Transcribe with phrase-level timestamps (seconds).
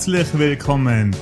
[0.00, 1.14] Herzlich willkommen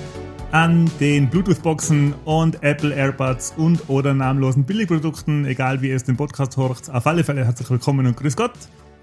[0.52, 6.16] an den Bluetooth-Boxen und Apple AirPods und oder namenlosen Billigprodukten, egal wie ihr es den
[6.16, 6.88] Podcast hört.
[6.90, 8.52] Auf alle Fälle herzlich willkommen und grüß Gott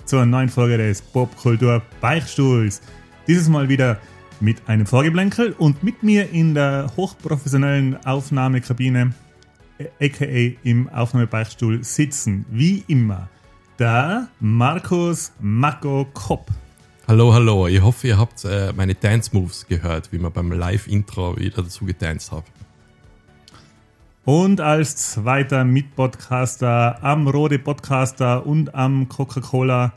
[0.05, 2.81] zur neuen Folge des Popkultur Beichtstuhls.
[3.27, 3.99] Dieses Mal wieder
[4.39, 9.13] mit einem Vorgeblänkel und mit mir in der hochprofessionellen Aufnahmekabine,
[10.01, 10.25] aka
[10.63, 13.29] im Aufnahmebeichtstuhl sitzen, wie immer,
[13.77, 16.49] der Markus Mako Kopp.
[17.07, 17.67] Hallo, hallo.
[17.67, 21.85] Ich hoffe, ihr habt äh, meine Dance Moves gehört, wie wir beim Live-Intro wieder dazu
[21.85, 22.45] getanzt haben.
[24.25, 29.93] Und als zweiter Mitpodcaster am Rode Podcaster und am Coca-Cola,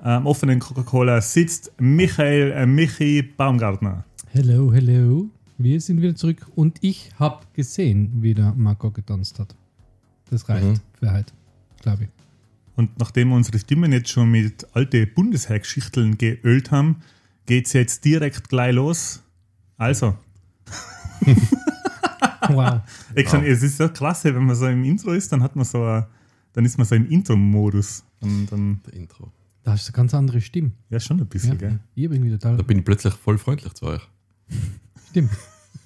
[0.00, 4.04] am offenen Coca-Cola sitzt Michael äh, Michi Baumgartner.
[4.30, 5.30] Hello, hello.
[5.56, 9.54] Wir sind wieder zurück und ich habe gesehen, wie der Marco getanzt hat.
[10.28, 10.80] Das reicht Mhm.
[10.98, 11.32] für heute,
[11.80, 12.08] glaube ich.
[12.76, 16.96] Und nachdem wir unsere Stimmen jetzt schon mit alte Bundesheergeschichteln geölt haben,
[17.46, 19.22] geht es jetzt direkt gleich los.
[19.76, 20.16] Also,
[22.48, 22.80] Wow.
[23.14, 25.64] ich kann, es ist so klasse, wenn man so im Intro ist, dann hat man
[25.64, 26.04] so, ein-
[26.52, 28.04] dann ist man so im Intro-Modus.
[28.20, 29.30] Und dann, Der Intro.
[29.62, 30.72] Da hast du eine ganz andere Stimme.
[30.90, 31.56] ja, schon ein bisschen, Ja.
[31.56, 31.78] gell?
[31.94, 32.56] Ich bin wieder total.
[32.56, 34.02] Da bin ich plötzlich voll freundlich zu euch.
[35.10, 35.30] Stimmt.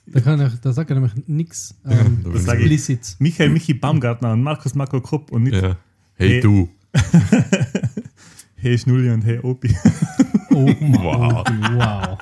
[0.07, 2.48] Da, kann ich, da sagt er nämlich nichts ähm, da ich.
[2.48, 3.17] explizit.
[3.19, 5.77] Michael Michi Baumgartner und Markus Marco Kopp und nicht Ja.
[6.14, 6.41] Hey, Hey.
[6.41, 6.69] du.
[8.58, 9.77] Hey Schnulli und Hey Opi.
[10.50, 11.44] Oh, Wow.
[11.72, 12.19] wow.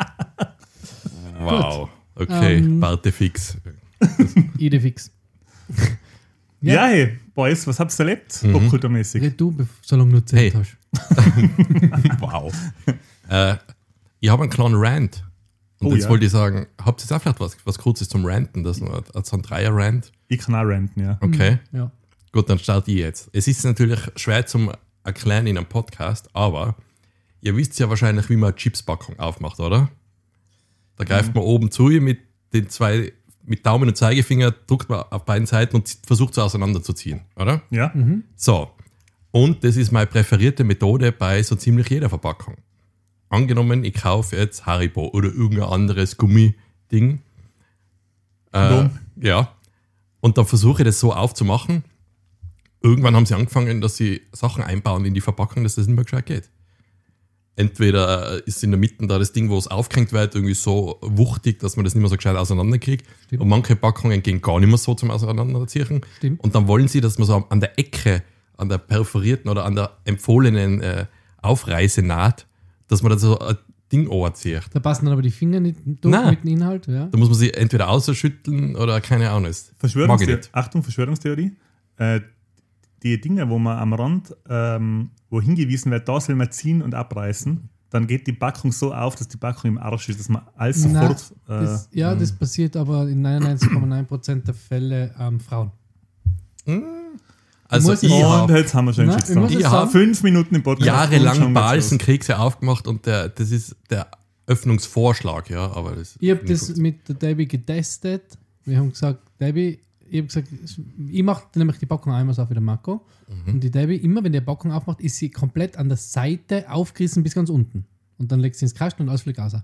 [1.41, 1.89] Wow.
[2.17, 2.81] Okay, Ähm.
[2.81, 3.57] Barte fix.
[4.59, 5.11] Idefix.
[6.61, 6.75] Ja.
[6.75, 6.87] Ja.
[6.87, 8.43] hey, Boys, was habt ihr erlebt?
[8.43, 8.53] Mhm.
[8.53, 9.23] Popkulturmäßig.
[9.23, 10.53] Red du, solange du Zeit Hey.
[10.53, 10.77] hast.
[12.21, 12.53] Wow.
[13.29, 13.57] äh,
[14.21, 15.25] ich habe einen kleinen Rant.
[15.81, 16.11] Und Oh, jetzt ja.
[16.11, 18.63] wollte ich sagen, habt ihr jetzt auch vielleicht was, was Kurzes zum Ranten?
[18.65, 20.13] Das ist ein Dreier-Rant.
[20.29, 21.19] Ich kann auch ranten, ja.
[21.21, 21.59] Okay.
[21.73, 21.91] Ja.
[22.35, 23.31] Gut, dann starte ich jetzt.
[23.33, 24.73] Es ist natürlich schwer zum
[25.05, 26.75] Erklären in einem Podcast, aber
[27.41, 29.89] ihr wisst ja wahrscheinlich, wie man eine Chipspackung aufmacht, oder?
[30.97, 32.19] Da greift man oben zu mit
[32.53, 33.13] den zwei,
[33.45, 37.63] mit Daumen und Zeigefinger, drückt man auf beiden Seiten und versucht sie auseinanderzuziehen, oder?
[37.71, 37.93] Ja?
[38.35, 38.69] So.
[39.31, 42.57] Und das ist meine präferierte Methode bei so ziemlich jeder Verpackung.
[43.29, 47.21] Angenommen, ich kaufe jetzt Haribo oder irgendein anderes Gummiding.
[48.53, 48.89] Äh,
[49.21, 49.55] ja.
[50.21, 51.85] Und dann versuche ich das so aufzumachen.
[52.85, 56.05] Irgendwann haben sie angefangen, dass sie Sachen einbauen in die Verpackung, dass das nicht mehr
[56.05, 56.51] gescheit geht.
[57.57, 61.61] Entweder ist in der Mitte da das Ding, wo es aufgehängt wird, irgendwie so wuchtig,
[61.61, 63.07] dass man das nicht mehr so gescheit auseinanderkriegt.
[63.25, 63.41] Stimmt.
[63.41, 66.03] Und manche Packungen gehen gar nicht mehr so zum Auseinanderziehen.
[66.19, 66.45] Stimmt.
[66.45, 68.23] Und dann wollen sie, dass man so an der Ecke,
[68.59, 71.07] an der perforierten oder an der empfohlenen äh,
[71.41, 72.47] Aufreißenaht,
[72.89, 73.57] dass man da so ein
[73.91, 74.63] Ding anzieht.
[74.75, 76.31] Da passen dann aber die Finger nicht durch Nein.
[76.31, 76.87] mit dem Inhalt.
[76.87, 77.07] Ja.
[77.07, 79.51] Da muss man sie entweder ausschütteln oder keine Ahnung.
[79.51, 80.41] Ich Verschwörungstheorie.
[80.53, 81.53] Achtung, Verschwörungstheorie.
[81.97, 82.21] Äh,
[83.05, 86.95] die Dinge, wo man am Rand, ähm, wo hingewiesen wird, da soll man ziehen und
[86.95, 90.43] abreißen, dann geht die Packung so auf, dass die Packung im Arsch ist, dass man
[90.57, 91.33] alles sofort.
[91.49, 95.71] Äh, Das, ja, das passiert aber in 99,9% der Fälle ähm, Frauen.
[97.69, 99.59] Also muss ich und habe jetzt haben wir schon Na, ich.
[99.59, 100.87] Ich hab sagen, Fünf Minuten im Podcast.
[100.87, 104.09] jahrelang geht's Balsenkekse aufgemacht und der, das ist der
[104.47, 106.77] Öffnungsvorschlag, ja, aber das Ich habe das gut.
[106.79, 108.39] mit der Debbie getestet.
[108.65, 109.79] Wir haben gesagt, Debbie,
[110.15, 110.49] ich habe gesagt,
[111.09, 113.05] ich mache nämlich die Packung einmal so auf wie der Marco.
[113.27, 113.55] Mhm.
[113.55, 117.25] Und die Debbie, immer wenn die Packung aufmacht, ist sie komplett an der Seite aufgerissen
[117.25, 117.85] bis ganz unten.
[118.19, 119.55] Und dann legt sie ins Kasten und alles fliegt raus.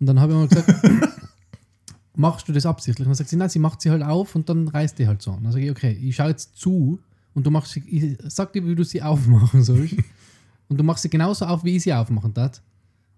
[0.00, 0.90] Und dann habe ich mal gesagt,
[2.16, 3.06] machst du das absichtlich?
[3.06, 5.20] Und dann sagt sie, nein, sie macht sie halt auf und dann reißt die halt
[5.20, 5.32] so.
[5.32, 6.98] Und dann sage ich, okay, ich schaue jetzt zu
[7.34, 9.96] und du machst sie, ich sag dir, wie du sie aufmachen sollst.
[10.68, 12.62] und du machst sie genauso auf, wie ich sie aufmachen darf.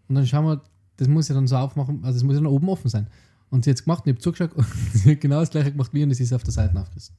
[0.09, 0.63] Und dann schauen wir,
[0.97, 3.07] das muss ja dann so aufmachen, also das muss ja dann oben offen sein.
[3.53, 5.73] Und sie hat es gemacht und ich habe zugeschaut und sie hat genau das gleiche
[5.73, 7.15] gemacht wie ich und es ist auf der Seite aufgerissen.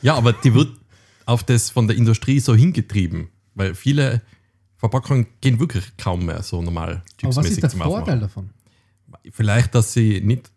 [0.00, 0.70] Ja, aber die wird
[1.26, 4.22] auf das von der Industrie so hingetrieben, weil viele
[4.78, 8.20] Verpackungen gehen wirklich kaum mehr so normal Aber was ist der zum Vorteil Aufmachen.
[8.20, 8.50] davon?
[9.30, 10.50] Vielleicht, dass sie nicht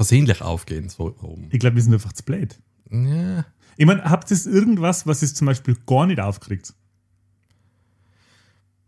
[0.00, 1.48] versehentlich aufgehen, so oben.
[1.50, 2.58] Ich glaube, wir sind einfach zu blöd.
[2.90, 3.44] Ja.
[3.76, 6.72] Ich meine, habt ihr irgendwas, was es zum Beispiel gar nicht aufkriegt?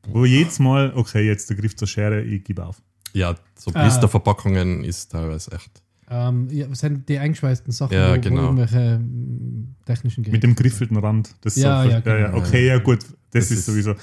[0.09, 2.81] Wo jedes Mal, okay, jetzt der Griff zur Schere, ich gebe auf.
[3.13, 3.83] Ja, so Ah.
[3.83, 5.83] Blisterverpackungen ist teilweise echt.
[6.11, 8.37] Ähm, ja, das sind die eingeschweißten Sachen, Ja, wo, genau.
[8.43, 10.37] wo irgendwelche mm, technischen Geräte.
[10.37, 11.35] Mit dem griffelten Rand.
[11.41, 12.39] Das ist Ja, so, ja, ja, ja, genau.
[12.39, 13.01] Okay, ja gut,
[13.31, 13.95] das, Das ist, sowieso.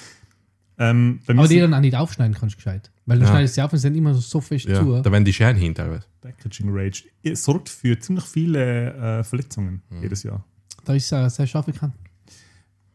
[0.81, 2.89] Ähm, Aber die dann auch nicht aufschneiden kannst, gescheit.
[3.05, 3.31] Weil du Ja.
[3.31, 5.01] schneidest sie auf und sie sind immer so fest Ja, zu.
[5.01, 6.05] da werden die Scheren hin teilweise.
[6.21, 10.01] Packaging Rage Es sorgt für ziemlich viele äh, Verletzungen Hm.
[10.01, 10.43] jedes Jahr.
[10.85, 11.93] Da ist er sehr scharf bekannt.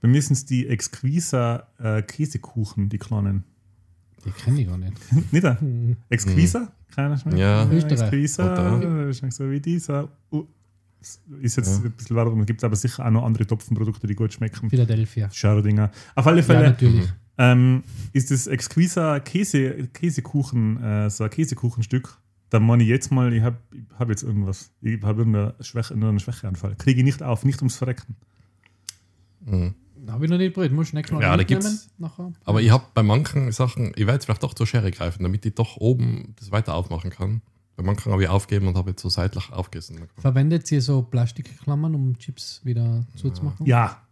[0.00, 3.44] Bei mir sind es die Exquisa äh, Käsekuchen, die kleinen.
[4.24, 4.92] Die kenne ich gar nicht.
[5.32, 5.58] Nicht da?
[6.08, 6.72] Exquisa?
[6.94, 7.38] Keiner schmeckt?
[7.38, 7.68] Ja.
[7.68, 8.00] Österreich.
[8.00, 10.08] Exquisa, äh, schmeckt so wie dieser.
[10.30, 10.44] Uh,
[11.40, 14.70] ist jetzt ein bisschen Werbung, gibt aber sicher auch noch andere Topfenprodukte, die gut schmecken.
[14.70, 15.28] Philadelphia.
[15.30, 15.90] Schaudinger.
[16.14, 17.12] Auf alle Ja, Fälle natürlich.
[17.36, 17.82] ähm,
[18.12, 22.16] ist das Exquisa Käse, Käsekuchen, äh, so ein Käsekuchenstück.
[22.48, 24.70] Da meine ich jetzt mal, ich habe ich hab jetzt irgendwas.
[24.80, 26.74] Ich habe irgendeine Schwäche, einen Schwächeanfall.
[26.76, 28.16] Kriege ich nicht auf, nicht ums Verrecken.
[29.44, 29.74] Mhm.
[30.08, 30.72] Habe ich noch nicht probiert.
[30.72, 32.32] Muss ich nächstes Mal Ja, da mitnehmen gibt's- Nachher.
[32.44, 35.44] Aber ich habe bei manchen Sachen, ich werde jetzt vielleicht doch zur Schere greifen, damit
[35.46, 37.42] ich doch oben das weiter aufmachen kann.
[37.76, 40.06] Bei manchen habe ich aufgegeben und habe jetzt so seitlich aufgegessen.
[40.18, 43.66] Verwendet ihr so Plastikklammern, um Chips wieder zuzumachen?
[43.66, 44.02] Ja,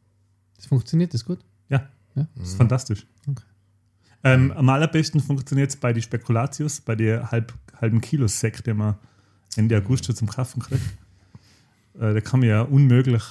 [0.56, 1.38] Das funktioniert, das gut?
[1.68, 1.88] ja.
[2.14, 2.26] Ja?
[2.36, 3.06] Das ist fantastisch.
[3.28, 3.42] Okay.
[4.24, 8.76] Ähm, am allerbesten funktioniert es bei den Spekulatius, bei den halb, halben Kilo Sekt, den
[8.76, 8.96] man
[9.56, 10.82] Ende August schon zum Kaufen kriegt.
[11.94, 13.22] Äh, da kann man ja unmöglich,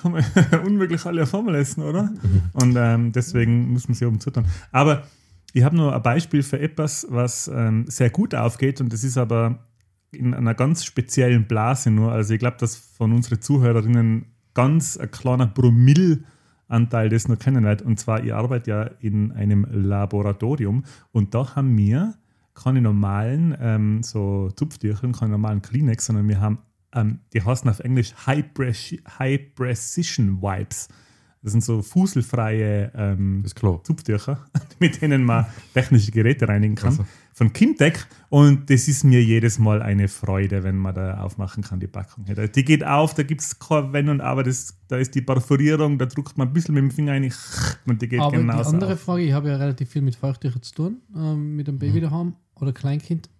[0.00, 0.24] kann man
[0.64, 2.10] unmöglich alle auf einmal essen, oder?
[2.52, 4.46] Und ähm, deswegen muss man sie oben zutun.
[4.72, 5.04] Aber
[5.52, 9.16] ich habe nur ein Beispiel für etwas, was ähm, sehr gut aufgeht und das ist
[9.16, 9.58] aber
[10.10, 12.12] in einer ganz speziellen Blase nur.
[12.12, 17.82] Also ich glaube, dass von unseren Zuhörerinnen ganz ein kleiner Promillanteil das noch kennen wird.
[17.82, 22.14] Und zwar, ich arbeite ja in einem Laboratorium und da haben wir
[22.54, 26.58] keine normalen ähm, so Zupftücher, keine normalen Kleenex, sondern wir haben,
[26.94, 28.44] ähm, die heißen auf Englisch High,
[29.18, 30.88] High Precision Wipes.
[31.42, 33.44] Das sind so fuselfreie ähm.
[33.82, 34.44] Zupftücher,
[34.80, 36.90] mit denen man technische Geräte reinigen kann.
[36.90, 37.06] Also.
[37.32, 37.98] Von Kimtech.
[38.30, 42.24] Und das ist mir jedes Mal eine Freude, wenn man da aufmachen kann, die Packung.
[42.26, 45.98] Die geht auf, da gibt es kein Wenn und Aber, das, da ist die Perforierung,
[45.98, 47.32] da drückt man ein bisschen mit dem Finger rein
[47.86, 49.00] und die geht Aber genau die andere auf.
[49.00, 52.34] Frage, ich habe ja relativ viel mit Feuchttüchern zu tun, ähm, mit einem Baby daheim
[52.56, 53.30] oder Kleinkind.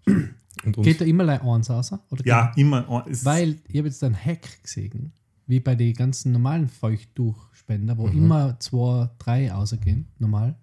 [0.82, 1.92] Geht da immer eins raus?
[2.10, 3.04] Oder Ja, immer.
[3.08, 5.12] es- Weil ich habe jetzt einen Hack gesehen,
[5.46, 7.98] wie bei den ganzen normalen Feuchttuchspender, Mhm.
[7.98, 10.56] wo immer zwei, drei rausgehen, normal.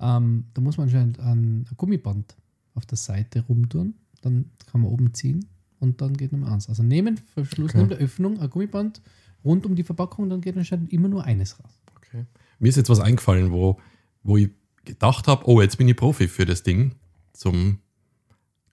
[0.00, 2.36] Ähm, da muss man anscheinend ein, Gummiband
[2.74, 5.46] auf der Seite rumtun, dann kann man oben ziehen
[5.80, 6.68] und dann geht Nummer eins.
[6.68, 7.78] Also nehmen, Verschluss, Okay.
[7.78, 9.00] neben der Öffnung ein Gummiband
[9.44, 11.80] rund um die Verpackung, dann geht anscheinend immer nur eines raus.
[11.96, 12.24] okay.
[12.58, 13.78] Mir ist jetzt was eingefallen, wo,
[14.22, 14.50] wo ich
[14.84, 16.92] gedacht habe, oh, jetzt bin ich Profi für das Ding
[17.32, 17.78] zum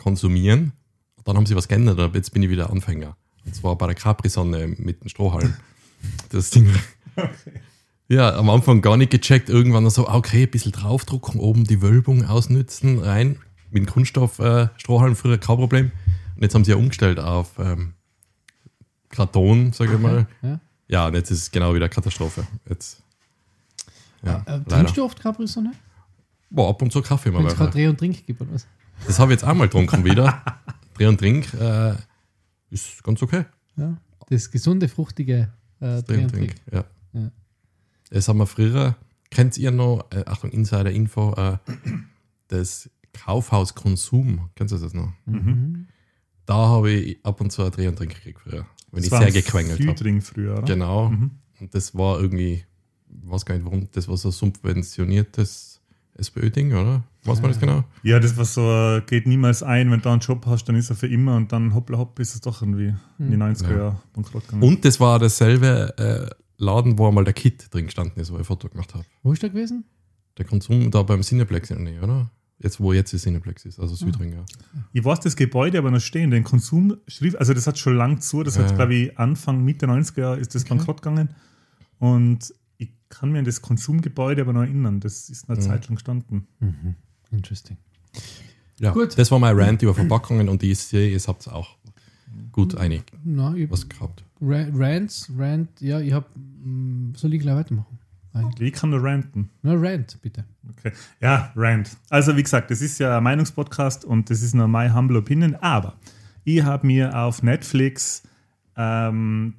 [0.03, 0.73] Konsumieren.
[1.23, 3.15] Dann haben sie was geändert, aber jetzt bin ich wieder Anfänger.
[3.45, 5.53] Und zwar bei der Capri-Sonne mit dem Strohhalm.
[6.29, 6.69] Das Ding.
[8.09, 11.81] Ja, am Anfang gar nicht gecheckt, irgendwann so, ah, okay, ein bisschen draufdrucken, oben die
[11.81, 13.37] Wölbung ausnützen, rein.
[13.71, 15.91] Mit dem Kunststoff äh, früher kein Problem.
[16.35, 17.93] Und jetzt haben sie ja umgestellt auf ähm,
[19.07, 20.27] Karton, sage ich mal.
[20.41, 20.59] Ja.
[20.89, 22.45] Ja, und jetzt ist es genau wieder Katastrophe.
[22.67, 23.01] Jetzt.
[24.23, 24.65] Ja, Äh, leider.
[24.65, 25.71] trinkst du oft Capri-Sonne?
[26.49, 27.39] Boah, ab und zu Kaffee mal.
[27.39, 27.71] Wenn es gerade.
[27.71, 28.67] Dreh und Trink gibt oder was?
[29.07, 30.43] Das habe ich jetzt einmal getrunken wieder.
[30.93, 31.93] Dreh und Trink äh,
[32.69, 33.45] ist ganz okay.
[33.75, 33.97] Ja.
[34.29, 36.85] Das gesunde, fruchtige äh, Dreh Dreh und Trink, ja.
[37.13, 37.31] Ja.
[38.09, 38.95] Das haben wir früher,
[39.29, 41.57] kennt ihr noch, äh, Achtung, Insider-Info, äh,
[42.47, 45.11] das Kaufhaus Konsum, kennst du das noch?
[45.25, 45.87] Mhm.
[46.45, 49.17] Da habe ich ab und zu ein Dreh und Trink gekriegt früher, wenn das ich
[49.17, 50.21] sehr gequengelt habe.
[50.21, 50.63] Früher, oder?
[50.63, 51.09] Genau.
[51.09, 51.31] Mhm.
[51.59, 52.63] Und das war irgendwie,
[53.09, 55.81] ich weiß gar nicht warum, das war so subventioniertes
[56.15, 57.03] SPÖ-Ding, oder?
[57.25, 57.83] Was war das genau?
[58.03, 60.89] Ja, das war so, äh, geht niemals ein, wenn du einen Job hast, dann ist
[60.89, 63.77] er für immer und dann hoppla hopp ist es doch irgendwie in die 90er Ja.
[63.77, 64.63] Jahre bankrott gegangen.
[64.63, 68.41] Und das war dasselbe äh, Laden, wo einmal der Kit drin gestanden ist, wo ich
[68.41, 69.05] ein Foto gemacht habe.
[69.23, 69.85] Wo ist der gewesen?
[70.37, 72.29] Der Konsum da beim Cineplex in der Nähe, oder?
[72.59, 74.45] Jetzt, wo jetzt die Cineplex ist, also Südring, ja.
[74.93, 78.21] Ich weiß das Gebäude aber noch stehen, den Konsum schrieb, also das hat schon lang
[78.21, 78.63] zu, das Ja.
[78.63, 81.29] hat glaube ich Anfang, Mitte 90er Jahre ist das bankrott gegangen
[81.99, 85.63] und ich kann mir an das Konsumgebäude aber noch erinnern, das ist eine Mhm.
[85.63, 86.47] Zeit lang gestanden.
[86.59, 86.95] Mhm.
[87.33, 87.77] Interesting.
[88.79, 88.91] ja.
[88.91, 89.17] Gut.
[89.17, 91.75] Das war mein Rant über Verpackungen und ich sehe, ihr habt auch
[92.51, 94.23] gut einig Na, ich, was gehabt.
[94.41, 96.25] Ra- Rants, Rant, ja, ich habe,
[97.15, 97.97] soll ich gleich weitermachen?
[98.33, 98.69] Eigentlich.
[98.69, 99.49] Ich kann nur ranten.
[99.61, 100.43] Na, Rant, bitte.
[100.77, 100.91] Okay.
[101.21, 101.95] Ja, Rant.
[102.09, 105.55] Also wie gesagt, das ist ja ein Meinungspodcast und das ist nur my humble opinion,
[105.55, 105.95] aber
[106.43, 108.23] ich habe mir auf Netflix
[108.75, 109.53] ähm,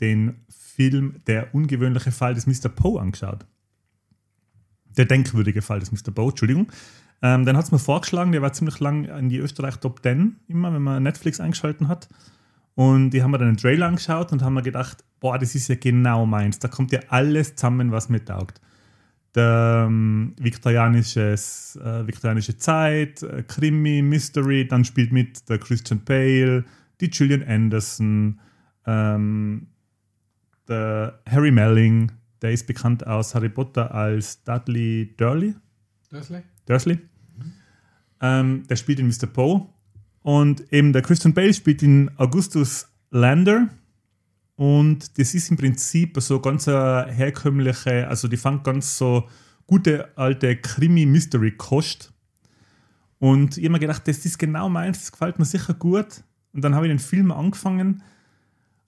[0.00, 2.68] den Film Der ungewöhnliche Fall des Mr.
[2.70, 3.44] Poe angeschaut.
[4.96, 6.10] Der denkwürdige Fall des Mr.
[6.12, 6.68] Poe, Entschuldigung.
[7.22, 10.36] Ähm, dann hat es mir vorgeschlagen, der war ziemlich lang in die Österreich Top 10,
[10.48, 12.08] immer wenn man Netflix eingeschalten hat.
[12.74, 15.68] Und die haben mir dann einen Trailer angeschaut und haben mir gedacht, boah, das ist
[15.68, 16.58] ja genau meins.
[16.58, 18.60] Da kommt ja alles zusammen, was mir taugt
[19.34, 26.64] der ähm, viktorianisches, äh, viktorianische Zeit, äh, Krimi, Mystery, dann spielt mit der Christian Bale,
[27.00, 28.40] die Gillian Anderson,
[28.86, 29.68] ähm,
[30.68, 32.10] der Harry Melling,
[32.42, 35.54] der ist bekannt aus Harry Potter als Dudley Durley,
[36.10, 36.42] Dursley.
[38.20, 39.26] Ähm, der spielt in Mr.
[39.26, 39.66] Poe.
[40.22, 43.68] Und eben der Christian Bale spielt in Augustus Lander.
[44.56, 49.26] Und das ist im Prinzip so ganz herkömmliche, also die fängt ganz so
[49.66, 52.12] gute alte Krimi-Mystery-Kost.
[53.18, 56.22] Und ich habe mir gedacht, das ist genau meins, das gefällt mir sicher gut.
[56.52, 58.02] Und dann habe ich den Film angefangen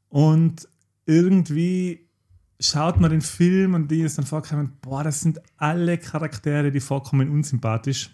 [0.09, 0.69] und
[1.07, 2.09] irgendwie
[2.63, 6.81] schaut man den Film und die ist dann vorgekommen, boah, das sind alle Charaktere, die
[6.81, 8.11] vorkommen, unsympathisch.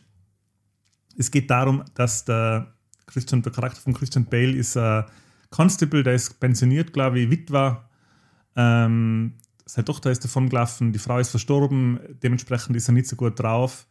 [1.17, 2.75] Es geht darum, dass der,
[3.07, 5.05] Christian, der Charakter von Christian Bale ist ein
[5.51, 7.89] Constable, der ist pensioniert, glaube ich, Witwer.
[8.57, 9.35] Ähm,
[9.67, 13.39] seine Tochter ist davon gelaufen, die Frau ist verstorben, dementsprechend ist er nicht so gut
[13.39, 13.87] drauf.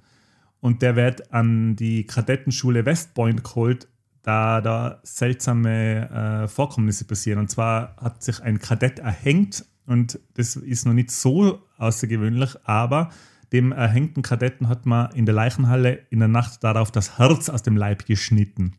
[0.59, 3.87] Und der wird an die Kadettenschule West Point geholt,
[4.23, 7.39] da da seltsame äh, Vorkommnisse passieren.
[7.39, 13.09] Und zwar hat sich ein Kadett erhängt und das ist noch nicht so außergewöhnlich, aber
[13.53, 17.63] dem erhängten Kadetten hat man in der Leichenhalle in der Nacht darauf das Herz aus
[17.63, 18.73] dem Leib geschnitten.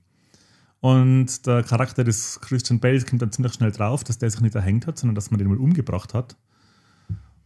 [0.80, 4.54] Und der Charakter des Christian Bale kommt dann ziemlich schnell drauf, dass der sich nicht
[4.54, 6.36] erhängt hat, sondern dass man den mal umgebracht hat.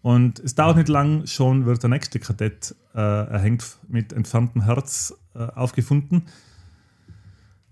[0.02, 5.14] Und es dauert nicht lang, schon wird der nächste Kadett äh, erhängt mit entferntem Herz
[5.34, 6.26] äh, aufgefunden.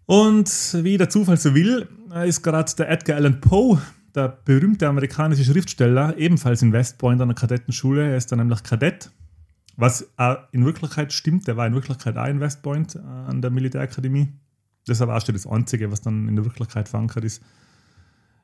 [0.06, 0.48] Und
[0.82, 3.80] wie der Zufall so will, äh, ist gerade der Edgar Allan Poe,
[4.14, 8.10] der berühmte amerikanische Schriftsteller, ebenfalls in West Point an der Kadettenschule.
[8.10, 9.10] Er ist dann nämlich Kadett,
[9.76, 10.12] was
[10.52, 11.46] in Wirklichkeit stimmt.
[11.46, 14.28] Der war in Wirklichkeit auch in West Point äh, an der Militärakademie.
[14.86, 17.42] Das war auch schon das Einzige, was dann in der Wirklichkeit verankert ist.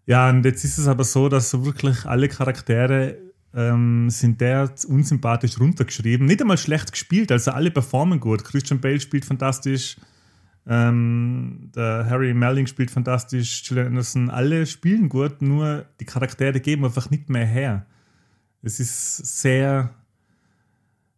[0.07, 3.19] Ja, und jetzt ist es aber so, dass wirklich alle Charaktere
[3.55, 6.27] ähm, sind der unsympathisch runtergeschrieben.
[6.27, 8.45] Nicht einmal schlecht gespielt, also alle performen gut.
[8.45, 9.97] Christian Bale spielt fantastisch,
[10.67, 16.85] ähm, der Harry Melling spielt fantastisch, Julian Anderson, alle spielen gut, nur die Charaktere geben
[16.85, 17.87] einfach nicht mehr her.
[18.63, 19.95] Es ist sehr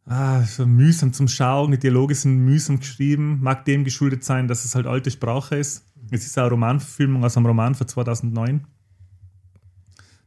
[0.08, 4.64] ah, so mühsam zum Schauen, die Dialoge sind mühsam geschrieben, mag dem geschuldet sein, dass
[4.64, 5.86] es halt alte Sprache ist.
[6.10, 8.66] Es ist eine Romanverfilmung aus einem Roman von 2009.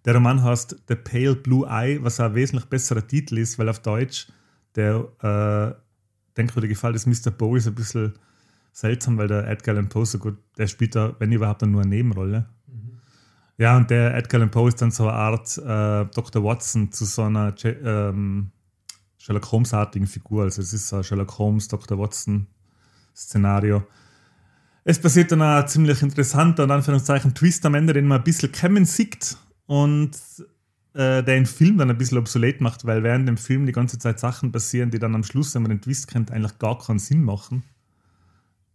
[0.06, 3.80] Der Roman heißt The Pale Blue Eye, was ein wesentlich besserer Titel ist, weil auf
[3.80, 4.28] Deutsch
[4.76, 7.32] der äh, denkwürdige Fall des Mr.
[7.32, 8.14] Bowie ist ein bisschen
[8.72, 11.82] seltsam, weil der Edgar Allan Poe so gut, der spielt da, wenn überhaupt, dann nur
[11.82, 12.48] eine Nebenrolle.
[12.68, 13.00] Mhm.
[13.58, 16.44] Ja, und der Edgar Allan Poe ist dann so eine Art äh, Dr.
[16.44, 18.52] Watson zu so einer ähm,
[19.18, 20.44] Sherlock Holmes-artigen Figur.
[20.44, 21.98] Also es ist ein Sherlock Holmes, Dr.
[21.98, 23.84] Watson-Szenario.
[24.84, 28.52] Es passiert dann ein ziemlich interessanter und Anführungszeichen Twist am Ende, den man ein bisschen
[28.52, 29.38] kennen sieht
[29.68, 30.18] und
[30.94, 34.00] äh, der den Film dann ein bisschen obsolet macht, weil während dem Film die ganze
[34.00, 37.00] Zeit Sachen passieren, die dann am Schluss, wenn man den Twist kennt, eigentlich gar keinen
[37.00, 37.64] Sinn machen.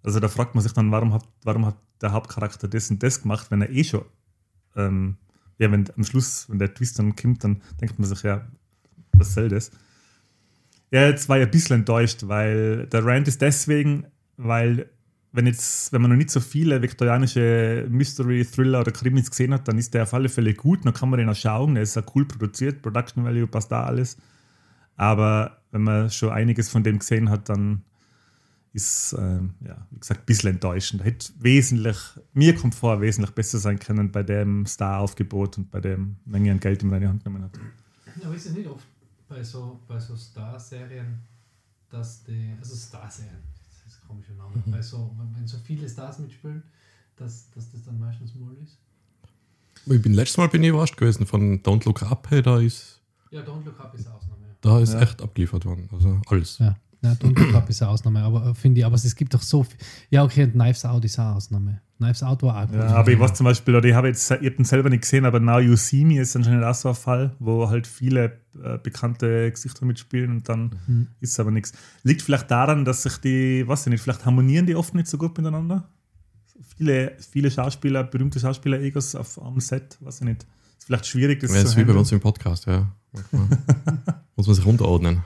[0.07, 3.23] Also da fragt man sich dann, warum hat, warum hat der Hauptcharakter das und das
[3.23, 4.05] gemacht, wenn er eh schon,
[4.77, 5.17] ähm,
[5.59, 8.47] ja, wenn am Schluss, wenn der Twist dann kommt, dann denkt man sich, ja,
[9.15, 9.73] was soll das?
[10.93, 14.89] Ja, jetzt war ich ein bisschen enttäuscht, weil der Rand ist deswegen, weil
[15.33, 19.67] wenn, jetzt, wenn man noch nicht so viele viktorianische Mystery, Thriller oder Krimis gesehen hat,
[19.67, 20.87] dann ist der auf alle Fälle gut.
[20.87, 21.75] Dann kann man den auch schauen.
[21.75, 22.81] Der ist auch cool produziert.
[22.81, 24.17] Production Value passt da alles.
[24.97, 27.83] Aber wenn man schon einiges von dem gesehen hat, dann
[28.77, 31.03] ist, äh, ja, wie gesagt, ein bisschen enttäuschend.
[31.03, 31.97] Hätte wesentlich,
[32.35, 36.61] mir kommt vor, wesentlich besser sein können bei dem Star-Aufgebot und bei der Menge an
[36.61, 37.59] Geld, die man in die Hand genommen hat.
[38.23, 38.87] Aber ist es nicht oft
[39.29, 41.19] bei so, bei so Star-Serien,
[41.91, 43.43] dass die, also Star-Serien,
[44.07, 44.73] komischer Name, mhm.
[44.73, 46.63] weil so, wenn so viele Stars mitspielen,
[47.17, 48.79] dass, dass das dann meistens mal ist.
[49.87, 53.01] Ich bin letztes Mal bin ich überrascht gewesen von Don't Look Up, hey, da ist.
[53.31, 54.37] Ja, Don't Look Up ist Ausnahme.
[54.61, 55.01] Da ist ja.
[55.01, 55.89] echt abgeliefert worden.
[55.93, 56.59] Also alles.
[56.59, 59.63] Ja, ja Up ist eine Ausnahme, aber äh, finde ich, aber es gibt doch so
[59.65, 59.79] viel.
[60.11, 61.81] Ja, okay, und Knives Out ist eine Ausnahme.
[61.99, 62.77] Knives Out war auch gut.
[62.77, 65.03] Ja, aber ich weiß zum Beispiel, oder ich habe jetzt ich hab den selber nicht
[65.03, 68.39] gesehen, aber Now You See Me ist anscheinend auch so ein Fall, wo halt viele
[68.63, 71.09] äh, bekannte Gesichter mitspielen und dann mhm.
[71.21, 71.73] ist es aber nichts.
[72.03, 75.17] Liegt vielleicht daran, dass sich die, weiß ich nicht, vielleicht harmonieren die oft nicht so
[75.17, 75.89] gut miteinander?
[76.77, 80.47] Viele, viele Schauspieler, berühmte Schauspieler-Egos auf am Set, weiß ich nicht.
[80.79, 82.93] Ist vielleicht schwierig, das ja, zu ist wie bei uns im Podcast, ja.
[84.37, 85.23] Muss man sich runterordnen.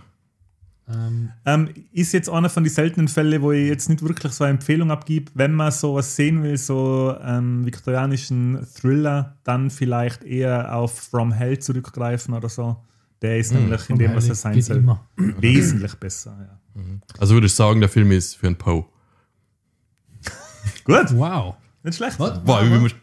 [0.93, 4.45] Ähm, ähm, ist jetzt einer von den seltenen Fällen, wo ich jetzt nicht wirklich so
[4.45, 10.75] eine Empfehlung abgebe, wenn man sowas sehen will, so ähm, viktorianischen Thriller, dann vielleicht eher
[10.75, 12.77] auf From Hell zurückgreifen oder so.
[13.23, 15.07] Der ist mhm, nämlich in dem, was er sein soll, immer.
[15.17, 16.37] wesentlich besser.
[16.41, 16.81] Ja.
[16.81, 17.03] Mhm.
[17.19, 18.87] Also würde ich sagen, der Film ist für einen Poe.
[20.85, 21.15] Gut.
[21.17, 21.57] Wow.
[21.83, 22.19] Nicht schlecht.
[22.19, 22.41] Was?
[22.45, 22.95] Wow, wow.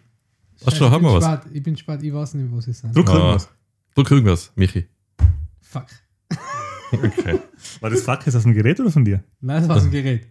[0.66, 1.24] Achso, haben wir was?
[1.24, 2.94] Spät, ich bin spät, ich weiß nicht, was ich sage.
[2.94, 3.50] Druck irgendwas.
[3.94, 4.88] Druck irgendwas, Michi.
[5.62, 5.86] Fuck.
[6.90, 7.38] Okay.
[7.80, 9.24] War das Fuck jetzt aus dem Gerät oder von dir?
[9.42, 10.28] Nein, das war aus dem Gerät.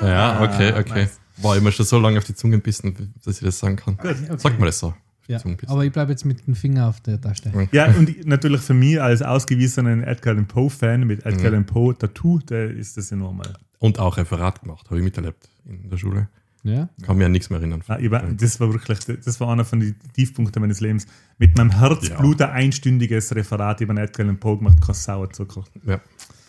[0.00, 1.02] ja, okay, ah, okay.
[1.02, 1.20] Nice.
[1.38, 3.94] Boah, ich mir schon so lange auf die Zunge bissen, dass ich das sagen kann.
[3.94, 4.36] Okay, okay.
[4.38, 4.94] Sag mal das so.
[5.28, 7.52] Ja, aber ich bleibe jetzt mit dem Finger auf der Taste.
[7.72, 11.46] Ja, und natürlich für mich als ausgewiesenen Edgar Allan Poe-Fan mit Edgar mhm.
[11.46, 13.54] Allan Poe Tattoo, der ist das ja normal.
[13.80, 16.28] Und auch Referat gemacht, habe ich miterlebt in der Schule.
[16.66, 16.88] Ja.
[17.02, 17.82] Kann mich an nichts mehr erinnern.
[17.88, 21.06] Ja, ich war, das war wirklich, das war einer von den Tiefpunkten meines Lebens.
[21.38, 25.64] Mit meinem Herzblut ein einstündiges Referat über Edgar Allan Poe gemacht, kein Sauerzucker.
[25.86, 26.00] Ja.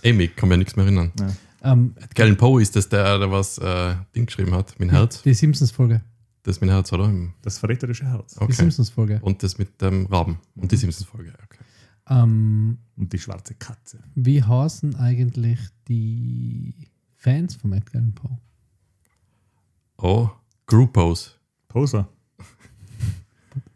[0.06, 1.12] Amy, kann mich an nichts mehr erinnern.
[1.20, 1.72] Ja.
[1.74, 4.76] Ähm, Edgar Allan Poe ist das der, der was äh, Ding geschrieben hat.
[4.80, 5.22] Mein Herz.
[5.24, 6.02] die Simpsons-Folge.
[6.44, 7.12] Das ist mein Herz, oder?
[7.42, 8.36] Das verräterische Herz.
[8.36, 8.54] Die Okay.
[8.54, 9.20] Simpsons-Folge.
[9.22, 10.38] Und das mit dem Raben.
[10.56, 11.34] Und die Simpsons-Folge.
[11.44, 11.60] Okay.
[12.10, 14.00] Ähm, Und die schwarze Katze.
[14.16, 15.60] wie heißen eigentlich
[15.90, 18.38] die Fans von Edgar Allan Poe?
[20.00, 20.30] Oh,
[20.68, 21.36] Groupos.
[21.68, 22.08] Poser.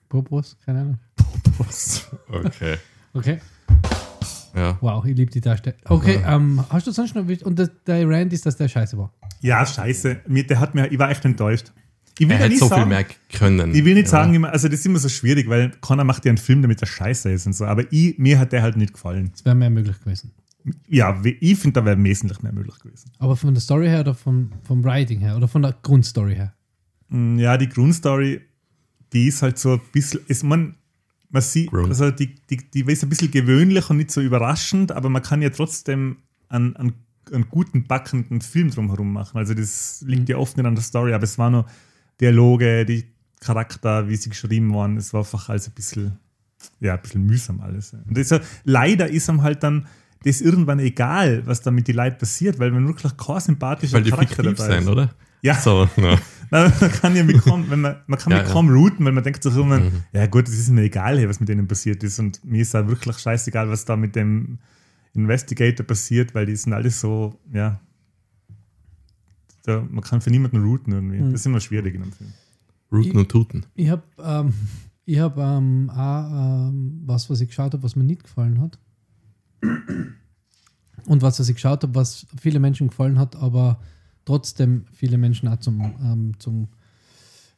[0.08, 0.56] Popos?
[0.64, 1.00] Keine Ahnung.
[2.32, 2.78] Okay.
[3.14, 3.40] Okay.
[4.56, 4.78] Ja.
[4.82, 5.80] Wow, ich liebe die Darstellung.
[5.86, 7.26] Okay, ähm, hast du sonst noch.
[7.28, 9.12] Und der, der Rand ist, dass der scheiße war.
[9.42, 10.22] Ja, scheiße.
[10.28, 11.72] Mir, der hat mir, ich war echt enttäuscht.
[12.20, 13.74] Ich will Er ja hätte nicht so sagen, viel mehr können.
[13.74, 14.10] Ich will nicht ja.
[14.12, 16.82] sagen, immer, also das ist immer so schwierig, weil Connor macht ja einen Film, damit
[16.82, 17.66] er scheiße ist und so.
[17.66, 19.32] Aber ich, mir hat der halt nicht gefallen.
[19.34, 20.34] Es wäre mehr möglich gewesen.
[20.88, 23.12] Ja, wie- ich finde, da wäre wesentlich mehr möglich gewesen.
[23.20, 26.54] Aber von der Story her oder vom, vom Writing her oder von der Grundstory her?
[27.10, 28.42] Mm, Ja, die Grundstory,
[29.14, 30.76] die ist halt so ein bisschen, ist man,
[31.30, 31.88] man sieht, Grund.
[31.90, 35.42] also die, die, die ist ein bisschen gewöhnlich und nicht so überraschend, aber man kann
[35.42, 36.18] ja trotzdem
[36.50, 36.94] einen, einen,
[37.32, 39.38] einen guten, backenden Film drumherum machen.
[39.38, 41.66] Also das liegt ja oft nicht an der Story, aber es waren nur
[42.20, 43.06] Dialoge, die
[43.40, 46.20] Charakter, wie sie geschrieben waren, es war einfach alles ein bisschen,
[46.80, 47.94] ja, ein bisschen mühsam alles.
[47.94, 49.88] Und das leider ist ihm halt dann
[50.24, 54.04] das irgendwann egal, was da mit den Leuten passiert, weil man wirklich kein sympathischer Weil
[54.04, 54.88] die Charakter dabei sein, ist.
[54.88, 55.10] oder?
[55.42, 55.56] Ja.
[55.56, 56.18] So, ja.
[56.52, 58.54] Nein, man kann ja mit kaum, wenn man, man kann Ja, mit ja.
[58.54, 60.04] kaum routen, weil man denkt sich immer, Mhm.
[60.14, 62.20] ja gut, es ist mir egal, hey, was mit denen passiert ist.
[62.20, 64.60] Und mir ist auch wirklich scheißegal, was da mit dem
[65.14, 67.80] Investigator passiert, weil die sind alle so, ja.
[69.64, 71.20] Da, man kann für niemanden routen irgendwie.
[71.22, 71.32] Mhm.
[71.32, 72.34] Das ist immer schwierig in einem Film.
[72.92, 73.66] Rooten und Tuten.
[73.76, 74.54] Ich habe ähm,
[75.06, 78.78] ich hab, ähm, auch ähm, was, was ich geschaut habe, was mir nicht gefallen hat.
[81.06, 83.80] Und was, was ich geschaut habe, was viele Menschen gefallen hat, aber
[84.26, 86.68] trotzdem viele Menschen auch zum, ähm, zum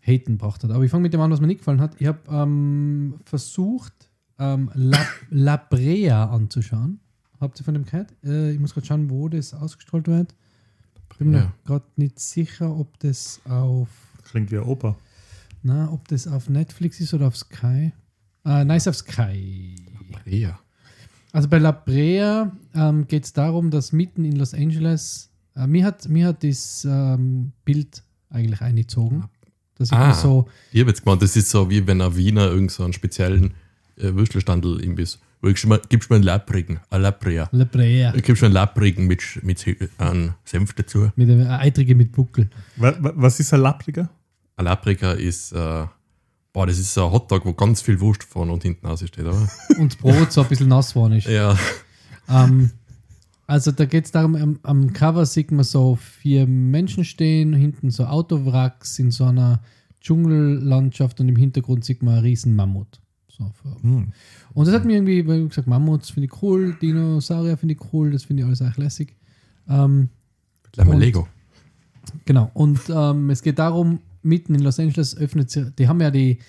[0.02, 0.72] Haten gebracht hat.
[0.72, 2.00] Aber ich fange mit dem an, was mir nicht gefallen hat.
[2.00, 3.94] Ich habe ähm, versucht,
[4.40, 7.00] ähm, La, La Brea anzuschauen.
[7.40, 8.14] Habt ihr von dem gehört?
[8.24, 10.34] Äh, ich muss gerade schauen, wo das ausgestrahlt wird.
[11.12, 11.54] Ich bin mir Ja.
[11.66, 13.90] gerade nicht sicher, ob das auf
[14.24, 14.96] Klingt wie Oper.
[15.62, 17.92] na, ob das auf Netflix ist oder auf Sky.
[18.46, 19.76] Äh, nice auf Sky.
[20.26, 20.60] Ja.
[21.34, 25.84] Also bei La Brea ähm, geht es darum, dass mitten in Los Angeles, äh, mir,
[25.84, 29.26] hat, mir hat das ähm, Bild eigentlich eingezogen.
[29.76, 30.10] Dass ich Ah.
[30.10, 32.84] mir so, Ich habe jetzt gemeint, das ist so wie wenn ein Wiener irgend so
[32.84, 33.56] einen speziellen
[33.98, 35.20] äh, Würstelstandel imbiss.
[35.42, 37.50] Gibst mir einen Lapprigen, ein Lapria.
[37.52, 38.12] La Brea.
[38.12, 41.12] Gibst mir einen Lapprigen mit, mit Sil- einem Senf dazu.
[41.18, 42.50] Mit einem Eitrige mit Buckel.
[42.78, 44.10] Wa- wa- Was ist ein Lappriger?
[44.56, 45.86] Ein Laprika ist, äh,
[46.54, 49.50] boah, das ist so ein Hotdog, wo ganz viel Wurst vorne und hinten aussteht, oder?
[49.80, 51.28] Und das Brot so ein bisschen nass war ist.
[51.28, 51.58] ja.
[52.30, 52.70] Ähm,
[53.48, 57.90] also da geht es darum, am, am Cover sieht man so vier Menschen stehen, hinten
[57.92, 59.62] so Autowracks in so einer
[60.00, 63.02] Dschungellandschaft und im Hintergrund sieht man einen riesen Mammut.
[63.28, 64.14] So, Hm.
[64.54, 67.82] und das hat mir irgendwie, weil ich gesagt, Mammuts finde ich cool, Dinosaurier finde ich
[67.92, 69.16] cool, das finde ich alles echt lässig.
[69.68, 70.10] Ähm,
[70.78, 71.28] Lego.
[72.26, 76.12] Genau, und ähm, es geht darum, mitten in Los Angeles öffnet sich, die haben ja
[76.12, 76.40] die,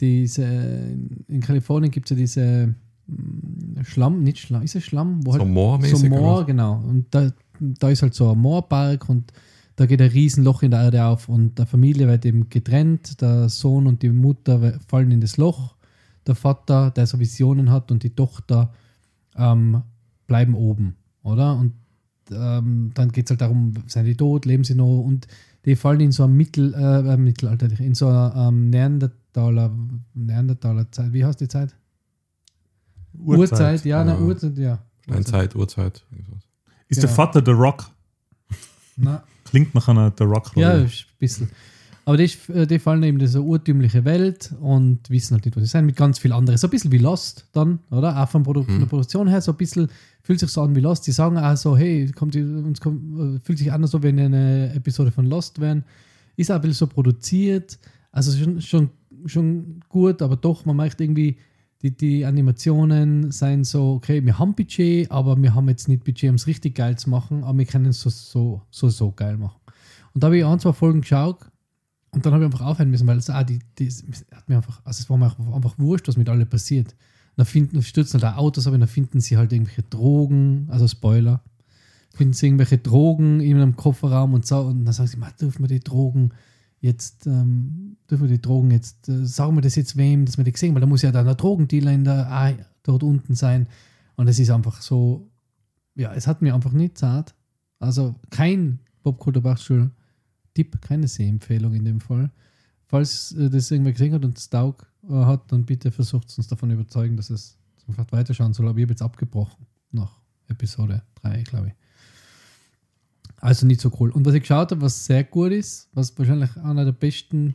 [0.00, 2.74] diese, in Kalifornien gibt es ja diese
[3.06, 5.26] mm, Schlamm, nicht Schlamm, ist es Schlamm?
[5.26, 5.98] Wo So moormäßig.
[5.98, 6.82] so Moor, genau.
[6.86, 9.32] Und da, da ist halt so ein Moorpark und
[9.76, 13.20] da geht ein Riesenloch in der Erde auf und der Familie wird eben getrennt.
[13.20, 15.76] Der Sohn und die Mutter fallen in das Loch.
[16.26, 18.72] Der Vater, der so Visionen hat und die Tochter
[19.36, 19.82] ähm,
[20.26, 21.56] bleiben oben, oder?
[21.56, 21.74] Und
[22.32, 25.26] ähm, dann geht es halt darum, sind die tot, leben sie noch und
[25.64, 29.70] die fallen in so ein Mittel, äh, äh, Mittelalter, in so eine ähm, Neandertaler,
[30.14, 31.12] Neandertaler Zeit.
[31.12, 31.74] Wie heißt die Zeit?
[33.18, 34.04] Uhrzeit, ja, Ja.
[34.04, 34.78] na, Uhrzeit, ja.
[35.02, 36.04] Steinzeit, Uhrzeit.
[36.12, 36.42] irgendwas.
[36.88, 37.06] Ist Genau.
[37.08, 37.90] der Vater The Rock?
[38.96, 40.52] Na, Klingt nach einer The Rock.
[40.56, 41.50] Ja, ein bisschen.
[42.08, 42.30] Aber die,
[42.66, 45.94] die fallen eben in diese urtümliche Welt und wissen halt nicht, was sie sind, mit
[45.94, 46.62] ganz viel anderes.
[46.62, 48.18] So ein bisschen wie Lost dann, oder?
[48.18, 49.88] Auch von, Produ von der Produktion her, so ein bisschen
[50.22, 51.06] fühlt sich so an wie Lost.
[51.06, 54.08] Die sagen auch so, hey, kommt, uns kommt, äh, fühlt sich an, als ob wir
[54.08, 55.84] in eine Episode von Lost wären.
[56.36, 57.78] Ist auch ein bisschen so produziert.
[58.10, 58.88] Also schon, schon,
[59.26, 61.36] schon gut, aber doch, man merkt irgendwie,
[61.82, 66.30] die, die Animationen seien so, okay, wir haben Budget, aber wir haben jetzt nicht Budget,
[66.30, 69.36] um es richtig geil zu machen, aber wir können es so, so, so, so geil
[69.36, 69.60] machen.
[70.14, 71.40] Und da habe ich ein, zwei Folgen geschaut
[72.10, 73.90] und dann habe ich einfach aufhören müssen, weil es, ah, die, die,
[74.32, 76.96] hat mir einfach, also es war mir einfach, wurscht, was mit alle passiert.
[77.36, 81.42] Da finden, stürzen halt Autos, aber dann finden sie halt irgendwelche Drogen, also Spoiler,
[82.14, 85.62] finden sie irgendwelche Drogen in einem Kofferraum und so, und dann sagen sie, "Ma, dürfen
[85.62, 86.32] wir die Drogen
[86.80, 90.44] jetzt, ähm, dürfen wir die Drogen jetzt, äh, sagen wir das jetzt wem, dass wir
[90.44, 93.68] die gesehen, weil da muss ja dann ein Drogendealer in der, ah, dort unten sein.
[94.16, 95.28] Und es ist einfach so,
[95.94, 97.34] ja, es hat mir einfach nicht zart.
[97.78, 99.90] Also kein Popkulturbachschul
[100.58, 102.30] Sehtipp, keine Sehempfehlung in dem Fall.
[102.86, 106.48] Falls äh, das irgendwer gesehen hat und es Taug äh, hat, dann bitte versucht uns
[106.48, 108.68] davon überzeugen, dass es vielleicht weiterschauen soll.
[108.68, 111.74] Aber ich habe jetzt abgebrochen nach Episode 3, glaube ich.
[113.40, 114.10] Also nicht so cool.
[114.10, 117.54] Und was ich geschaut habe, was sehr gut ist, was wahrscheinlich einer der besten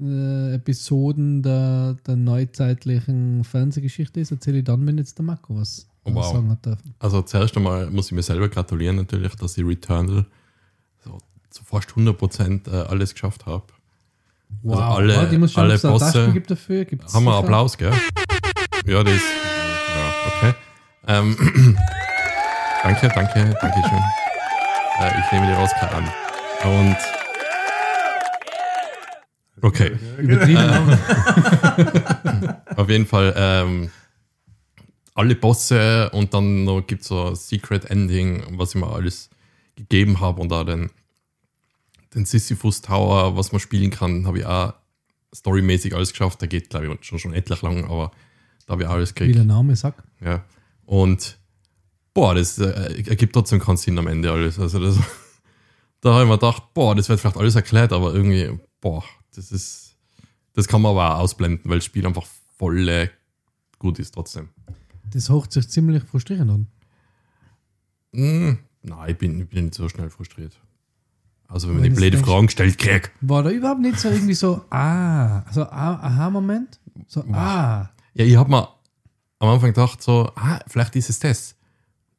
[0.00, 5.88] äh, Episoden der, der neuzeitlichen Fernsehgeschichte ist, erzähle ich dann, wenn jetzt der Marco was
[6.06, 6.32] Oh, wow.
[6.32, 6.94] sagen hat dürfen.
[6.98, 10.26] Also zuerst einmal muss ich mir selber gratulieren natürlich, dass ich Returnal
[11.54, 13.62] zu fast 100% äh, alles geschafft habe.
[14.66, 16.84] Also alle- Warte, ich muss schauen, alle ob es einen Bosse- gibt dafür.
[16.84, 17.34] Gibt's Haben wir?
[17.34, 17.92] Applaus, gell?
[18.86, 19.22] Ja, das ist.
[19.94, 20.14] Ja,
[20.48, 20.54] okay.
[21.06, 21.36] Ähm,
[22.82, 24.02] danke, danke, danke schön.
[25.00, 26.08] Äh, ich nehme die Oscar an.
[26.68, 26.96] Und.
[29.62, 29.96] Okay.
[30.18, 30.58] Übertrieben.
[30.58, 33.90] Äh, Auf jeden Fall ähm,
[35.14, 39.30] alle Bosse und dann noch gibt es so ein Secret Ending, was ich mir alles
[39.76, 40.90] gegeben habe und da den,
[42.14, 44.74] den Sisyphus Tower, was man spielen kann, habe ich auch
[45.34, 46.40] storymäßig alles geschafft.
[46.40, 48.12] Der geht, glaube ich, schon, schon etlich lang, aber
[48.66, 49.36] da habe ich alles Wie gekriegt.
[49.36, 50.02] der Name sagt.
[50.20, 50.44] Ja.
[50.86, 51.38] Und
[52.12, 54.58] boah, das äh, ergibt trotzdem keinen Sinn am Ende alles.
[54.58, 54.98] Also das,
[56.00, 59.50] da habe ich mir gedacht, boah, das wird vielleicht alles erklärt, aber irgendwie, boah, das
[59.50, 59.96] ist,
[60.52, 63.10] das kann man aber auch ausblenden, weil das Spiel einfach voll
[63.78, 64.48] gut ist trotzdem.
[65.12, 66.66] Das hört sich ziemlich frustrierend an.
[68.14, 70.58] Hm, nein, ich bin, ich bin nicht so schnell frustriert.
[71.48, 73.12] Also wenn man die blöde Fragen stellt, krieg.
[73.20, 76.80] War da überhaupt nicht so irgendwie so, ah, also ah, Aha-Moment?
[77.06, 77.90] So, ah.
[78.14, 78.68] Ja, ich habe mir
[79.38, 81.56] am Anfang gedacht, so, ah, vielleicht ist es das.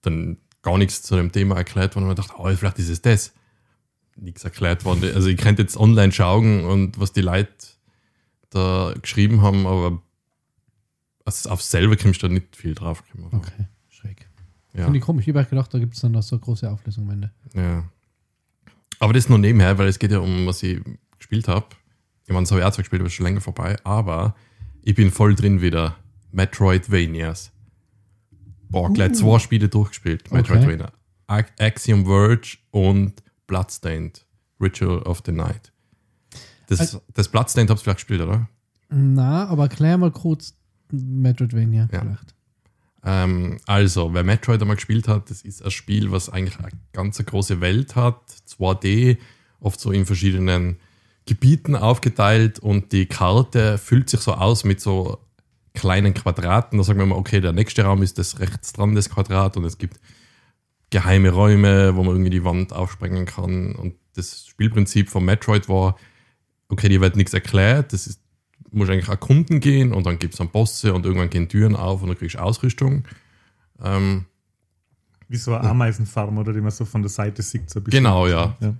[0.01, 3.01] Dann gar nichts zu dem Thema erklärt worden und man dachte, oh, vielleicht ist es
[3.01, 3.33] das.
[4.15, 5.11] Nichts erklärt worden.
[5.13, 7.51] Also ich könnte jetzt online schauen und was die Leute
[8.49, 10.01] da geschrieben haben, aber
[11.25, 13.03] also auf selber kommst du da nicht viel drauf.
[13.31, 14.29] Okay, schräg.
[14.73, 15.27] Ja, Finde ich komisch.
[15.27, 17.31] Ich habe gedacht, da gibt es dann noch so eine große Auflösung am Ende.
[17.53, 17.83] ja.
[18.99, 20.81] Aber das nur nebenher, weil es geht ja um, was ich
[21.17, 21.67] gespielt habe.
[22.25, 23.75] Ich meine, das habe ich auch zwar gespielt, aber ist schon länger vorbei.
[23.83, 24.35] Aber
[24.81, 25.95] ich bin voll drin wieder.
[26.31, 27.51] Metroidvanias.
[28.69, 30.31] Boah, gleich zwei Spiele durchgespielt.
[30.31, 30.91] Metroidvania.
[31.27, 33.13] Ac- Axiom Verge und
[33.47, 34.25] Bloodstained.
[34.59, 35.71] Ritual of the Night.
[36.67, 38.49] Das, das Bloodstained habt ihr vielleicht gespielt, oder?
[38.89, 40.53] Na, aber erklär mal kurz
[40.91, 42.01] Metroidvania Ja.
[42.01, 42.34] vielleicht.
[43.05, 47.23] Ähm, also, wer Metroid einmal gespielt hat, das ist ein Spiel, was eigentlich eine ganz
[47.23, 49.17] große Welt hat, 2D,
[49.59, 50.77] oft so in verschiedenen
[51.27, 55.19] Gebieten aufgeteilt und die Karte füllt sich so aus mit so
[55.73, 56.77] kleinen Quadraten.
[56.77, 59.65] Da sagen wir mal, okay, der nächste Raum ist das rechts dran, das Quadrat und
[59.65, 59.99] es gibt
[60.89, 63.75] geheime Räume, wo man irgendwie die Wand aufsprengen kann.
[63.75, 65.97] Und das Spielprinzip von Metroid war,
[66.69, 68.21] okay, dir wird nichts erklärt, das ist
[68.75, 72.01] musst eigentlich erkunden gehen und dann gibt es dann Bosse und irgendwann gehen Türen auf
[72.01, 73.05] und du kriegst Ausrüstung.
[73.83, 74.25] Ähm,
[75.27, 77.69] Wie so eine Ameisenfarm, oder die man so von der Seite sieht.
[77.69, 78.03] So ein bisschen.
[78.03, 78.55] Genau, ja.
[78.59, 78.75] ja.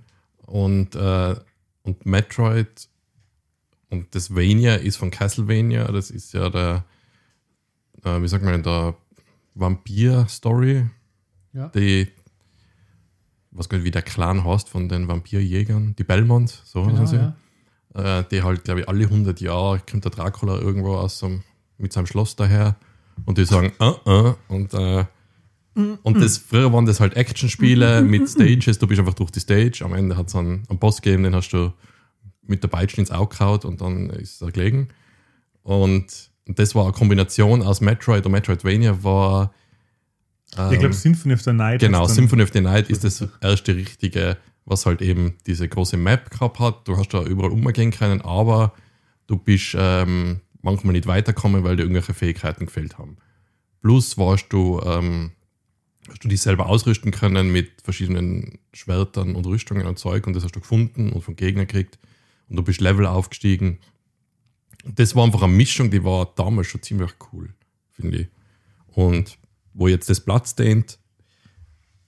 [0.46, 1.34] und, äh,
[1.82, 2.88] und Metroid
[3.88, 6.84] und das Vania ist von Castlevania, das ist ja der,
[8.04, 8.94] äh, wie sagt man der
[9.54, 10.86] Vampir-Story,
[11.52, 11.68] Ja.
[11.68, 12.08] die,
[13.50, 17.16] was nicht, wie der Clan heißt von den Vampirjägern, die Belmonts, so Genau, heißen sie.
[17.16, 17.36] ja.
[17.96, 21.40] Äh, die halt, glaube ich, alle 100 Jahre kommt der Dracula irgendwo aus so,
[21.78, 22.76] mit seinem Schloss daher
[23.24, 25.04] und die sagen, uh, uh, und, äh,
[25.74, 29.82] und das, früher waren das halt Actionspiele mit Stages, du bist einfach durch die Stage,
[29.84, 31.72] am Ende hat es einen, einen Boss gegeben, den hast du
[32.42, 34.88] mit der Peitsche ins Auge gehauen und dann ist er gelegen.
[35.62, 39.52] Und das war eine Kombination aus Metroid und Metroidvania war
[40.50, 41.80] Ich glaube, ähm, Symphony of the Night.
[41.80, 46.30] Genau, Symphony of the Night ist das erste richtige, was halt eben diese große Map
[46.30, 46.86] gehabt hat.
[46.86, 48.74] Du hast da überall umgehen können, aber
[49.28, 53.16] du bist ähm, manchmal nicht weitergekommen, weil dir irgendwelche Fähigkeiten gefehlt haben.
[53.80, 55.30] Plus warst du, ähm,
[56.08, 60.42] hast du dich selber ausrüsten können mit verschiedenen Schwertern und Rüstungen und Zeug und das
[60.42, 61.98] hast du gefunden und von Gegnern gekriegt
[62.48, 63.78] und du bist Level aufgestiegen.
[64.84, 67.54] Das war einfach eine Mischung, die war damals schon ziemlich cool,
[67.92, 68.28] finde ich.
[68.88, 69.38] Und
[69.74, 70.98] wo jetzt das Bloodstained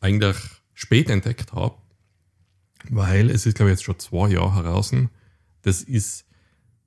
[0.01, 0.37] eigentlich
[0.75, 1.77] spät entdeckt habe,
[2.90, 4.92] weil es ist, glaube ich, jetzt schon zwei Jahre heraus.
[5.62, 6.24] Das ist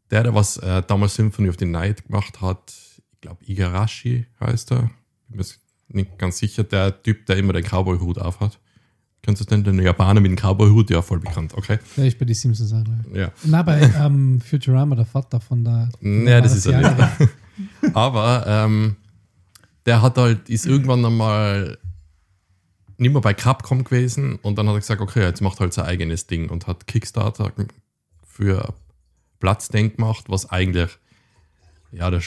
[0.10, 2.74] der, der was äh, damals Symphony of the Night gemacht hat.
[3.14, 4.90] Ich glaube, Igarashi heißt er.
[5.28, 5.46] Bin mir
[5.90, 6.64] nicht ganz sicher.
[6.64, 8.60] Der Typ, der immer den Cowboy-Hut aufhat.
[9.22, 9.64] Kennst du den?
[9.64, 10.90] Den Japaner mit dem Cowboy-Hut?
[10.90, 11.54] Ja, voll bekannt.
[11.56, 11.78] Okay.
[11.96, 12.84] Der ist bei den Simpsons auch.
[13.12, 13.18] ich.
[13.18, 13.32] Ja.
[13.44, 15.90] Na, bei ähm, Futurama, der Vater von der.
[16.02, 17.30] Ja, das ist er nicht.
[17.94, 18.96] Aber ähm,
[19.86, 21.78] der hat halt, ist irgendwann einmal
[23.02, 25.86] nicht mehr bei Capcom gewesen und dann hat er gesagt, okay, jetzt macht halt sein
[25.86, 27.52] eigenes Ding und hat Kickstarter
[28.24, 28.76] für
[29.40, 30.92] Bloodstained gemacht, was eigentlich,
[31.92, 32.22] ja, der,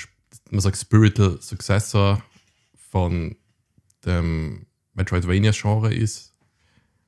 [0.50, 2.22] man sagt Spiritual Successor
[2.90, 3.36] von
[4.04, 6.34] dem Metroidvania-Genre ist.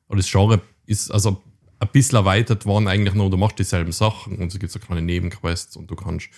[0.07, 1.43] Und das Genre ist, also
[1.81, 5.03] ein bisschen erweitert worden eigentlich nur, du machst dieselben Sachen und es gibt so kleine
[5.03, 6.29] Nebenquests und du kannst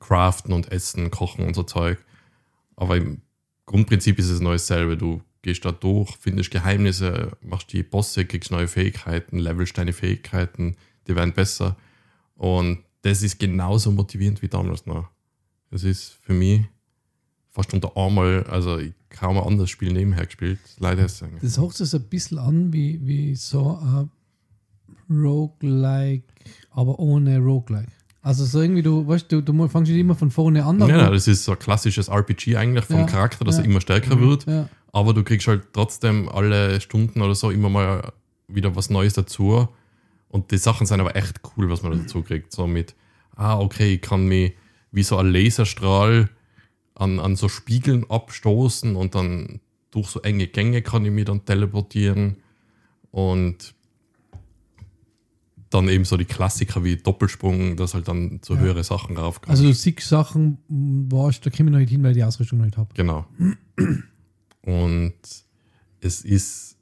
[0.00, 1.98] craften und essen, kochen und so Zeug.
[2.76, 3.20] Aber im
[3.66, 4.96] Grundprinzip ist es nur dasselbe.
[4.96, 10.76] Du gehst da durch, findest Geheimnisse, machst die Bosse, kriegst neue Fähigkeiten, levelst deine Fähigkeiten,
[11.06, 11.76] die werden besser.
[12.36, 15.08] Und das ist genauso motivierend wie damals noch.
[15.70, 16.62] Es ist für mich
[17.50, 20.58] fast unter einmal, also ich kaum ein anderes Spiel nebenher gespielt.
[20.78, 21.42] Leider ist es eigentlich.
[21.42, 24.10] Das hört sich so ein bisschen an wie, wie so ein
[25.10, 26.24] Roguelike,
[26.70, 27.92] aber ohne Roguelike.
[28.22, 30.78] Also so irgendwie, du weißt, du, du fängst nicht immer von vorne an.
[30.80, 33.62] Ja, ja, das ist so ein klassisches RPG eigentlich vom Ja, Charakter, dass ja.
[33.62, 34.46] er immer stärker wird.
[34.92, 35.00] Ja.
[35.00, 38.12] Aber du kriegst halt trotzdem alle Stunden oder so immer mal
[38.48, 39.68] wieder was Neues dazu.
[40.28, 42.52] Und die Sachen sind aber echt cool, was man dazu kriegt.
[42.52, 42.94] So mit,
[43.36, 44.54] ah, okay, ich kann mich
[44.90, 46.28] wie so ein Laserstrahl
[46.94, 51.44] an, an so Spiegeln abstoßen und dann durch so enge Gänge kann ich mich dann
[51.44, 52.36] teleportieren.
[53.10, 53.74] Und
[55.72, 59.50] dann eben so die Klassiker wie Doppelsprung, dass halt dann zu höhere Sachen raufkommt.
[59.50, 62.24] Also du siehst Sachen, wo ich, da komme ich noch nicht hin, weil ich die
[62.24, 62.90] Ausrüstung noch nicht habe.
[62.94, 63.26] Genau.
[64.62, 65.14] Und
[66.00, 66.76] es ist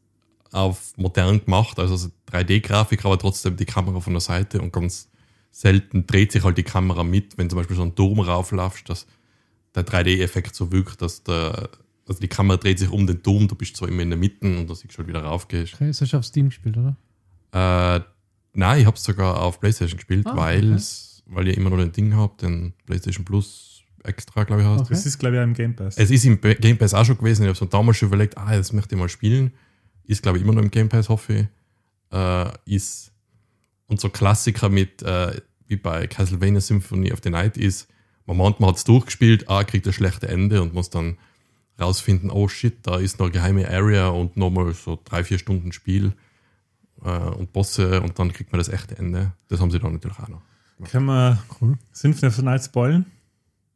[0.52, 5.08] auf modern gemacht, also so 3D-Grafik, aber trotzdem die Kamera von der Seite und ganz
[5.50, 9.06] selten dreht sich halt die Kamera mit, wenn zum Beispiel so ein Turm rauflaufst, dass
[9.74, 11.70] der 3D-Effekt so wirkt, dass der,
[12.06, 14.46] also die Kamera dreht sich um den Turm, du bist so immer in der Mitte
[14.46, 15.74] und da siehst du halt wieder raufgehst.
[15.74, 16.96] Okay, das hast du auf Steam gespielt, oder?
[17.52, 18.00] Äh,
[18.54, 21.92] nein, ich habe es sogar auf PlayStation gespielt, Ah, weil's, weil ihr immer noch den
[21.92, 23.69] Ding habt, den PlayStation Plus
[24.04, 24.80] extra, glaube ich, hast.
[24.82, 24.94] Okay.
[24.94, 25.96] Das ist, glaube ich, auch im Game Pass.
[25.96, 27.42] Es ist im Game Pass auch schon gewesen.
[27.42, 29.52] Ich habe so damals schon überlegt, ah, das möchte ich mal spielen.
[30.04, 31.46] Ist, glaube ich, immer noch im Game Pass, hoffe ich.
[32.16, 33.12] Äh, ist
[33.86, 37.88] und so Klassiker mit, äh, wie bei Castlevania Symphony of the Night ist,
[38.26, 41.18] man meint, man hat es durchgespielt, ah, kriegt ein schlechtes Ende und muss dann
[41.80, 45.72] rausfinden, oh shit, da ist noch eine geheime Area und nochmal so drei, vier Stunden
[45.72, 46.12] Spiel
[47.04, 49.32] äh, und Bosse und dann kriegt man das echte Ende.
[49.48, 50.42] Das haben sie dann natürlich auch noch.
[50.88, 51.76] Können wir Cool.
[51.92, 53.06] Symphony of the Night spoilen?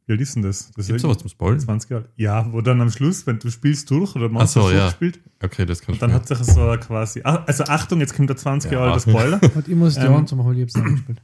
[0.07, 0.71] Wie alt ist denn das?
[0.75, 1.59] das Gibt es sowas zum Spoilen?
[1.59, 2.09] 20 Jahre.
[2.15, 4.85] Ja, wo dann am Schluss, wenn du spielst durch oder machst Ach so, du ja.
[4.87, 7.21] gespielt, Okay, das kann dann hat sich so quasi.
[7.23, 8.79] Ah, Also Achtung, jetzt kommt der 20 Ja.
[8.79, 9.39] Jahre alte Spoiler.
[9.55, 11.21] Und ich muss die Ähm, Ohren zu machen, weil ich hab's nicht gespielt.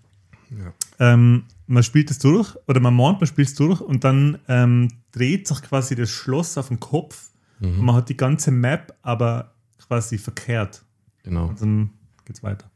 [0.99, 4.89] ähm, man spielt es durch oder man mahnt, man spielt es durch und dann ähm,
[5.11, 7.79] dreht sich quasi das Schloss auf den Kopf Mhm.
[7.79, 9.53] und man hat die ganze Map aber
[9.87, 10.83] quasi verkehrt.
[11.23, 11.47] Genau.
[11.49, 11.89] Und dann
[12.25, 12.69] geht's weiter.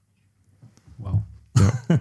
[1.00, 1.22] Wow.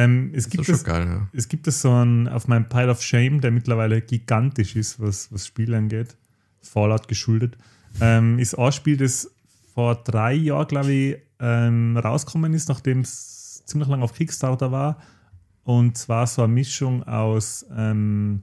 [0.00, 1.28] Ähm, es, Das gibt das, geil, ja.
[1.32, 5.32] es gibt das so einen auf meinem Pile of Shame, der mittlerweile gigantisch ist, was,
[5.32, 6.16] was Spiele angeht.
[6.62, 7.56] Fallout geschuldet.
[8.00, 9.30] Ähm, ist ein Spiel, das
[9.74, 14.98] vor drei Jahren, glaube ich, ähm, rausgekommen ist, nachdem es ziemlich lange auf Kickstarter war.
[15.64, 18.42] Und zwar so eine Mischung aus ähm,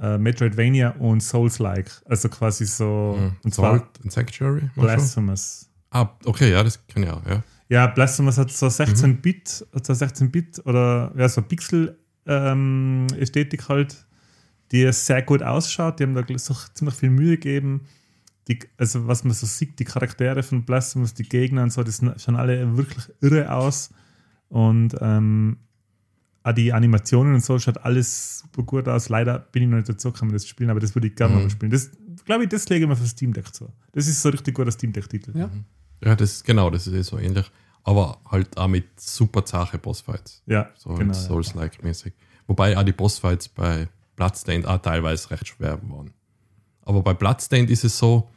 [0.00, 1.90] äh, Metroidvania und Souls-like.
[2.06, 3.18] Also quasi so.
[3.18, 3.36] Mhm.
[3.44, 4.70] Und zwar Salt and Sanctuary?
[4.76, 5.68] Blasphemous.
[5.90, 7.42] Ah, okay, ja, das kann ich auch, ja.
[7.68, 11.40] Ja, Blasphemous hat so 16-Bit, hat so 16-Bit oder ja, so
[12.26, 14.06] Pixel-Ästhetik halt,
[14.70, 15.98] die sehr gut ausschaut.
[16.00, 17.82] Die haben da so ziemlich viel Mühe gegeben.
[18.48, 21.92] Die, also, was man so sieht, die Charaktere von Blasphemous, die Gegner und so, die
[21.92, 23.90] schauen alle wirklich irre aus.
[24.48, 25.58] Und ähm,
[26.42, 29.08] auch die Animationen und so schaut alles super gut aus.
[29.08, 31.36] Leider bin ich noch nicht dazu gekommen, das zu spielen, aber das würde ich gerne
[31.36, 31.42] Mhm.
[31.42, 31.70] mal spielen.
[31.70, 31.90] Das
[32.24, 33.68] glaube ich, das lege ich mir für Steam Deck zu.
[33.92, 35.32] Das ist so ein richtig guter Steam Deck-Titel.
[35.38, 35.48] Ja.
[36.04, 37.50] Ja, das ist genau, das ist eh so ähnlich.
[37.84, 40.42] Aber halt auch mit super zache Bossfights.
[40.46, 41.12] Ja, So genau.
[41.12, 42.12] halt Souls-like mäßig.
[42.46, 46.12] Wobei auch die Bossfights bei Bloodstained auch teilweise recht schwer waren.
[46.82, 48.28] Aber bei Bloodstained ist es so,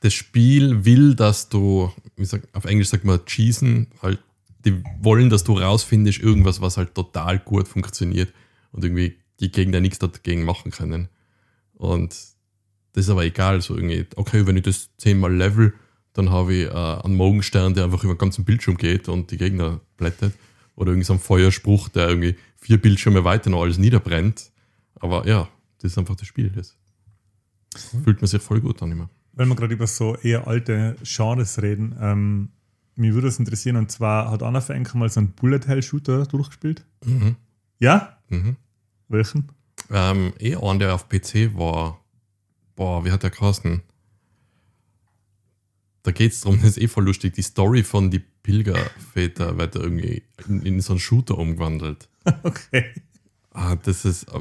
[0.00, 4.18] das Spiel will, dass du, wie sag, auf Englisch sagt man cheesen, halt,
[4.64, 8.32] die wollen, dass du rausfindest, irgendwas, was halt total gut funktioniert
[8.72, 11.08] und irgendwie die Gegner nichts dagegen machen können.
[11.74, 12.14] Und
[12.92, 15.74] das ist aber egal, so irgendwie, okay, wenn ich das zehnmal level,
[16.12, 19.36] dann habe ich äh, einen Morgenstern, der einfach über den ganzen Bildschirm geht und die
[19.36, 20.34] Gegner blättet.
[20.74, 24.50] Oder irgendwie so einen Feuerspruch, der irgendwie vier Bildschirme weiter noch alles niederbrennt.
[24.96, 25.48] Aber ja,
[25.78, 26.50] das ist einfach das Spiel.
[26.50, 26.76] Das
[28.02, 29.08] fühlt man sich voll gut an immer.
[29.32, 32.48] Wenn wir gerade über so eher alte Genres reden, ähm,
[32.96, 35.82] mich würde es interessieren, und zwar hat Anna für Enker mal so einen Bullet Hell
[35.82, 36.84] Shooter durchgespielt.
[37.04, 37.36] Mhm.
[37.78, 38.18] Ja?
[38.28, 38.56] Mhm.
[39.08, 39.48] Welchen?
[39.90, 41.99] Ähm, eh einer, der auf PC war,
[42.80, 43.82] boah, wie hat der geheißen?
[46.02, 49.76] Da geht es darum, das ist eh voll lustig, die Story von die Pilgerväter wird
[49.76, 52.08] irgendwie in, in so einen Shooter umgewandelt.
[52.42, 52.84] Okay.
[53.52, 54.24] Ah, das ist.
[54.24, 54.40] äh,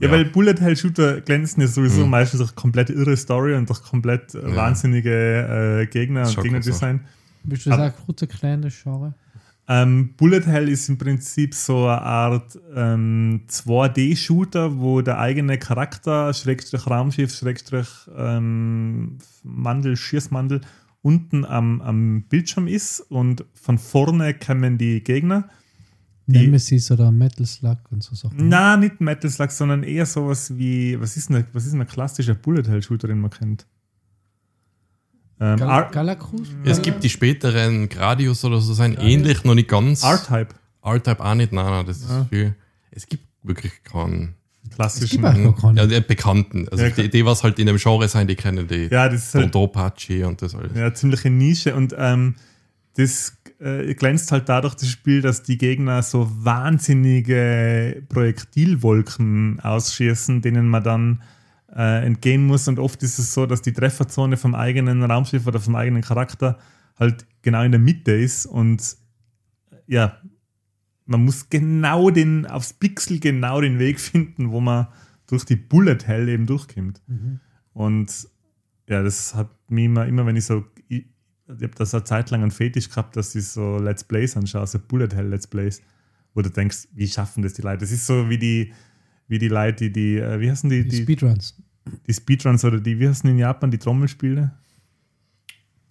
[0.00, 2.10] Ja, weil Bullet Hell Shooter glänzen ja sowieso Mhm.
[2.10, 4.54] meistens durch komplett irre Story und durch komplett Ja.
[4.54, 7.00] wahnsinnige äh, Gegner und Gegnerdesign.
[7.44, 9.14] Willst du das auch kurz erklären, das Genre?
[9.72, 16.34] Ähm, Bullet Hell ist im Prinzip so eine Art ähm, 2D-Shooter, wo der eigene Charakter,
[16.34, 20.60] Schrägstrich Raumschiff, Schrägstrich ähm, Mandel, Schießmandel,
[21.02, 25.48] unten am, am Bildschirm ist und von vorne kommen die Gegner.
[26.26, 28.48] Die- Nemesis oder Metal Slug und so Sachen.
[28.48, 32.34] Na, nicht Metal Slug, sondern eher sowas wie, was ist eine, was ist ein klassischer
[32.34, 33.66] Bullet Hell Shooter, den man kennt?
[35.40, 36.48] Ähm, Gal Galacruz?
[36.64, 40.02] Es gibt die späteren Gradius oder so sein ähnlich, noch nicht ganz.
[40.04, 40.48] R-Type,
[40.84, 42.26] R-Type auch nicht, nein, nein, das ist Ja.
[42.28, 42.54] viel.
[42.90, 44.34] Es gibt wirklich keinen.
[44.74, 45.24] klassischen.
[45.24, 46.68] Es gibt auch gar Ja, die Bekannten.
[46.68, 48.88] Also Ja, die, die, was halt in dem Genre sein, die kennen die.
[48.90, 50.72] Ja, das ist halt Apache und das alles.
[50.76, 52.34] ja, ziemliche Nische und ähm,
[52.96, 60.68] das äh, glänzt halt dadurch das Spiel, dass die Gegner so wahnsinnige Projektilwolken ausschießen, denen
[60.68, 61.22] man dann
[61.74, 62.68] äh, entgehen muss.
[62.68, 66.58] Und oft ist es so, dass die Trefferzone vom eigenen Raumschiff oder vom eigenen Charakter
[66.98, 68.96] halt genau in der Mitte ist und
[69.70, 70.18] äh, ja,
[71.06, 74.86] man muss genau den, aufs Pixel genau den Weg finden, wo man
[75.26, 77.02] durch die Bullet Hell eben durchkommt.
[77.72, 78.28] Und
[78.88, 81.06] ja, das hat mich immer, immer wenn ich so, ich,
[81.46, 84.66] ich habe das eine Zeit lang einen Fetisch gehabt, dass ich so Let's Plays anschaue,
[84.66, 85.82] so Bullet Hell Let's Plays,
[86.34, 87.78] wo du denkst, wie schaffen das die Leute?
[87.78, 88.72] Das ist so wie die,
[89.30, 91.54] wie die Leute, die, die äh, wie heißen die, Die die, Speedruns.
[92.06, 94.50] die Speedruns oder die, wie heißen die in Japan, die Trommelspiele?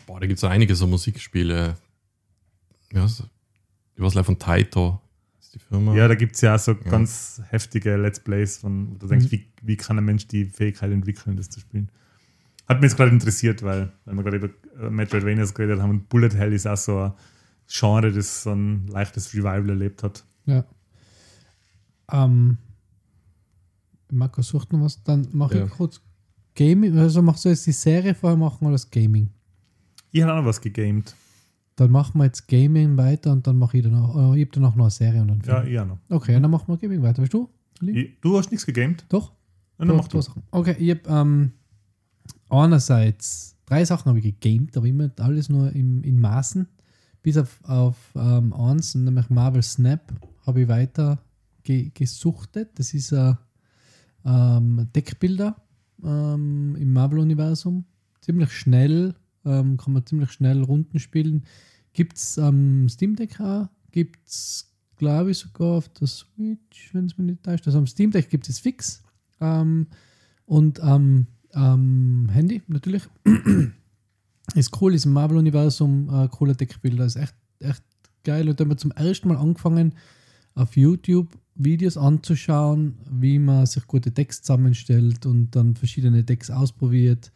[0.05, 1.75] Boah, da gibt es einige so Musikspiele.
[2.93, 3.23] Ja, so,
[3.95, 5.01] ich weiß leider von Taito.
[5.39, 5.95] Ist die Firma.
[5.95, 6.91] Ja, da gibt es ja auch so Ja.
[6.91, 9.31] ganz heftige Let's Plays, von, wo du denkst, Mhm.
[9.31, 11.89] wie, wie kann ein Mensch die Fähigkeit entwickeln, das zu spielen?
[12.67, 14.49] Hat mich jetzt gerade interessiert, weil, weil wir gerade über
[14.85, 17.13] äh, Metroidvanias geredet haben und Bullet Hell ist auch so ein
[17.67, 20.23] Genre, das so ein leichtes Revival erlebt hat.
[20.45, 20.65] Ja.
[22.11, 22.57] Ähm,
[24.11, 25.65] Marco sucht noch was, dann mache Ja.
[25.65, 26.01] ich kurz
[26.55, 26.97] Gaming.
[26.97, 29.29] Also machst du jetzt die Serie vorher machen oder das Gaming?
[30.11, 31.15] Ich habe auch noch was gegamed.
[31.75, 34.75] Dann machen wir jetzt Gaming weiter und dann mache ich danach, äh, ich habe danach
[34.75, 35.71] noch eine Serie und dann Ja, Film.
[35.73, 35.97] ich auch noch.
[36.09, 37.21] Okay, und dann machen wir Gaming weiter.
[37.21, 37.49] Weißt du?
[37.81, 39.05] Ich, du hast nichts gegamed?
[39.07, 39.31] Doch?
[39.77, 40.19] Ja, dann mach du.
[40.21, 40.43] Sachen.
[40.51, 41.51] Okay, ich habe ähm,
[42.49, 46.67] einerseits drei Sachen habe ich gegamed, aber immer alles nur im, in Maßen.
[47.21, 50.11] Bis auf, auf ähm, eins, nämlich Marvel Snap,
[50.45, 51.19] habe ich weiter
[51.63, 52.71] ge gesuchtet.
[52.79, 53.37] Das ist ein
[54.25, 55.55] ähm, Deckbilder
[56.03, 57.85] ähm, im Marvel-Universum.
[58.21, 61.43] Ziemlich schnell, ähm, kann man ziemlich schnell Runden spielen.
[61.93, 67.05] Gibt es am Steam Deck auch, gibt es, glaube ich, sogar auf der Switch, wenn
[67.05, 67.65] es mich nicht täuscht.
[67.65, 69.03] Also am Steam Deck gibt es fix.
[69.39, 69.87] Ähm,
[70.45, 73.03] und am am Handy natürlich.
[74.55, 77.83] ist cool, ist im Marvel-Universum äh, cooler Deckbilder, ist echt, echt
[78.23, 78.49] geil.
[78.49, 79.95] Und da haben wir zum ersten Mal angefangen,
[80.59, 87.31] auf YouTube Videos anzuschauen, wie man sich gute Decks zusammenstellt und dann verschiedene Decks ausprobiert.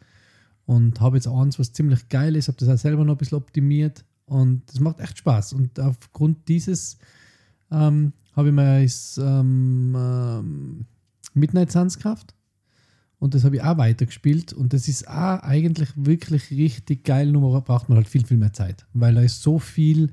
[0.66, 3.36] Und habe jetzt eins, was ziemlich geil ist, habe das auch selber noch ein bisschen
[3.36, 5.52] optimiert und das macht echt Spaß.
[5.52, 6.96] Und aufgrund dieses
[7.70, 10.86] ähm, habe ich mir das ähm, ähm,
[11.34, 12.34] Midnight Suns gekauft.
[13.18, 14.52] Und das habe ich auch weitergespielt.
[14.52, 17.30] Und das ist auch eigentlich wirklich richtig geil.
[17.30, 18.86] Nur braucht man halt viel, viel mehr Zeit.
[18.92, 20.12] Weil da ist so viel,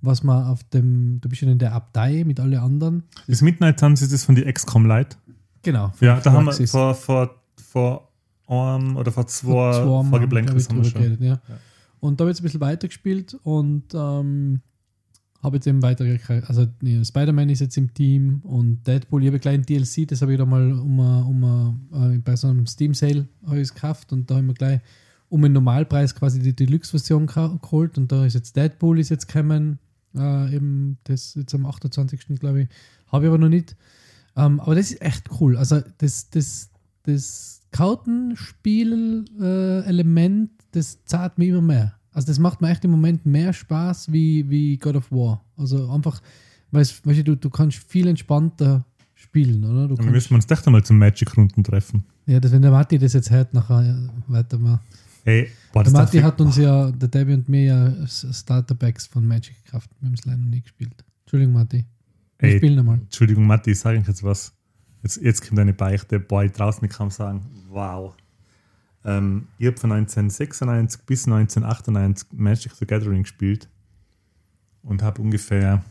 [0.00, 1.20] was man auf dem.
[1.20, 3.02] Du bist ja in der Abtei mit allen anderen.
[3.26, 5.16] Das Midnight Suns ist das von die XCOM Lite.
[5.62, 5.92] Genau.
[6.00, 8.08] Ja, da haben wir vor, vor, vor
[8.46, 11.00] einem oder vor zwei, Vor zwei Vorgeblänkels haben wir schon.
[11.02, 11.40] geredet, ja.
[12.00, 14.60] Und da habe ich jetzt ein bisschen weitergespielt und ähm,
[15.42, 16.48] habe jetzt eben weitergekriegt.
[16.48, 20.22] Also nee, Spider-Man ist jetzt im Team und Deadpool, ich habe einen kleinen DLC, das
[20.22, 24.36] habe ich da mal um, um a- äh, bei so einem Steam-Sale gekauft und da
[24.36, 24.80] haben wir gleich
[25.28, 29.78] um den Normalpreis quasi die Deluxe-Version geholt und da ist jetzt Deadpool ist jetzt gekommen,
[30.16, 32.38] äh, eben das jetzt am 28.
[32.40, 32.68] glaube ich,
[33.08, 33.76] habe ich aber noch nicht.
[34.36, 35.56] Ähm, aber das ist echt cool.
[35.56, 36.70] Also das, das,
[37.04, 41.94] das Kartenspiel-Element, das zahlt mir immer mehr.
[42.12, 45.44] Also das macht mir echt im Moment mehr Spaß wie, wie God of War.
[45.56, 46.20] Also einfach,
[46.70, 49.88] weißt, weißt du, du, kannst viel entspannter spielen, oder?
[49.88, 52.04] Du Dann müssen wir uns doch einmal zum Magic-Runden treffen.
[52.26, 53.96] ja, das, wenn der Matti das jetzt hört, nachher ja,
[54.28, 54.80] weiter mal.
[55.24, 59.26] Hey, boah, Der darf hat uns ja, der Debbie und mir ja S- Starterpacks von
[59.26, 59.90] Magic gekauft.
[60.00, 61.04] Wir haben es leider noch nie gespielt.
[61.24, 61.84] Entschuldigung, Matti.
[62.38, 62.56] Wir Ey.
[62.58, 62.98] spielen einmal.
[62.98, 64.52] Entschuldigung, Matti, ich sage euch jetzt was.
[65.02, 66.18] Jetzt, jetzt kommt eine Beichte.
[66.20, 67.44] Boah, ich draußen nicht kaum sagen.
[67.68, 68.14] Wow.
[69.04, 73.68] Ähm, ich habe von 1996 bis 1998 Magic the Gathering gespielt
[74.82, 75.84] und habe ungefähr,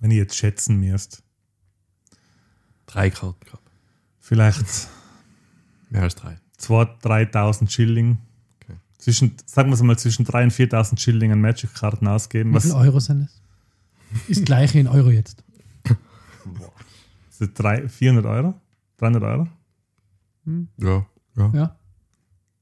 [0.00, 1.22] wenn ich jetzt schätzen müsst,
[2.86, 3.70] Drei Karten gehabt.
[4.18, 4.88] vielleicht
[5.90, 6.38] Mehr als drei.
[6.60, 7.00] 2.000,
[7.32, 8.18] 3.000 Schilling.
[8.62, 8.74] Okay.
[8.98, 12.50] Zwischen, sagen wir es mal, zwischen 3.000 und 4.000 Schilling an Magic-Karten ausgeben.
[12.50, 13.40] Wie Was viel Euro sind es?
[14.28, 15.42] Ist gleich in Euro jetzt.
[17.30, 18.54] ist das drei, 400 Euro?
[18.98, 19.48] 300 Euro?
[20.78, 21.06] Ja.
[21.36, 21.50] ja.
[21.54, 21.76] Ja.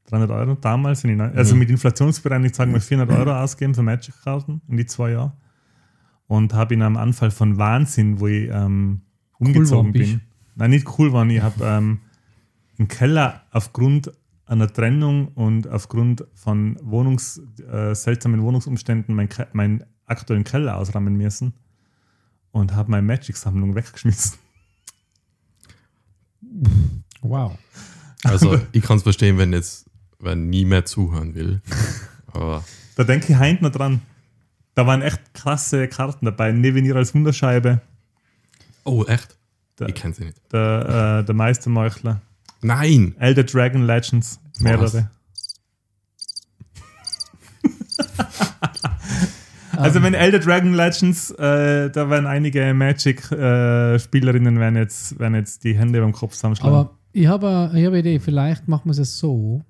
[0.06, 1.58] 300 Euro damals, in also Mhm.
[1.60, 5.32] mit inflationsbereinigt sagen wir 400 Euro ausgeben für Magic-Karten in die zwei Jahre.
[6.26, 9.00] Und habe in einem Anfall von Wahnsinn, wo ich ähm,
[9.38, 10.12] umgezogen bist.
[10.12, 10.20] bin.
[10.56, 11.26] Nein, nicht cool war.
[11.26, 12.00] Ich habe ähm,
[12.78, 14.12] im Keller aufgrund
[14.46, 21.16] einer Trennung und aufgrund von Wohnungs, äh, seltsamen Wohnungsumständen meinen Ke- meinen aktuellen Keller ausrammen
[21.16, 21.52] müssen
[22.50, 24.38] und habe meine Magic-Sammlung weggeschmissen.
[27.20, 27.58] Wow.
[28.24, 29.86] Also, ich kann es verstehen, wenn jetzt
[30.20, 31.60] wenn nie mehr zuhören will.
[32.32, 32.64] Aber
[32.96, 34.00] Da denke ich heint noch dran.
[34.74, 36.52] Da waren echt krasse Karten dabei.
[36.52, 37.80] Nevenir als Wunderscheibe,
[38.84, 39.36] oh, echt?
[39.76, 40.40] Da- Ich kenne sie nicht.
[40.52, 42.20] der, äh, der Meistermeuchler,
[42.60, 43.14] Nein!
[43.18, 45.10] Elder Dragon Legends, mehrere.
[49.78, 55.76] Also wenn Elder Dragon Legends, äh, da werden einige Magic-Spielerinnen werden, jetzt, werden jetzt die
[55.76, 56.74] Hände beim Kopf zusammenschlagen.
[56.74, 59.64] Aber ich habe ich hab eine Idee, vielleicht machen wir es so,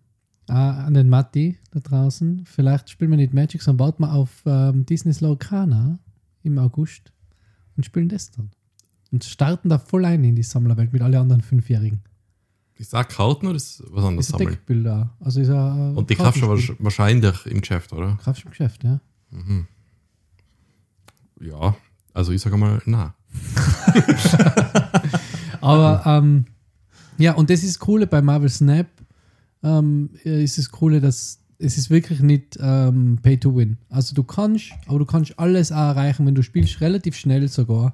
[0.49, 4.43] äh, an den Matti da draußen, vielleicht spielen wir nicht Magic, sondern baut man auf
[4.47, 5.99] ähm, Disney's Lorcana
[6.43, 7.13] im August
[7.77, 8.51] und spielen das dann.
[9.13, 12.01] Und starten da voll ein in die Sammlerwelt mit allen anderen Fünfjährigen.
[12.81, 14.39] Ich sag Karten oder ist was anderes ist?
[14.39, 15.11] Deckbilder.
[15.21, 18.17] Also ist ein, Und die kaufst du wahrsch- wahrscheinlich im Geschäft, oder?
[18.25, 19.01] Kaufst im Geschäft, ja.
[21.41, 21.75] Ja.
[22.15, 23.15] Also ich sage mal, na.
[25.61, 26.45] Aber ähm,
[27.19, 28.87] ja, und das ist das Coole bei Marvel Snap.
[29.63, 33.77] Ähm, ist das Coole, dass es ist wirklich nicht ähm, Pay to Win.
[33.91, 37.93] Also du kannst, aber du kannst alles auch erreichen, wenn du spielst, relativ schnell sogar.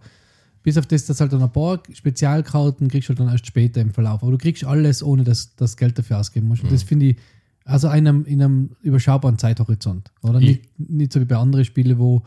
[0.64, 3.80] Bis auf das, dass halt dann ein paar Spezialkarten kriegst du halt dann erst später
[3.80, 4.22] im Verlauf.
[4.22, 6.64] Aber du kriegst alles, ohne dass das Geld dafür ausgeben musst.
[6.64, 7.16] Und das finde ich,
[7.64, 10.10] also in einem, in einem überschaubaren Zeithorizont.
[10.22, 10.48] Oder Ich-
[10.78, 12.22] nicht, nicht so wie bei anderen Spielen, wo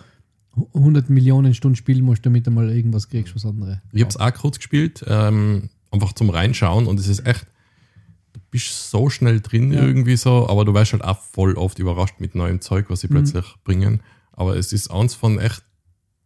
[0.74, 3.82] 100 Millionen Stunden spielen musst, damit du mal irgendwas kriegst, was andere.
[3.92, 7.46] Ich habe es auch kurz gespielt, ähm, einfach zum Reinschauen und es ist echt,
[8.34, 9.82] du bist so schnell drin Ja.
[9.84, 13.08] irgendwie so, aber du wirst halt auch voll oft überrascht mit neuem Zeug, was sie
[13.08, 13.12] Mhm.
[13.12, 14.00] plötzlich bringen.
[14.32, 15.64] Aber es ist eins von echt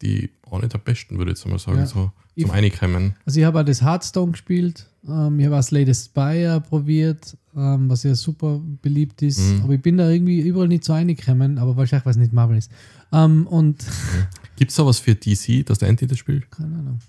[0.01, 1.85] die, eine der besten, würde ich jetzt mal sagen, Ja.
[1.85, 3.15] so Ich- zum Einkommen.
[3.25, 7.37] Also ich habe auch das Hearthstone gespielt, ähm, ich habe auch Slay the Spire probiert,
[7.55, 9.61] ähm, was ja super beliebt ist, Mhm.
[9.63, 12.57] aber ich bin da irgendwie überall nicht so reingekommen, aber wahrscheinlich, weil es nicht Marvel
[12.57, 12.71] ist.
[13.13, 13.85] Ähm, und,
[14.55, 16.49] Gibt es sowas für DC, dass der Anti das spielt?
[16.51, 16.99] keine Ahnung.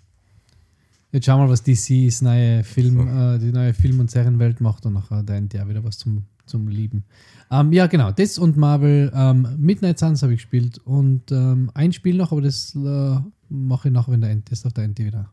[1.12, 4.61] Jetzt schauen wir mal, was DC das neue Film, äh, die neue Film- und Serienwelt
[4.62, 7.05] macht und nachher da ja wieder was zum, zum Lieben.
[7.53, 9.12] Ähm, ja, genau, das und Marvel.
[9.14, 13.18] Ähm, Midnight Suns habe ich gespielt und ähm, ein Spiel noch, aber das äh,
[13.50, 15.30] mache ich nachher, wenn der End ist, auf der Ente wieder.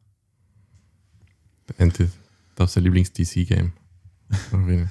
[1.69, 2.07] Der Anti,
[2.55, 3.71] das ist der Lieblings-DC-Game.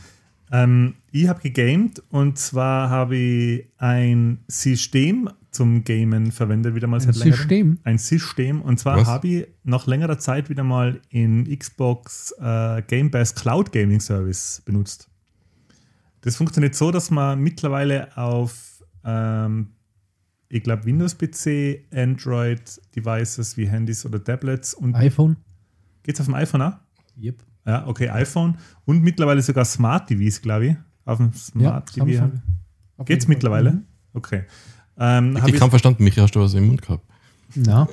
[0.51, 6.97] Ähm, ich habe gegamed und zwar habe ich ein System zum Gamen verwendet, wieder mal
[6.97, 7.37] Ein seit längerem.
[7.37, 7.79] System.
[7.85, 8.62] Ein System.
[8.62, 13.72] Und zwar habe ich nach längerer Zeit wieder mal in Xbox äh, Game Pass Cloud
[13.72, 15.11] Gaming Service benutzt.
[16.29, 19.68] Das funktioniert so, dass man mittlerweile auf, ähm,
[20.51, 25.39] ich glaube, Windows-PC, Android-Devices wie Handys oder Tablets und iPhone.
[26.03, 26.76] geht es auf dem iPhone auch?
[27.18, 27.43] Yep.
[27.66, 30.76] Ja, okay, iPhone und mittlerweile sogar Smart TVs, glaube ich.
[31.07, 32.05] Auf dem Smart TV.
[32.05, 33.29] Geht's jeden Fall.
[33.29, 33.70] mittlerweile?
[33.72, 33.85] Mhm.
[34.12, 34.45] Okay.
[34.99, 37.08] Ähm, Ich kann verstanden, Michi, hast du was im Mund gehabt?
[37.55, 37.88] Ja.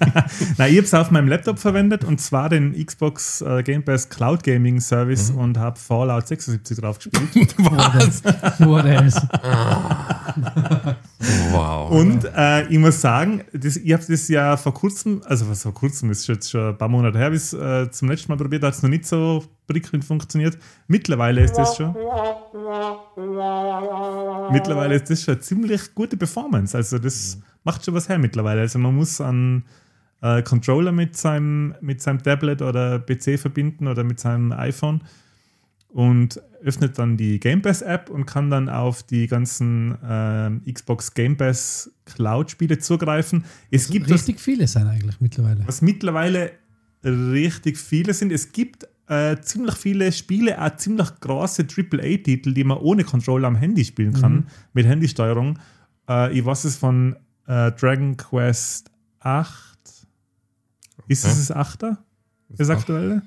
[0.58, 4.08] Na, ich habe es auf meinem Laptop verwendet und zwar den Xbox äh, Game Pass
[4.08, 5.38] Cloud Gaming Service Mhm.
[5.38, 7.54] und habe Fallout 76 drauf gespielt.
[7.58, 8.22] Was?
[8.58, 9.14] Nur das.
[11.52, 11.90] Wow.
[11.90, 15.74] und äh, ich muss sagen, das, ich habe das ja vor kurzem, also was vor
[15.74, 18.74] kurzem ist jetzt schon ein paar Monate her, bis äh, zum letzten Mal probiert, hat
[18.74, 20.58] es noch nicht so prickelnd funktioniert.
[20.86, 21.94] Mittlerweile ist das schon.
[24.52, 26.76] Mittlerweile ist das schon eine ziemlich gute Performance.
[26.76, 28.60] Also das macht schon was her mittlerweile.
[28.60, 29.64] Also man muss einen
[30.22, 35.02] äh, Controller mit seinem, mit seinem Tablet oder PC verbinden oder mit seinem iPhone
[35.88, 41.14] und öffnet dann die Game Pass App und kann dann auf die ganzen ähm, Xbox
[41.14, 43.44] Game Pass Cloud Spiele zugreifen.
[43.70, 45.60] Es gibt das, Richtig viele sein eigentlich mittlerweile.
[45.66, 46.52] was mittlerweile
[47.04, 48.32] richtig viele sind.
[48.32, 53.56] Es gibt äh, ziemlich viele Spiele, auch ziemlich große AAA-Titel, die man ohne Controller am
[53.56, 54.44] Handy spielen kann, Mhm.
[54.72, 55.58] mit Handysteuerung.
[56.08, 58.90] Äh, ich weiß es von äh, Dragon Quest
[59.20, 59.78] 8.
[61.08, 61.32] Ist Okay.
[61.38, 61.96] es das 8er?
[62.48, 63.22] Das aktuelle?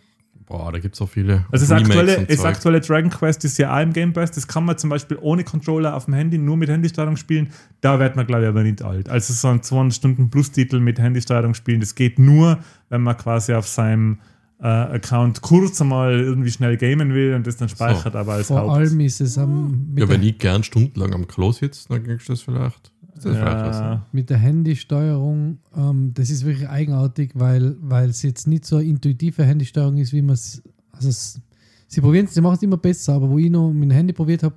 [0.46, 1.46] Boah, da gibt es so viele.
[1.52, 4.32] Also das aktuelle, das aktuelle Dragon Quest ist ja auch im Game Pass.
[4.32, 7.50] Das kann man zum Beispiel ohne Controller auf dem Handy, nur mit Handysteuerung spielen.
[7.82, 9.08] Da wird man, glaube ich, aber nicht alt.
[9.10, 12.60] Also so ein 200 Stunden Plus-Titel mit Handysteuerung spielen, das geht nur,
[12.90, 14.20] wenn man quasi auf seinem
[14.62, 18.60] äh, Account kurz einmal irgendwie schnell gamen will und das dann speichert, aber als Vor
[18.60, 18.72] Haupt.
[18.72, 22.34] allem ist es am, Ja, wenn ich gern stundenlang am Klo sitze, dann kriegst du
[22.34, 22.92] das vielleicht.
[23.16, 23.80] Ist das vielleicht was?
[23.80, 28.78] Ja, mit der Handysteuerung, ähm, das ist wirklich eigenartig, weil, weil es jetzt nicht so
[28.78, 30.62] eine intuitive Handysteuerung ist, wie man es.
[30.92, 31.42] Also es,
[31.88, 34.14] sie probieren es, sie machen es immer besser, aber wo ich noch mit dem Handy
[34.14, 34.56] probiert habe,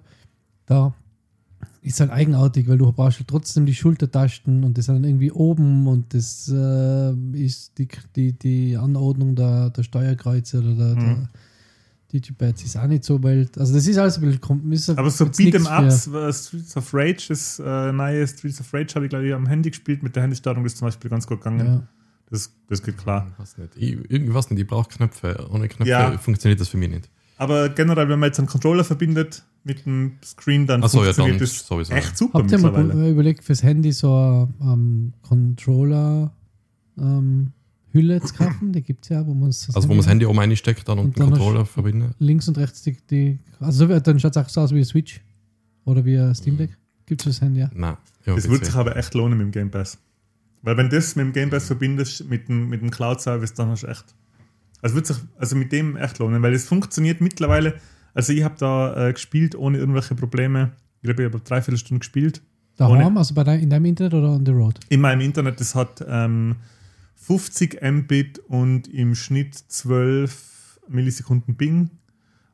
[0.67, 0.93] da
[1.83, 5.33] ist halt eigenartig, weil du brauchst halt trotzdem die Schultertasten und das sind dann irgendwie
[5.33, 11.03] oben und das äh, ist die, die, die Anordnung der, der Steuerkreuze oder der, der,
[11.03, 11.29] Mhm.
[12.13, 13.57] Digipads ist auch nicht so wild.
[13.57, 16.93] Also das ist alles ein bisschen ist Aber so Beat'em Ups, für- äh, Streets of
[16.93, 20.15] Rage, das äh, neue Streets of Rage habe ich glaube ich am Handy gespielt, mit
[20.15, 21.67] der Handystartung ist zum Beispiel ganz gut gegangen.
[21.67, 21.83] Ja.
[22.29, 23.33] Das, das geht klar.
[23.39, 23.71] Was nicht.
[23.77, 25.49] Ich, irgendwas nicht, ich brauche Knöpfe.
[25.51, 26.17] Ohne Knöpfe Ja.
[26.19, 27.09] funktioniert das für mich nicht.
[27.39, 31.05] Aber generell, wenn man jetzt einen Controller verbindet mit dem Screen, dann Ach so, ja,
[31.13, 32.17] funktioniert dann das sowieso, echt ja.
[32.17, 38.73] super Habt ihr mal überlegt, fürs Handy so eine ähm, Controller-Hülle zu kaufen?
[38.73, 40.99] Die gibt es ja, wo man es Also wo man das Handy oben einsteckt dann
[40.99, 42.15] und, Und den dann Controller verbindet.
[42.19, 44.85] links und rechts die, die also so, dann schaut es auch so aus wie ein
[44.85, 45.21] Switch
[45.85, 46.77] oder wie ein Steam Deck.
[47.07, 47.71] Gibt es fürs Handy, ja.
[47.75, 47.97] Nein.
[48.27, 49.99] Ja, Das würde sich aber echt lohnen mit dem Game Pass.
[50.63, 53.69] Weil wenn du das mit dem Game Pass verbindest, mit dem, mit dem Cloud-Service, dann
[53.69, 54.05] hast du echt.
[54.81, 57.75] Also wird sich also mit dem echt lohnen, weil es funktioniert mittlerweile.
[58.15, 60.73] Also ich habe da äh, gespielt ohne irgendwelche Probleme.
[61.01, 62.43] Ich glaube, ich habe dreiviertel Stunde gespielt.
[62.77, 64.81] Daheim, also bei dein, in deinem Internet oder on the road?
[64.89, 66.57] In meinem Internet, das hat ähm,
[67.17, 71.91] 50 Mbit und im Schnitt 12 Millisekunden Ping.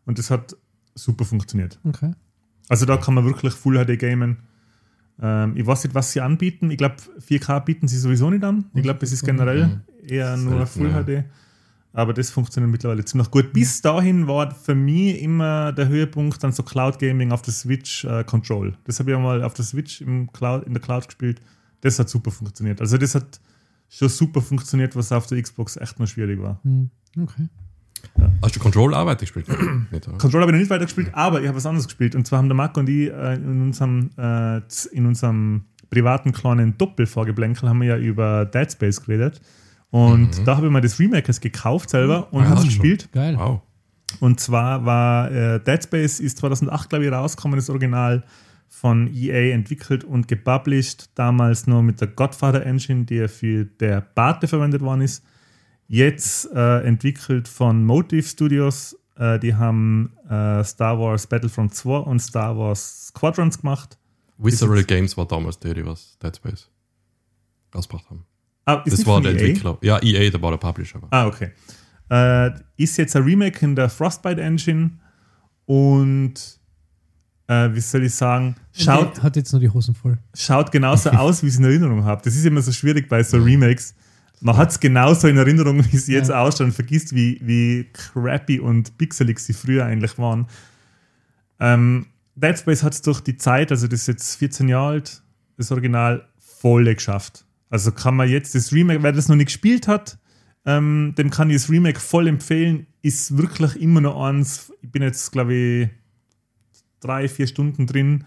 [0.04, 0.56] Und das hat
[0.94, 1.78] super funktioniert.
[1.84, 2.12] Okay.
[2.68, 4.38] Also da kann man wirklich Full HD gamen.
[5.20, 6.70] Ähm, ich weiß nicht, was sie anbieten.
[6.70, 8.66] Ich glaube, 4K bieten sie sowieso nicht an.
[8.74, 11.02] Ich glaube, es ist generell eher nur Full ja.
[11.02, 11.24] HD.
[11.92, 13.52] Aber das funktioniert mittlerweile ziemlich gut.
[13.52, 18.04] Bis dahin war für mich immer der Höhepunkt dann so Cloud Gaming auf der Switch
[18.04, 18.76] äh, Control.
[18.84, 21.40] Das habe ich einmal auf der Switch im Cloud, in der Cloud gespielt.
[21.80, 22.80] Das hat super funktioniert.
[22.80, 23.40] Also das hat
[23.88, 26.60] schon super funktioniert, was auf der Xbox echt noch schwierig war.
[26.62, 26.90] Hm.
[27.18, 27.48] Okay.
[28.42, 29.46] Hast du Control auch weitergespielt?
[29.46, 32.14] Control habe ich noch nicht weitergespielt, aber ich habe was anderes gespielt.
[32.14, 34.60] Und zwar haben der Marco und ich äh, in, unserem, äh,
[34.92, 39.40] in unserem privaten kleinen Doppelvorgeblänkel haben wir ja über Dead Space geredet.
[39.90, 43.10] Und da habe ich mir das Remake gekauft selber und Ah, habe es gespielt.
[43.12, 43.36] Geil.
[43.38, 43.60] Wow.
[44.20, 48.24] Und zwar war äh, Dead Space ist 2008, glaube ich, rausgekommen, das Original
[48.68, 51.10] von EA entwickelt und gepublished.
[51.14, 55.24] Damals nur mit der Godfather Engine, die ja für der Bate verwendet worden ist.
[55.86, 58.94] Jetzt äh, entwickelt von Motive Studios.
[59.16, 63.98] Äh, die haben äh, Star Wars Battlefront 2 und Star Wars Squadrons gemacht.
[64.36, 66.68] Visceral Games war damals der, die was Dead Space
[67.74, 68.24] rausgebracht haben.
[68.68, 69.38] Ah, ist Das war der EA?
[69.38, 69.78] Entwickler.
[69.82, 71.00] Ja, EA, der war der Publisher.
[71.10, 71.50] Ah, okay.
[72.10, 74.90] Äh, ist jetzt ein Remake in der Frostbite Engine
[75.66, 76.34] und
[77.46, 80.18] äh, wie soll ich sagen, schaut, Hat jetzt nur die Hosen voll.
[80.34, 82.20] schaut genauso aus, wie ich es in Erinnerung habe.
[82.24, 83.94] Das ist immer so schwierig bei so Remakes.
[84.40, 86.40] Man hat es genauso in Erinnerung, wie es jetzt Ja.
[86.42, 90.46] ausschaut und vergisst, wie, wie crappy und pixelig sie früher eigentlich waren.
[91.60, 92.06] Ähm,
[92.36, 95.22] Dead Space hat es durch die Zeit, also das ist jetzt 14 Jahre alt,
[95.56, 97.44] das Original voll geschafft.
[97.70, 100.18] Also kann man jetzt das Remake, wer das noch nicht gespielt hat,
[100.64, 102.86] ähm, dem kann ich das Remake voll empfehlen.
[103.02, 104.72] Ist wirklich immer noch eins.
[104.82, 105.88] Ich bin jetzt, glaube ich,
[107.00, 108.24] drei, vier Stunden drin.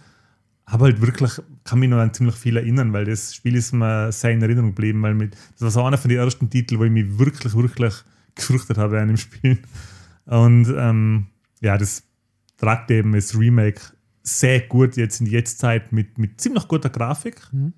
[0.65, 4.11] Aber halt wirklich, kann mich noch an ziemlich viel erinnern, weil das Spiel ist mir
[4.11, 6.85] sehr in Erinnerung geblieben, weil mit, das war so einer von den ersten Titeln, wo
[6.85, 7.93] ich mich wirklich, wirklich
[8.35, 9.59] gefürchtet habe an dem Spiel.
[10.25, 11.27] Und ähm,
[11.59, 12.03] ja, das
[12.57, 13.81] tragt eben das Remake
[14.23, 17.41] sehr gut jetzt in die Jetztzeit mit, mit ziemlich guter Grafik.
[17.51, 17.73] Mhm.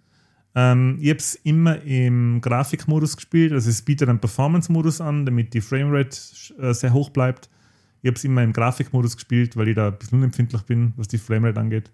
[0.56, 5.54] Ähm, ich habe es immer im Grafikmodus gespielt, also es bietet einen Performance-Modus an, damit
[5.54, 6.16] die Framerate
[6.60, 7.50] äh, sehr hoch bleibt.
[8.02, 11.08] Ich habe es immer im Grafikmodus gespielt, weil ich da ein bisschen unempfindlich bin, was
[11.08, 11.90] die Framerate angeht.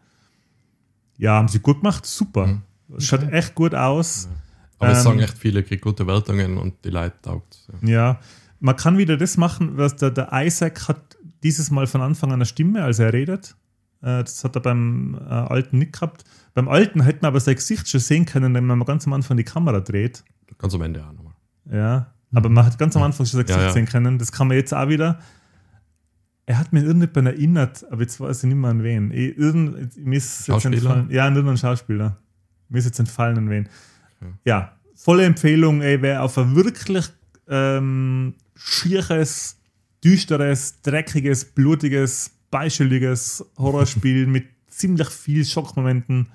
[1.18, 2.62] Ja, haben sie gut gemacht, super.
[2.98, 3.32] Es Schaut Okay.
[3.32, 4.28] echt gut aus.
[4.80, 7.68] Aber es Ähm, sagen echt viele, kriegt gute Wertungen und die Leute taugt.
[7.82, 7.90] Ja.
[7.90, 8.20] Ja,
[8.60, 12.36] man kann wieder das machen, was der, der Isaac hat dieses Mal von Anfang an
[12.36, 13.56] eine Stimme, als er redet.
[14.02, 16.24] Äh, Das hat er beim äh, alten nicht gehabt.
[16.60, 19.38] Beim alten hätte man aber sein Gesicht schon sehen können, wenn man ganz am Anfang
[19.38, 20.26] die Kamera dreht.
[20.58, 21.34] Ganz am Ende auch nochmal.
[21.72, 23.72] Ja, aber man hat ganz am Anfang schon sein Ja, Gesicht ja.
[23.72, 24.18] sehen können.
[24.18, 25.20] Das kann man jetzt auch wieder.
[26.48, 29.12] Er hat mich irgendjemanden erinnert, aber jetzt weiß ich nicht mehr an wen.
[29.12, 32.18] Ich, irgend, mir ist jetzt entfallen, ja, an irgendeinen Schauspieler.
[32.68, 33.70] Mir ist jetzt entfallen an wen.
[34.20, 34.34] Okay.
[34.44, 37.10] Ja, volle Empfehlung, ey, wer auf ein wirklich
[37.48, 39.62] ähm, schieres,
[40.04, 46.28] düsteres, dreckiges, blutiges, beischeliges Horrorspiel mit ziemlich viel Schockmomenten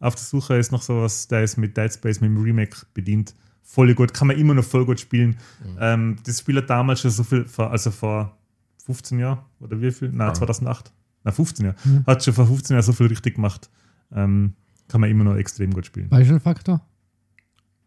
[0.00, 3.34] auf der Suche ist noch sowas, der ist mit Dead Space, mit dem Remake bedient.
[3.62, 5.36] Voll gut, kann man immer noch voll gut spielen.
[5.80, 8.36] Ähm, das Spiel hat damals schon so viel, vor, also vor
[8.84, 10.10] 15 Jahren oder wie viel?
[10.10, 10.34] Nein, Ah.
[10.34, 10.92] 2008.
[11.24, 11.76] Nein, 15 Jahre.
[11.84, 12.04] Mhm.
[12.06, 13.68] Hat schon vor 15 Jahren so viel richtig gemacht.
[14.12, 14.54] Ähm,
[14.88, 16.08] kann man immer noch extrem gut spielen.
[16.08, 16.80] Beispielfaktor?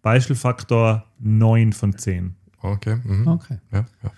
[0.02, 2.36] Beispielfaktor 9 von 10.
[2.62, 2.98] Okay.
[3.04, 3.28] Mhm.
[3.28, 3.58] Okay.
[3.72, 4.12] Ja, ja.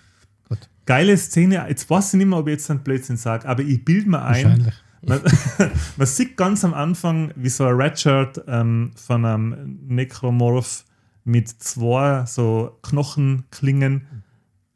[0.84, 3.84] Geile Szene, jetzt weiß ich nicht mehr, ob ich jetzt einen Blödsinn sage, aber ich
[3.84, 4.74] bilde mir ein, Wahrscheinlich.
[5.06, 5.20] Man,
[5.96, 10.84] man sieht ganz am Anfang, wie so ein Redshirt ähm, von einem Necromorph
[11.24, 14.06] mit zwei so Knochenklingen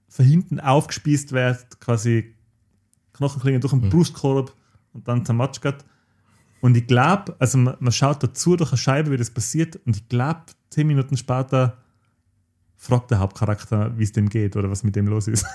[0.09, 2.35] von hinten aufgespießt wird, quasi
[3.13, 3.91] Knochenklingen durch den Mhm.
[3.91, 4.55] Brustkorb
[4.93, 5.85] und dann zermatschert.
[6.61, 9.97] Und ich glaube, also man, man schaut dazu durch eine Scheibe, wie das passiert, und
[9.97, 11.79] ich glaube, zehn Minuten später
[12.77, 15.47] fragt der Hauptcharakter, wie es dem geht oder was mit dem los ist.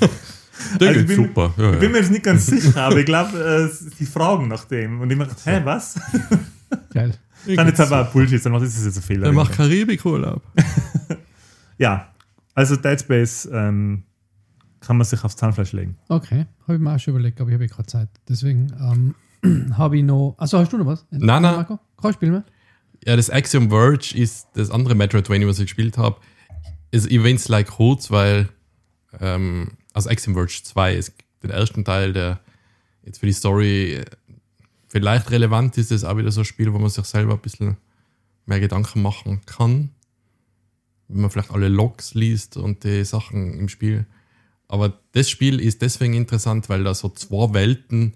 [0.80, 1.54] Der Also geht ich bin- super.
[1.56, 1.88] Ja, Ich bin ja.
[1.90, 5.00] mir jetzt nicht ganz sicher, aber ich glaube, äh, sie fragen nach dem.
[5.00, 5.98] Und ich mir gedacht, hä, was?
[6.92, 7.14] Geil.
[7.46, 9.24] Dann jetzt aber Bullshit, dann macht das jetzt ein Fehler.
[9.24, 10.42] Der macht Karibikurlaub.
[11.78, 12.08] Ja,
[12.54, 14.04] also Dead Space ähm,
[14.80, 15.96] kann man sich aufs Zahnfleisch legen.
[16.08, 18.08] Okay, habe ich mir auch schon überlegt, aber ich habe eh gerade Zeit.
[18.28, 18.72] Deswegen
[19.42, 20.36] ähm, habe ich noch.
[20.38, 21.04] Achso, hast du noch was?
[21.10, 21.56] Nein, nein.
[21.56, 21.78] Marco?
[22.00, 22.44] Kein Spiel mehr?
[23.04, 26.16] Ja, das Axiom Verge ist das andere Metroidvania, was ich gespielt habe.
[26.92, 28.48] Ist Events Like Codes, weil
[29.20, 32.40] ähm, also Axiom Verge 2 ist den ersten Teil, der
[33.04, 34.04] jetzt für die Story äh,
[34.88, 37.76] vielleicht relevant ist, ist auch wieder so ein Spiel, wo man sich selber ein bisschen
[38.46, 39.90] mehr Gedanken machen kann.
[41.08, 44.06] Wenn man vielleicht alle Logs liest und die Sachen im Spiel.
[44.68, 48.14] Aber das Spiel ist deswegen interessant, weil da so zwei Welten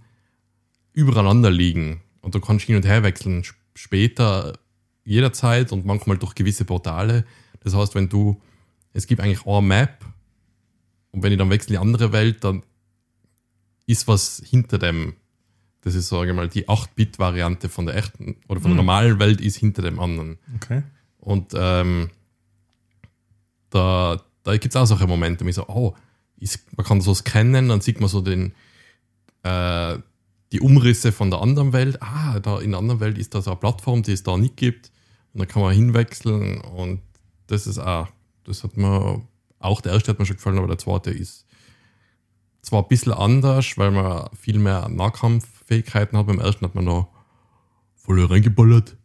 [0.92, 4.58] übereinander liegen und du kannst hin und her wechseln sp- später
[5.04, 7.24] jederzeit und manchmal durch gewisse Portale.
[7.60, 8.40] Das heißt, wenn du,
[8.92, 10.04] es gibt eigentlich eine Map
[11.10, 12.62] und wenn ich dann wechsle in die andere Welt, dann
[13.86, 15.14] ist was hinter dem.
[15.82, 18.86] Das ist, sage ich mal, die 8-Bit-Variante von der echten oder von der Hm.
[18.86, 20.38] normalen Welt ist hinter dem anderen.
[20.56, 20.82] Okay.
[21.18, 22.10] Und ähm,
[23.70, 25.94] da, da gibt es auch solche Momente, wo ich so, oh,
[26.36, 28.52] ist, man kann so scannen, dann sieht man so den,
[29.42, 29.98] äh,
[30.52, 32.02] die Umrisse von der anderen Welt.
[32.02, 34.56] Ah, da in der anderen Welt ist da so eine Plattform, die es da nicht
[34.56, 34.90] gibt.
[35.32, 37.00] Und dann kann man hinwechseln und
[37.46, 38.08] das ist auch,
[38.44, 39.22] das hat mir,
[39.58, 41.46] auch der erste hat mir schon gefallen, aber der zweite ist
[42.62, 46.26] zwar ein bisschen anders, weil man viel mehr Nahkampffähigkeiten hat.
[46.26, 47.08] Beim ersten hat man noch
[47.94, 48.96] voll reingeballert.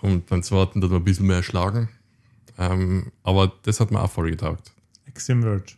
[0.00, 1.88] Und beim zweiten hat man ein bisschen mehr schlagen.
[2.58, 4.72] Ähm, aber das hat mir auch voll getaugt.
[5.08, 5.74] Axiom Verge.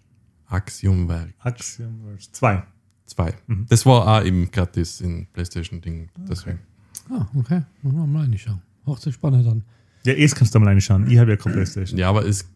[0.48, 2.32] Axiomwerk Axiom Verge.
[2.32, 2.62] Zwei.
[3.06, 3.34] 2.
[3.46, 3.66] Mhm.
[3.68, 6.10] Das war auch im gratis in PlayStation-Ding.
[6.28, 6.58] Deswegen.
[7.10, 7.62] Ah, okay.
[7.82, 8.62] Muss man mal reinschauen.
[8.84, 9.64] Hört sich spannend an.
[10.04, 11.08] Ja, das kannst du mal reinschauen.
[11.10, 11.98] Ich habe ja keine Playstation.
[11.98, 12.48] Ja, aber es.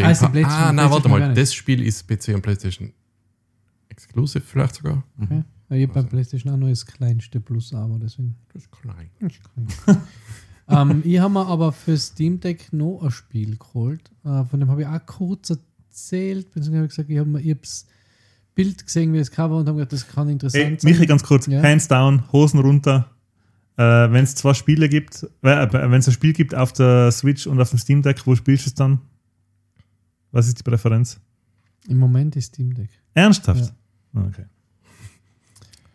[0.00, 1.34] Ah, ist die ah, nein, warte mal.
[1.34, 2.92] Das Spiel ist PC und PlayStation
[3.88, 5.02] Exclusive vielleicht sogar.
[5.20, 5.42] Okay.
[5.68, 5.94] Ich habe Also.
[5.94, 8.36] beim PlayStation auch nur das kleinste Plus, aber deswegen.
[8.52, 9.10] Das ist klein.
[10.68, 14.10] ähm, ich habe mir aber für Steam Deck noch ein Spiel geholt.
[14.24, 16.52] Äh, von dem habe ich auch kurz erzählt.
[16.52, 17.86] Beziehungsweise habe ich gesagt, ich habe mir das
[18.54, 20.90] Bild gesehen, wie das Cover und habe gedacht, das kann interessant Ey, sein.
[20.92, 21.46] Michi, ganz kurz.
[21.46, 21.62] Ja.
[21.62, 23.10] Hands down, Hosen runter.
[23.76, 27.46] Äh, wenn es zwei Spiele gibt, äh, wenn es ein Spiel gibt auf der Switch
[27.46, 29.00] und auf dem Steam Deck, wo spielst du es dann?
[30.36, 31.18] Was ist die Präferenz?
[31.88, 32.90] Im Moment ist Steam Deck.
[33.14, 33.72] Ernsthaft?
[34.14, 34.44] Okay.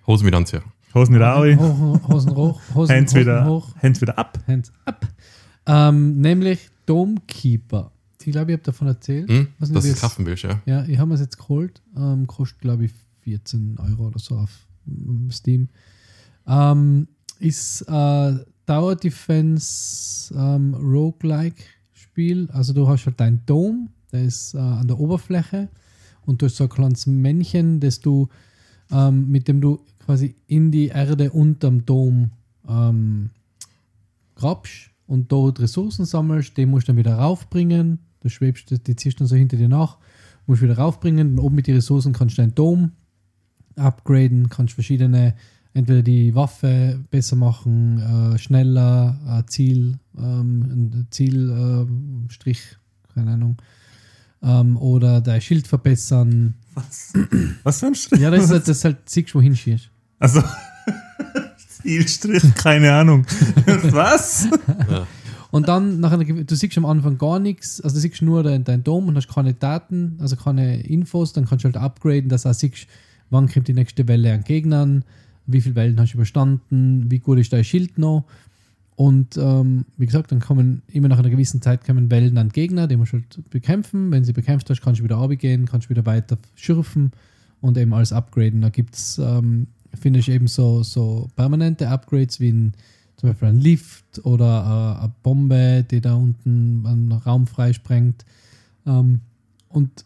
[0.07, 0.63] Hose mit Anzieher.
[0.95, 4.39] Hosen wieder Ho- Hosen hoch, Hosen, Hands Hosen wieder, hoch, Hands wieder ab.
[4.47, 5.07] Hands up.
[5.67, 7.91] Ähm, nämlich Domekeeper.
[8.19, 9.29] Ich glaube, ich habe davon erzählt.
[9.29, 9.47] Hm?
[9.59, 9.97] Was denn Dass du das?
[9.97, 10.59] es kaufen willst, ja.
[10.65, 11.81] Ja, ich habe mir es jetzt geholt.
[11.95, 14.49] Ähm, kostet, glaube ich, 14 Euro oder so auf
[14.87, 15.69] ähm, Steam.
[16.47, 18.35] Ähm, ist äh,
[18.65, 21.61] Tower Defense ähm, Roguelike
[21.93, 22.49] Spiel.
[22.53, 25.69] Also du hast halt dein Dome, der ist äh, an der Oberfläche.
[26.25, 28.29] Und du hast so ein kleines Männchen, das du,
[28.91, 32.31] ähm, mit dem du quasi in die Erde unterm Dom
[32.67, 33.31] ähm,
[34.35, 37.99] grabst und dort Ressourcen sammelst, den musst du dann wieder raufbringen.
[38.21, 39.97] Du schwebst, die- ziehst dann so hinter dir nach,
[40.45, 41.31] musst wieder raufbringen.
[41.31, 42.91] Und oben mit den Ressourcen kannst du deinen Dom
[43.75, 45.33] upgraden, kannst verschiedene,
[45.73, 52.61] entweder die Waffe besser machen, äh, schneller, äh, Ziel, ähm, Zielstrich,
[53.13, 53.57] keine Ahnung,
[54.43, 56.55] ähm, oder dein Schild verbessern.
[56.73, 57.13] Was?
[57.63, 58.19] Was für ein Strich?
[58.21, 59.89] Ja, das ist halt, das ist halt siehst, wohin schießt.
[60.19, 60.41] Also,
[61.81, 63.25] Zielstrich, keine Ahnung.
[63.65, 64.47] Was?
[65.51, 68.43] Und dann, nach einer, gew- du siehst am Anfang gar nichts, also du siehst nur
[68.43, 72.29] dein, dein Dom und hast keine Daten, also keine Infos, dann kannst du halt upgraden,
[72.29, 72.87] dass du auch siehst,
[73.29, 75.03] wann kommt die nächste Welle an Gegnern,
[75.47, 78.25] wie viele Wellen hast du überstanden, wie gut ist dein Schild noch.
[78.95, 82.87] Und ähm, wie gesagt, dann kommen immer nach einer gewissen Zeit kommen Wellen an Gegner,
[82.87, 84.11] die musst du halt bekämpfen.
[84.11, 87.11] Wenn sie bekämpft hast, kannst du wieder runtergehen, kannst wieder weiter schürfen
[87.61, 88.61] und eben alles upgraden.
[88.61, 89.67] Da gibt es, ähm,
[89.99, 92.73] finde ich, eben so, so permanente Upgrades wie ein,
[93.15, 98.25] zum Beispiel ein Lift oder äh, eine Bombe, die da unten einen Raum freisprengt.
[98.85, 99.21] Ähm,
[99.69, 100.05] und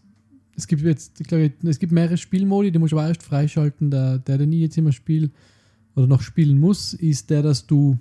[0.55, 3.91] es gibt jetzt, ich glaube, es gibt mehrere Spielmodi, die muss ich aber erst freischalten.
[3.91, 5.31] Der, der, den ich jetzt immer spiele
[5.95, 7.97] oder noch spielen muss, ist der, dass du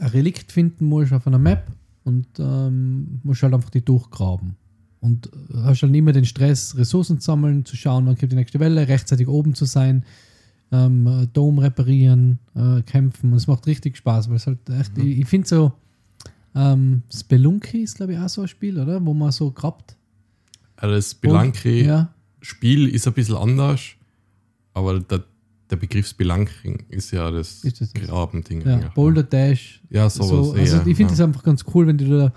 [0.00, 1.70] ein Relikt finden musst auf einer Map
[2.04, 4.56] und ähm, musst halt einfach die durchgraben.
[5.00, 8.36] Und äh, hast halt immer den Stress, Ressourcen zu sammeln, zu schauen, wann kommt die
[8.36, 10.04] nächste Welle, rechtzeitig oben zu sein,
[10.72, 13.32] ähm, äh, Dome reparieren, äh, kämpfen.
[13.32, 15.72] Und es macht richtig Spaß, weil es halt echt, ich, ich finde so,
[16.54, 19.04] ähm, Spelunky ist, glaube ich, auch so ein Spiel, oder?
[19.04, 19.96] Wo man so grabt.
[20.76, 23.80] Also das Spelunky-Spiel Ja, ist ein bisschen anders,
[24.72, 25.24] aber der,
[25.70, 27.92] der Begriff Spelunking ist ja das, Ist das?
[27.92, 28.66] Grabending.
[28.66, 28.88] ja.
[28.94, 29.80] Boulder Dash.
[29.90, 30.28] Ja, sowas.
[30.28, 31.12] So, also eher, ich finde ja.
[31.12, 32.32] es einfach ganz cool, wenn du da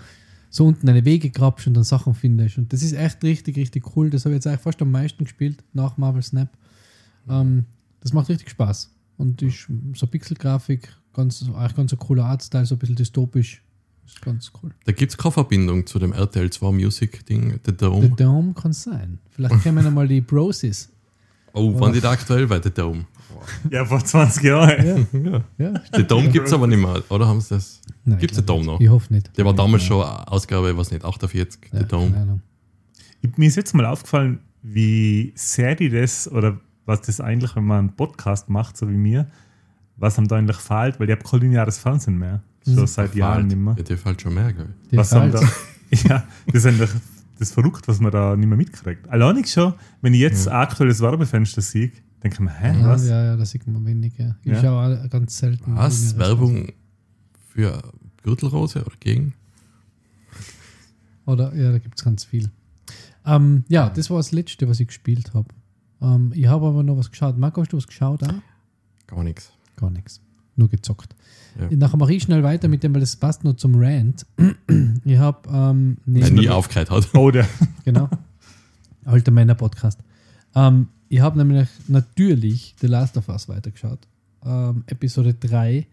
[0.50, 2.58] so unten deine Wege grabst und dann Sachen findest.
[2.58, 4.10] Und das ist echt richtig, richtig cool.
[4.10, 6.48] Das habe ich jetzt eigentlich fast am meisten gespielt nach Marvel Snap.
[7.28, 7.64] Ähm,
[8.00, 8.90] das macht richtig Spaß.
[9.16, 13.62] Und ist so Pixelgrafik, ganz, eigentlich ganz ein cooler Artstyle, so ein bisschen dystopisch.
[14.06, 14.70] Ist ganz cool.
[14.84, 18.08] Da gibt es keine Verbindung zu dem RTL 2 Music Ding, The The Dome.
[18.10, 19.18] Dome kann sein.
[19.30, 20.90] Vielleicht kennen wir nochmal die Brosis.
[21.52, 23.06] Oh, waren die da aktuell bei The Dome?
[23.70, 25.06] Ja, vor 20 Jahren.
[25.24, 25.80] Ja, ja.
[25.94, 27.80] The Dome gibt es aber nicht mehr, oder haben sie das?
[28.06, 28.66] Gibt's ich den nicht.
[28.66, 28.80] noch?
[28.80, 29.36] Ich hoffe nicht.
[29.36, 32.10] Der war damals schon Ausgabe, was nicht, 48, Ja, The Dome.
[32.10, 32.42] keine Ahnung.
[33.20, 37.64] Ich- Mir ist jetzt mal aufgefallen, wie sehr die das oder was das eigentlich, wenn
[37.64, 39.26] man einen Podcast macht, so wie mir,
[39.96, 42.42] was einem da eigentlich fehlt, weil ich habe kein lineares Fernsehen mehr.
[42.64, 42.86] Schon Mhm.
[42.86, 43.74] seit Jahren nicht mehr.
[43.78, 44.68] Ja, dir fällt schon mehr, gell?
[44.90, 45.40] Die Was haben da,
[45.90, 46.90] ja, das ist eigentlich
[47.38, 49.08] das ist verrückt, was man da nicht mehr mitkriegt.
[49.10, 51.90] Alleinig schon, wenn ich jetzt ein aktuelles Werbefenster sehe,
[52.24, 53.06] denke ich mir, hä, Ja, was?
[53.06, 54.36] ja, ja, da sieht man weniger.
[54.42, 54.60] Ich Ja.
[54.60, 55.76] schaue auch ganz selten.
[55.76, 56.16] Was?
[56.18, 56.72] Werbung
[57.52, 57.80] für
[58.22, 59.34] Gürtelrose oder gegen?
[61.26, 62.50] Oder ja, da gibt es ganz viel.
[63.26, 65.48] Ähm, ja, das war das letzte, was ich gespielt habe.
[66.02, 67.38] Ähm, ich habe aber noch was geschaut.
[67.38, 68.22] Marco, hast du was geschaut?
[68.24, 68.34] Auch?
[69.06, 69.52] Gar nichts.
[69.76, 70.20] Gar nichts.
[70.56, 71.14] Nur gezockt.
[71.58, 71.68] Ja.
[71.76, 74.26] Nachher mache ich schnell weiter mit dem, weil das passt nur zum Rant.
[75.04, 77.08] ich habe ähm, nie aufgehört hat.
[77.14, 77.48] Oh, der.
[77.84, 78.08] genau.
[79.04, 79.98] Alter Männer-Podcast.
[80.54, 84.00] Ähm, ich habe nämlich natürlich The Last of Us weitergeschaut.
[84.44, 85.86] Ähm, Episode 3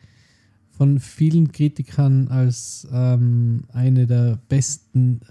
[0.71, 5.21] von vielen Kritikern als ähm, eine der besten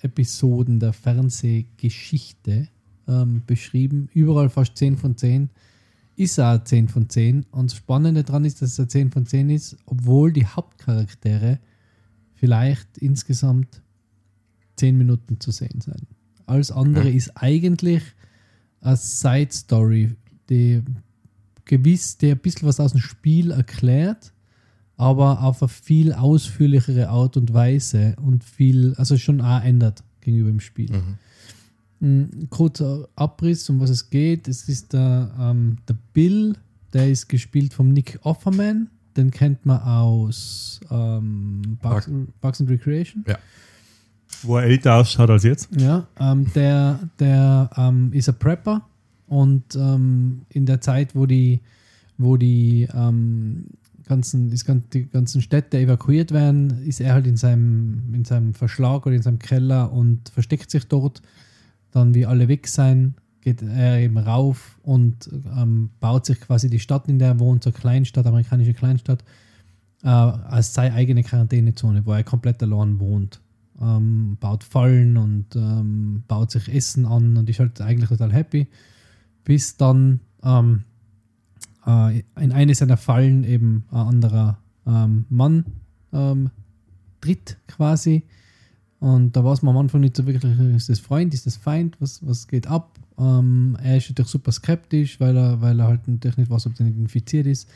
[0.00, 2.68] Episoden der Fernsehgeschichte
[3.06, 4.08] ähm, beschrieben.
[4.14, 5.50] Überall fast 10 von 10.
[6.16, 7.44] Ist auch 10 von 10.
[7.50, 11.58] Und das Spannende daran ist, dass es ein 10 von 10 ist, obwohl die Hauptcharaktere
[12.34, 13.82] vielleicht insgesamt
[14.76, 16.06] 10 Minuten zu sehen sind.
[16.46, 17.14] Alles andere Okay.
[17.14, 18.02] ist eigentlich
[18.80, 20.14] eine Side Story,
[20.48, 20.82] die
[21.64, 24.32] gewiss, der ein bisschen was aus dem Spiel erklärt,
[24.96, 30.50] aber auf eine viel ausführlichere Art und Weise und viel, also schon auch ändert gegenüber
[30.50, 30.90] dem Spiel.
[30.92, 31.18] Mhm.
[32.00, 34.48] Mm, Kurzer Abriss, um was es geht.
[34.48, 36.56] Es ist der, ähm, der Bill,
[36.92, 38.88] der ist gespielt vom Nick Offerman.
[39.16, 42.08] Den kennt man aus ähm, Parks,
[42.40, 43.24] Parks and Recreation.
[44.42, 45.68] Wo er älter ausschaut als jetzt.
[45.80, 48.82] Ja, ähm, der, der ähm, ist ein Prepper
[49.26, 51.60] und ähm, in der Zeit, wo die,
[52.16, 53.66] wo die, ähm,
[54.06, 59.14] ganzen, die ganzen Städte evakuiert werden, ist er halt in seinem, in seinem Verschlag oder
[59.14, 61.22] in seinem Keller und versteckt sich dort.
[61.90, 66.80] Dann, wie alle weg sein, geht er eben rauf und ähm, baut sich quasi die
[66.80, 69.22] Stadt, in der er wohnt, eine Kleinstadt, amerikanische Kleinstadt,
[70.02, 73.40] äh, als seine eigene Quarantänezone, wo er komplett allein wohnt
[73.80, 78.66] ähm, baut Fallen und ähm, baut sich Essen an und ist halt eigentlich total happy,
[79.44, 80.84] bis dann ähm,
[81.86, 85.64] äh, in eine seiner Fallen eben ein anderer ähm, Mann
[86.12, 86.50] ähm,
[87.20, 88.24] tritt quasi
[89.00, 91.96] und da weiß man am Anfang nicht so wirklich, ist das Freund, ist das Feind,
[92.00, 92.98] was, was geht ab.
[93.16, 96.78] Ähm, er ist natürlich super skeptisch, weil er, weil er halt natürlich nicht weiß, ob
[96.78, 97.68] er nicht infiziert ist.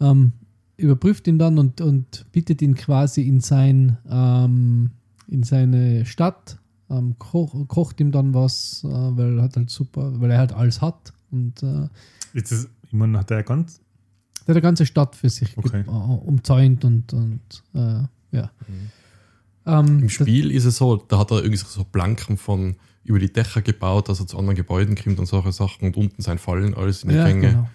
[0.00, 0.32] Ähm,
[0.78, 4.90] überprüft ihn dann und, und bittet ihn quasi in sein ähm,
[5.28, 6.58] in seine Stadt,
[6.90, 10.52] ähm, koch, kocht ihm dann was, äh, weil er hat halt super, weil er halt
[10.52, 11.88] alles hat und äh,
[12.32, 13.80] Jetzt ist, ich meine, hat er ganz.
[14.42, 15.84] der hat eine ganze Stadt für sich Okay.
[15.86, 17.40] äh, umzäunt und, und
[17.74, 18.02] äh,
[18.32, 18.50] ja.
[19.66, 23.32] Ähm, Im Spiel ist es so, da hat er irgendwie so Planken von über die
[23.32, 26.74] Dächer gebaut, dass er zu anderen Gebäuden kommt und solche Sachen und unten sein Fallen,
[26.74, 27.48] alles in das, die ja, Gänge.
[27.50, 27.68] genau.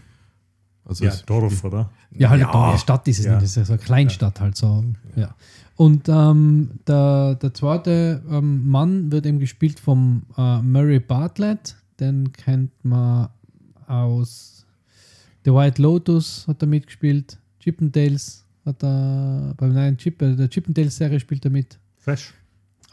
[0.86, 1.90] Also Ja, es- Dorf, oder?
[2.12, 2.70] Ja, halt Ja.
[2.70, 3.32] eine Stadt ist es Ja.
[3.34, 4.84] nicht, das ist ja so eine Kleinstadt halt so.
[5.16, 5.36] Ja.
[5.76, 12.32] Und ähm, der, der zweite ähm, Mann wird eben gespielt vom äh, Murray Bartlett, den
[12.34, 13.30] kennt man
[13.88, 14.66] aus
[15.46, 21.20] The White Lotus, hat er mitgespielt, Chippendales hat er, beim neuen Chip, äh, der Chippendales-Serie
[21.20, 21.80] spielt er mit.
[21.98, 22.34] Fresh.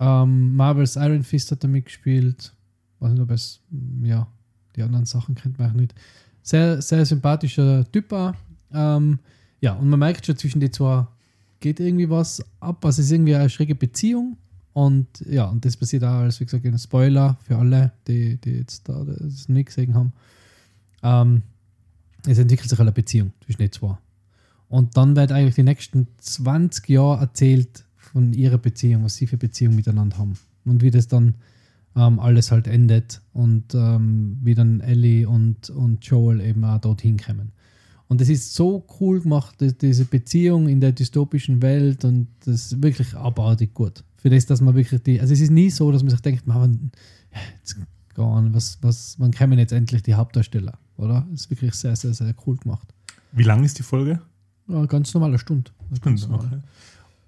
[0.00, 2.54] Ähm, Marvel's Iron Fist hat er mitgespielt.
[3.00, 3.60] Weiß nicht, ob es,
[4.02, 4.26] ja,
[4.76, 5.94] die anderen Sachen kennt man auch nicht.
[6.48, 8.32] Sehr, sehr sympathischer Typ auch.
[8.72, 9.18] Ähm,
[9.60, 11.06] ja, und man merkt schon zwischen die zwei
[11.60, 12.82] geht irgendwie was ab.
[12.86, 14.38] Also es ist irgendwie eine schräge Beziehung.
[14.72, 18.52] Und ja, und das passiert auch als, wie gesagt, ein Spoiler für alle, die, die
[18.52, 20.14] jetzt da das nicht gesehen haben.
[21.02, 21.42] Ähm,
[22.26, 23.98] es entwickelt sich eine Beziehung zwischen den zwei.
[24.70, 29.36] Und dann wird eigentlich die nächsten 20 Jahre erzählt von ihrer Beziehung, was sie für
[29.36, 30.38] Beziehung miteinander haben.
[30.64, 31.34] Und wie das dann
[31.96, 37.16] ähm, alles halt endet und ähm, wie dann Ellie und, und Joel eben auch dorthin
[37.18, 37.52] kommen.
[38.08, 42.72] Und das ist so cool gemacht, die- diese Beziehung in der dystopischen Welt und das
[42.72, 44.02] ist wirklich abartig gut.
[44.16, 46.46] Für das, dass man wirklich die, also es ist nie so, dass man sich denkt,
[46.46, 46.90] man,
[47.60, 51.26] jetzt nicht, was, was, wann kommen jetzt endlich die Hauptdarsteller, oder?
[51.30, 52.88] Das ist wirklich sehr, sehr, sehr cool gemacht.
[53.32, 54.20] Wie lang ist die Folge?
[54.68, 55.70] Ja, ganz normale Stunde.
[55.96, 56.46] Stunde, normal.
[56.46, 56.58] okay.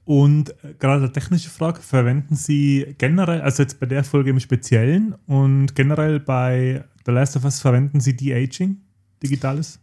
[0.05, 5.14] Und gerade eine technische Frage, verwenden Sie generell, also jetzt bei der Folge im Speziellen
[5.26, 8.78] und generell bei The Last of Us, verwenden Sie De-Aging,
[9.22, 9.78] Digitales?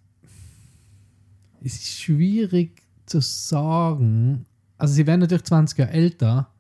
[1.63, 4.45] Es ist schwierig zu sagen.
[4.77, 6.53] Also sie werden natürlich 20 Jahre älter,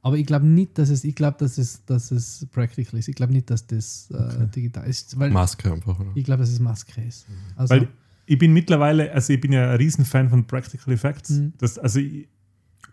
[0.00, 3.08] aber ich glaube nicht, dass es, ich glaube, dass es, dass es practical ist.
[3.08, 5.18] Ich glaube nicht, dass das äh, digital ist.
[5.18, 6.10] Weil Maske einfach, oder?
[6.14, 7.26] ich glaube, dass es Maske ist.
[7.56, 7.88] Also, Weil
[8.26, 11.30] ich bin mittlerweile, also ich bin ja ein Riesenfan von Practical Effects.
[11.30, 11.52] Mhm.
[11.58, 12.28] Das, also ich,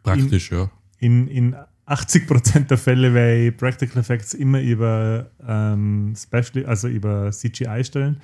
[0.04, 0.70] Praktisch, ja.
[1.00, 1.56] in, in
[1.88, 8.22] 80% der Fälle werde ich Practical Effects immer über ähm, Special, also über CGI stellen.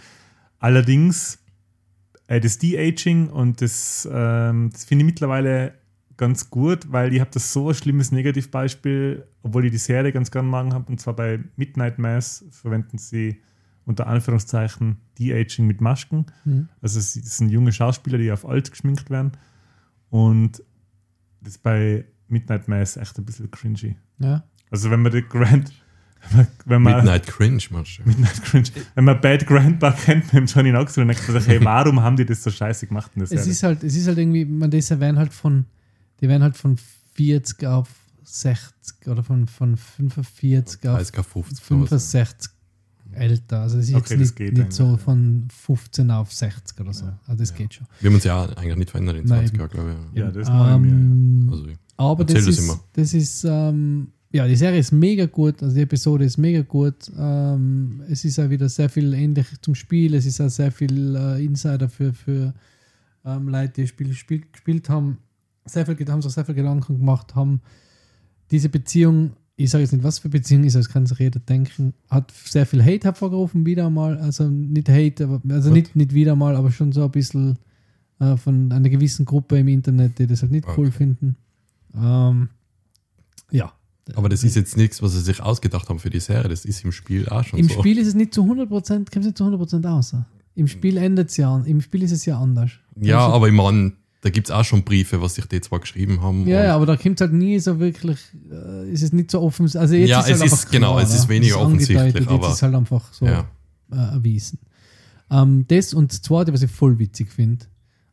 [0.60, 1.40] Allerdings
[2.28, 5.74] äh, das De-Aging und das, ähm, das finde ich mittlerweile
[6.18, 10.32] ganz gut, weil ich habe das so ein schlimmes Negativbeispiel, obwohl ich die Serie ganz
[10.32, 13.42] gern machen habe, und zwar bei Midnight Mass verwenden sie
[13.86, 16.26] unter Anführungszeichen De-Aging mit Masken.
[16.46, 16.70] Mhm.
[16.82, 19.34] Also es sind junge Schauspieler, die auf alt geschminkt werden.
[20.10, 20.64] Und
[21.46, 23.96] das ist bei Midnight Mass echt ein bisschen cringy.
[24.20, 24.44] ja.
[24.72, 25.72] Also wenn man die Grand,
[26.32, 28.04] wenn man, wenn man Midnight Cringe, meinst du?
[28.10, 31.48] Midnight Cringe, wenn man Bad Grandpa kennt mit dem Johnny Knoxville, dann denkt man sich,
[31.50, 33.52] hey, warum haben die das so scheiße gemacht in der Es Serie?
[33.52, 35.66] ist halt, es ist halt irgendwie, man, das werden halt von,
[36.20, 36.78] die werden halt von
[37.14, 37.90] 40 auf
[38.24, 41.72] 60 oder von, von 45 auf 30 auf 50.
[41.72, 41.98] oder so.
[42.00, 42.52] 65
[43.16, 43.62] älter.
[43.62, 44.98] Also das ist Okay, jetzt nicht, geht nicht so ja.
[44.98, 47.06] von 15 auf 60 oder so.
[47.28, 47.88] Also das geht schon.
[48.00, 50.20] Wir haben uns ja eigentlich nicht verändert in Nein, 20 Jahren, glaube ich.
[50.20, 50.76] ja, das war.
[50.76, 51.66] Ähm, Also,
[51.98, 52.80] aber das das ist, immer.
[52.94, 57.10] das ist ähm, ja, die Serie ist mega gut, also die Episode ist mega gut.
[57.18, 61.16] Ähm, es ist auch wieder sehr viel ähnlich zum Spiel, es ist auch sehr viel
[61.16, 62.54] äh, Insider für, für
[63.24, 65.20] ähm, Leute, die das Spiel gespielt, gespielt haben.
[65.64, 67.62] Sehr viel, haben sich sehr viel Gedanken gemacht, haben
[68.52, 71.94] diese Beziehung, ich sage jetzt nicht, was für Beziehung ist, das kann sich jeder denken,
[72.10, 74.18] hat sehr viel Hate hervorgerufen, wieder mal.
[74.18, 77.58] Also nicht Hate, aber, also nicht, nicht wieder mal, aber schon so ein bisschen
[78.20, 80.92] äh, von einer gewissen Gruppe im Internet, die das halt nicht cool Okay.
[80.98, 81.36] finden.
[81.96, 82.50] Ähm,
[83.52, 83.72] ja.
[84.16, 86.50] aber das ist jetzt nichts, was sie sich ausgedacht haben für die Serie.
[86.50, 87.80] Das ist im Spiel auch schon Im so.
[87.80, 90.16] Spiel ist es nicht zu 100%, kommt es nicht zu 100% aus.
[90.56, 92.72] Im Spiel endet es ja, im Spiel ist es ja anders.
[93.00, 93.94] ja, Also- aber ich meine,
[94.26, 96.48] da gibt es auch schon Briefe, was sich die zwar geschrieben haben.
[96.48, 98.18] Ja, und- ja, aber da kommt es halt nie so wirklich,
[98.52, 99.66] äh, ist es nicht so offen.
[99.78, 101.30] Also jetzt Ja, ist es halt ist- genau, es ist ne?
[101.30, 103.48] weniger offensichtlich, angedeutet, Jetzt aber- ist halt einfach so Ja.
[103.92, 104.58] äh, erwiesen.
[105.30, 107.68] Ähm, das und das zweite, was ich voll witzig finde,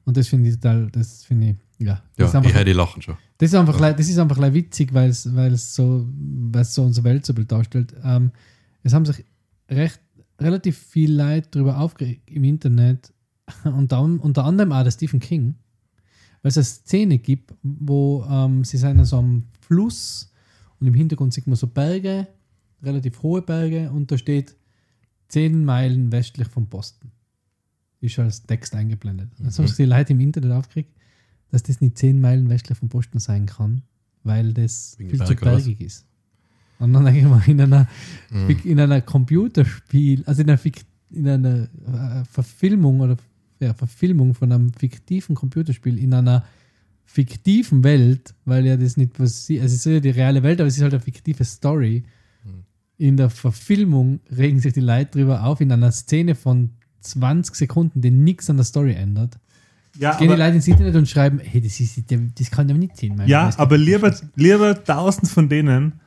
[0.04, 1.94] und das finde ich total, das finde ich, ja.
[1.94, 3.16] Das ja, ist einfach, ich hätte lachen schon.
[3.38, 6.06] Das ist einfach, leid- das ist einfach witzig, weil es, weil es so,
[6.52, 7.94] weil es so unsere Welt so darstellt.
[8.04, 8.32] Ähm,
[8.82, 9.24] es haben sich
[9.70, 9.98] recht,
[10.38, 13.14] relativ viel Leute darüber aufgeregt im Internet,
[13.64, 15.54] unter, unter anderem auch der Stephen King,
[16.42, 20.32] weil es eine Szene gibt, wo ähm, sie sind an so einem Fluss
[20.80, 22.26] und im Hintergrund sieht man so Berge,
[22.82, 24.56] relativ hohe Berge und da steht
[25.28, 27.10] 10 Meilen westlich von Boston.
[28.00, 29.30] Ist schon als Text eingeblendet.
[29.42, 30.90] Jetzt haben sich die Leute im Internet aufgeregt,
[31.50, 33.82] dass das nicht 10 Meilen westlich von Boston sein kann,
[34.24, 36.04] weil das Wegen viel zu Berg bergig ist.
[36.80, 37.88] Und dann denke ich mal, in einer,
[38.30, 38.56] Mhm.
[38.64, 40.60] in einer Computerspiel, also in einer,
[41.10, 41.68] in einer
[42.20, 43.16] äh, Verfilmung oder
[43.62, 46.44] ja, Verfilmung von einem fiktiven Computerspiel in einer
[47.04, 50.60] fiktiven Welt, weil ja das nicht was sie, also es ist ja die reale Welt,
[50.60, 52.04] aber es ist halt eine fiktive Story.
[52.44, 52.64] Mhm.
[52.98, 58.00] In der Verfilmung regen sich die Leute drüber auf, in einer Szene von 20 Sekunden,
[58.00, 59.38] die nichts an der Story ändert.
[59.98, 62.74] Ja, Gehen die aber, Leute ins Internet und schreiben, hey, das, ist, das kann ja
[62.74, 63.20] nicht sehen.
[63.26, 66.00] ja aber lieber, lieber tausend von denen,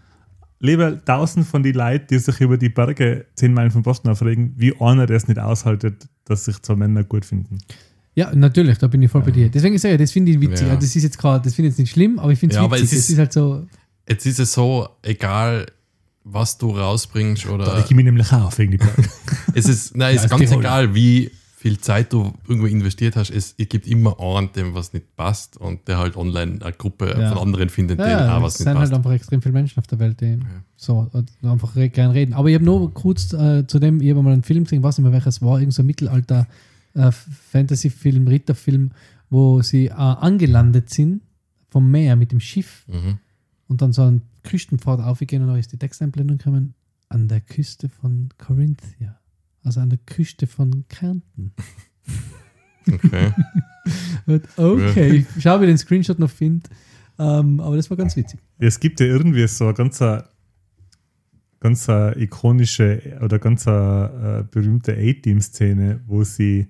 [0.59, 4.53] lieber tausend von den Leuten, die sich über die Berge zehn Meilen von Boston aufregen,
[4.57, 7.57] wie einer, der es nicht aushaltet, dass sich zwei Männer gut finden.
[8.15, 9.49] Ja, natürlich, da bin ich voll bei dir.
[9.49, 10.61] Deswegen sage ich, das finde ich witzig.
[10.67, 10.73] Ja.
[10.73, 12.61] Also Das ist jetzt gerade, das finde ich jetzt nicht schlimm, aber ich finde es
[12.61, 12.83] Ja, witzig.
[12.85, 13.65] es ist- ist, halt so,
[14.07, 15.65] Jetzt ist es so, egal
[16.23, 19.03] was du rausbringst Da oder reg ich mich nämlich auch auf wegen die Berge.
[19.53, 20.59] es ist, nein, es Ja, ist ganz Tiroler.
[20.59, 21.29] egal, wie
[21.65, 23.31] viel Zeit du irgendwo investiert hast.
[23.31, 27.15] Es, es gibt immer einen, dem was nicht passt und der halt online eine Gruppe
[27.19, 27.29] Ja.
[27.33, 28.93] von anderen findet, denen ja, auch es was sind nicht halt passt.
[28.93, 30.37] einfach extrem viele Menschen auf der Welt, die
[30.77, 31.09] so
[31.41, 32.33] einfach gern reden.
[32.35, 34.83] Aber ich habe nur kurz äh, zu dem, ich habe mal einen Film gesehen, ich
[34.83, 36.47] weiß nicht mehr welches war, irgend so ein Mittelalter
[36.93, 38.91] äh, Fantasy-Film, Ritterfilm,
[39.31, 41.21] wo sie äh, angelandet sind
[41.69, 43.17] vom Meer mit dem Schiff Mhm.
[43.69, 46.75] und dann so einen Küstenpfad aufgehen und dann ist die Texteinblendung gekommen
[47.09, 49.17] an der Küste von Corinthia.
[49.65, 51.51] Also an der Küste von Kärnten.
[52.91, 53.33] Okay.
[54.57, 56.67] Okay, ich schaue, wie ich den Screenshot noch finde.
[57.19, 58.39] Ähm, aber das war ganz witzig.
[58.57, 60.25] Es gibt ja irgendwie so eine ganz, eine-
[61.59, 66.67] ganz eine ikonische oder ganz äh, berühmte A-Team-Szene, wo sie,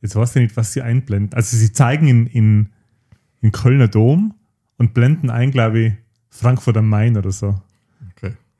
[0.00, 1.34] jetzt weiß ich nicht, was sie einblenden.
[1.36, 2.68] Also sie zeigen in, in,
[3.40, 4.34] in Kölner Dom
[4.78, 5.92] und blenden ein, glaube ich,
[6.28, 7.60] Frankfurt am Main oder so.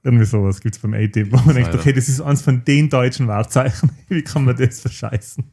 [0.04, 1.78] Irgendwie sowas gibt es beim A-Team, wo man denkt, Leider.
[1.78, 3.90] okay, das ist eins von den deutschen Wahrzeichen.
[4.08, 5.44] Wie kann man das verscheißen?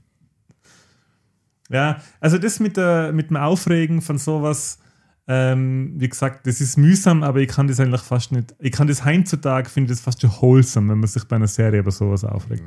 [1.70, 4.80] Ja, also das mit, der, mit dem Aufregen von sowas,
[5.28, 8.56] ähm, wie gesagt, das ist mühsam, aber ich kann das eigentlich fast nicht.
[8.58, 11.82] Ich kann das heutzutage, finde das fast schon wholesome, wenn man sich bei einer Serie
[11.82, 12.64] über sowas aufregt.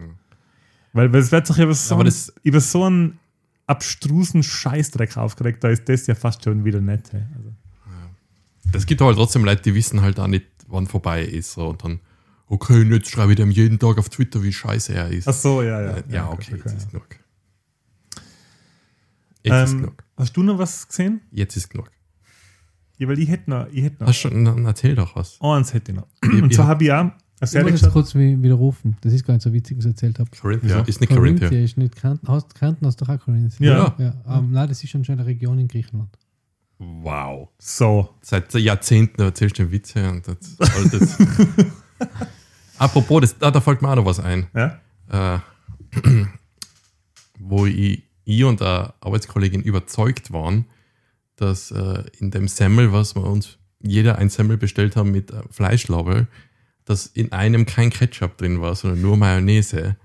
[0.93, 3.19] Weil, weil es wird sich über so, Aber einen, das- über so einen
[3.67, 7.09] abstrusen Scheißdreck aufgeregt, da ist das ja fast schon wieder nett.
[7.13, 7.23] hey.
[7.37, 7.51] Also,
[8.79, 11.53] Es gibt halt trotzdem Leute, die wissen halt auch nicht, wann vorbei ist.
[11.53, 12.01] So, und dann,
[12.49, 15.29] okay, und jetzt schreibe ich dem jeden Tag auf Twitter, wie scheiße er ist.
[15.29, 15.91] ach so, ja, ja.
[15.99, 17.07] Äh, ja, okay, jetzt ist genug.
[19.45, 20.05] Jetzt ist Ähm, genug.
[20.17, 21.21] hast du noch was gesehen?
[21.31, 21.91] Jetzt ist genug.
[22.99, 24.09] Ja, weil ich hätte noch, ich hätte noch.
[24.09, 25.41] Hast schon, dann erzähl doch was.
[25.41, 26.07] Eins hätte ich noch.
[26.23, 27.11] Ich- Und ich zwar hab- habe ich auch
[27.43, 28.97] Ich muss jetzt kurz wi- widerrufen.
[29.01, 30.31] Das ist gar nicht so witzig, was ich erzählt habe.
[30.41, 30.81] Corinthia.
[30.83, 31.49] Ist nicht Corinthia.
[31.49, 32.29] ist nicht Kärnten.
[32.29, 33.67] Hast, Kärnten hast doch auch Corinthia.
[33.67, 33.95] Ja.
[33.99, 36.17] ja ähm, nein, das ist schon schon eine Region in Griechenland.
[36.83, 37.51] Wow.
[37.59, 38.15] So.
[38.23, 41.17] Seit Jahrzehnten erzählst du Witze und das altes.
[42.79, 44.49] Apropos, das, da, da fällt mir auch noch was ein.
[44.55, 44.81] Ja?
[45.09, 45.39] Äh,
[47.39, 50.67] wo ich, ich und eine Arbeitskollegin überzeugt waren,
[51.37, 55.43] dass äh, in dem Semmel, was wir uns jeder ein Semmel bestellt haben mit äh,
[55.51, 56.27] Fleischlauber,
[56.85, 59.97] dass in einem kein Ketchup drin war, sondern nur Mayonnaise.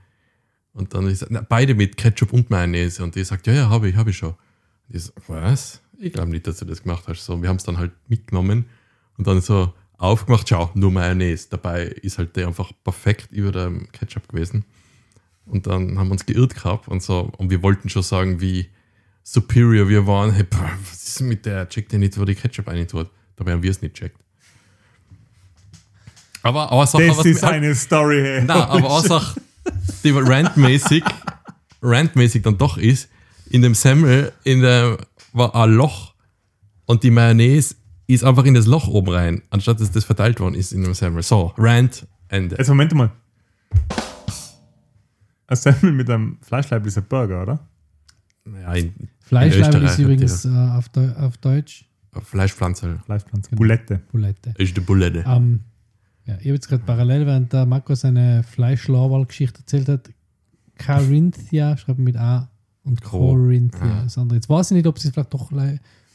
[0.74, 3.04] Und dann ist na, beide mit Ketchup und Mayonnaise.
[3.04, 4.36] Und die sagt, ja, ja, habe ich, habe ich schon.
[4.88, 5.82] Und ich so, was?
[6.00, 7.26] Ich glaube nicht, dass du das gemacht hast.
[7.26, 8.66] So, wir haben es dann halt mitgenommen
[9.18, 11.48] und dann so aufgemacht, schau, nur Mayonnaise.
[11.50, 14.64] Dabei ist halt der einfach perfekt über dem Ketchup gewesen.
[15.46, 18.68] Und dann haben wir uns geirrt gehabt und so, und wir wollten schon sagen, wie
[19.24, 20.32] superior wir waren.
[20.32, 21.68] Hey, pah, was ist denn mit der?
[21.70, 23.10] Checkt ihr nicht, wo die Ketchup tut?
[23.36, 24.18] Dabei haben wir es nicht checkt.
[26.44, 28.44] Aber, aber Sache, Das ist eine Story, hey.
[28.44, 29.42] Nein, aber auch Sache,
[30.04, 31.04] die randmäßig,
[31.82, 33.10] randmäßig dann doch ist,
[33.50, 34.98] in dem Semmel in der,
[35.38, 36.14] war ein Loch
[36.86, 37.76] und die Mayonnaise
[38.08, 40.94] ist einfach in das Loch oben rein, anstatt dass das verteilt worden ist in dem
[40.94, 41.24] Semmel.
[41.24, 42.56] So, Rand, Ende.
[42.58, 43.12] Jetzt Moment mal.
[45.48, 47.60] Ein Semmel mit einem Fleischleib ist ein Burger, oder?
[48.62, 51.86] Ja, in, Fleischleib Österreich ist übrigens äh, auf, Deu auf Deutsch
[52.22, 53.50] Fleischpflanze Fleischpflanze.
[53.50, 53.60] Genau.
[53.60, 54.02] Bulette.
[54.12, 54.54] Bulette.
[54.58, 55.24] ist die Bulette.
[55.28, 55.62] Ähm,
[56.26, 60.10] ja, ich habe jetzt gerade parallel, während der Marco seine Fleischlauerl-Geschichte erzählt hat,
[60.76, 62.50] Carinthia, schreibt mit A
[62.88, 63.20] und Co.
[63.34, 63.82] Corinthia.
[63.84, 64.04] Ah.
[64.04, 64.38] Das andere.
[64.38, 65.52] Jetzt weiß ich nicht, ob sie es vielleicht doch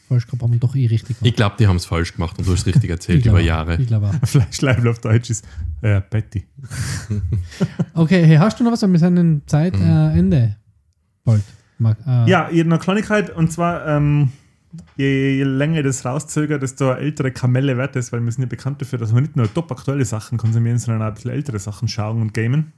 [0.08, 2.46] falsch gehabt haben und doch eh richtig Ich glaube, die haben es falsch gemacht und
[2.46, 3.40] du hast richtig erzählt über.
[3.40, 3.76] Jahre.
[3.80, 4.14] Ich glaube auch.
[4.88, 5.44] Auf Deutsch ist
[5.82, 6.44] äh, Patty.
[7.94, 8.82] Okay, hey, hast du noch was?
[8.82, 9.82] Wir sind in Zeit Mhm.
[9.82, 10.56] äh, Ende.
[11.24, 11.42] Bald.
[11.78, 13.30] Marc, äh, Ja, eine Kleinigkeit.
[13.30, 14.30] Und zwar, ähm,
[14.96, 18.48] je, je länger ich das rauszögere, desto ältere Kamelle wird es, weil wir sind ja
[18.48, 21.58] bekannt dafür, dass wir nicht nur top aktuelle Sachen konsumieren, sondern auch ein bisschen ältere
[21.58, 22.72] Sachen schauen und gamen.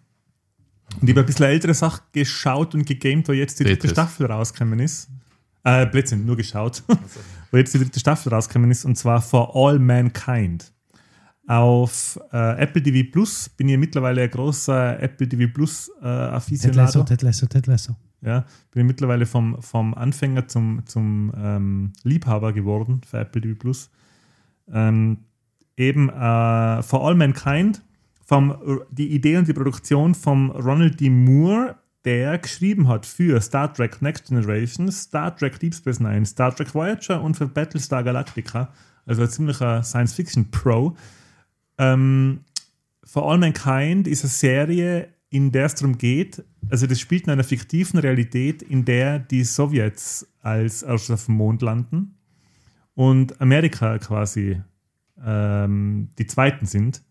[1.00, 3.88] Und ich habe ein bisschen ältere Sachen geschaut und gegamed, wo jetzt die dritte.
[3.88, 5.08] Staffel rausgekommen ist.
[5.64, 6.82] Äh, Blödsinn, nur geschaut.
[7.50, 10.72] wo jetzt die dritte Staffel rausgekommen ist, und zwar For All Mankind.
[11.46, 17.02] Auf äh, Apple TV Plus bin ich mittlerweile ein großer Apple TV Plus äh, Aficionado.
[17.02, 17.94] Ted Lasso, Ted Lasso.
[18.22, 23.54] Ja, bin ich mittlerweile vom, vom Anfänger zum, zum ähm, Liebhaber geworden für Apple TV
[23.58, 23.90] Plus.
[24.72, 25.18] Ähm,
[25.76, 27.82] eben äh, For All Mankind,
[28.24, 31.10] vom, die Idee und die Produktion von Ronald D.
[31.10, 36.54] Moore, der geschrieben hat für Star Trek Next Generation, Star Trek Deep Space Nine, Star
[36.54, 38.72] Trek Voyager und für Battlestar Galactica.
[39.06, 40.96] Also ein ziemlicher Science-Fiction-Pro.
[41.78, 42.40] Ähm,
[43.04, 47.32] For All Mankind ist eine Serie, in der es darum geht, also das spielt in
[47.32, 52.16] einer fiktiven Realität, in der die Sowjets als erstes auf dem Mond landen
[52.94, 54.60] und Amerika quasi
[55.24, 57.02] ähm, die Zweiten sind.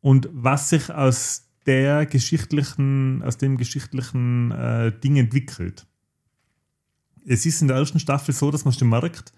[0.00, 5.86] Und was sich aus der geschichtlichen, aus dem geschichtlichen äh, Ding entwickelt.
[7.26, 9.32] Es ist in der ersten Staffel so, dass man schon merkt,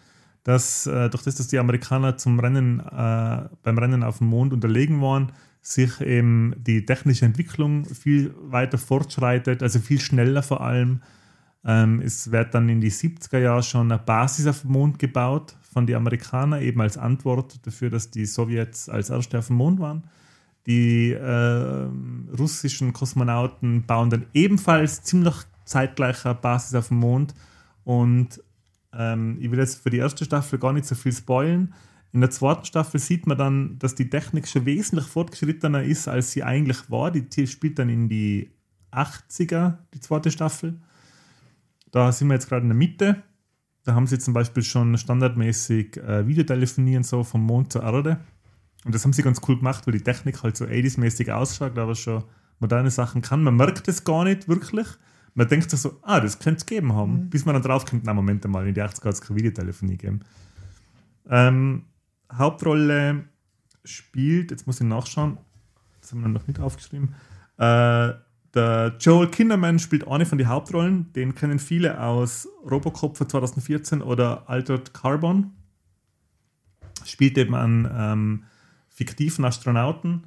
[0.44, 4.52] dass äh, durch das, dass die Amerikaner zum Rennen, äh, beim Rennen auf dem Mond
[4.52, 11.02] unterlegen waren, sich eben die technische Entwicklung viel weiter fortschreitet, also viel schneller vor allem.
[11.64, 15.56] Ähm, es wird dann in die 70er Jahre schon eine Basis auf dem Mond gebaut
[15.72, 19.78] von den Amerikanern, eben als Antwort dafür, dass die Sowjets als Erste auf dem Mond
[19.78, 20.04] waren.
[20.66, 21.88] Die äh,
[22.38, 25.34] russischen Kosmonauten bauen dann ebenfalls ziemlich
[25.64, 27.34] zeitgleich eine Basis auf dem Mond.
[27.84, 28.42] Und
[28.92, 31.74] ähm, ich will jetzt für die erste Staffel gar nicht so viel spoilen.
[32.12, 36.32] In der zweiten Staffel sieht man dann, dass die Technik schon wesentlich fortgeschrittener ist, als
[36.32, 37.10] sie eigentlich war.
[37.10, 38.50] Die spielt dann in die
[38.92, 40.78] 80er, die zweite Staffel.
[41.90, 43.22] Da sind wir jetzt gerade in der Mitte.
[43.84, 48.20] Da haben sie zum Beispiel schon standardmäßig äh, Videotelefonieren so vom Mond zur Erde.
[48.84, 51.94] Und das haben sie ganz cool gemacht, weil die Technik halt so 80s-mäßig ausschaut, aber
[51.94, 52.24] schon
[52.58, 53.42] moderne Sachen kann.
[53.42, 54.86] Man merkt es gar nicht wirklich.
[55.34, 57.30] Man denkt sich so, ah, das könnte es geben haben.
[57.30, 60.20] Bis man dann draufkommt, na, Moment mal, in die 80er hat es keine Videotelefonie gegeben.
[61.28, 61.84] Ähm,
[62.32, 63.24] Hauptrolle
[63.84, 65.38] spielt, jetzt muss ich nachschauen,
[66.00, 67.14] das haben wir noch nicht aufgeschrieben,
[67.58, 68.12] äh,
[68.54, 71.10] der Joel Kinnaman spielt eine von den Hauptrollen.
[71.14, 75.52] Den kennen viele aus Robocop von 2014 oder Altered Carbon.
[77.06, 78.44] spielt eben einen ähm,
[78.92, 80.24] fiktiven Astronauten.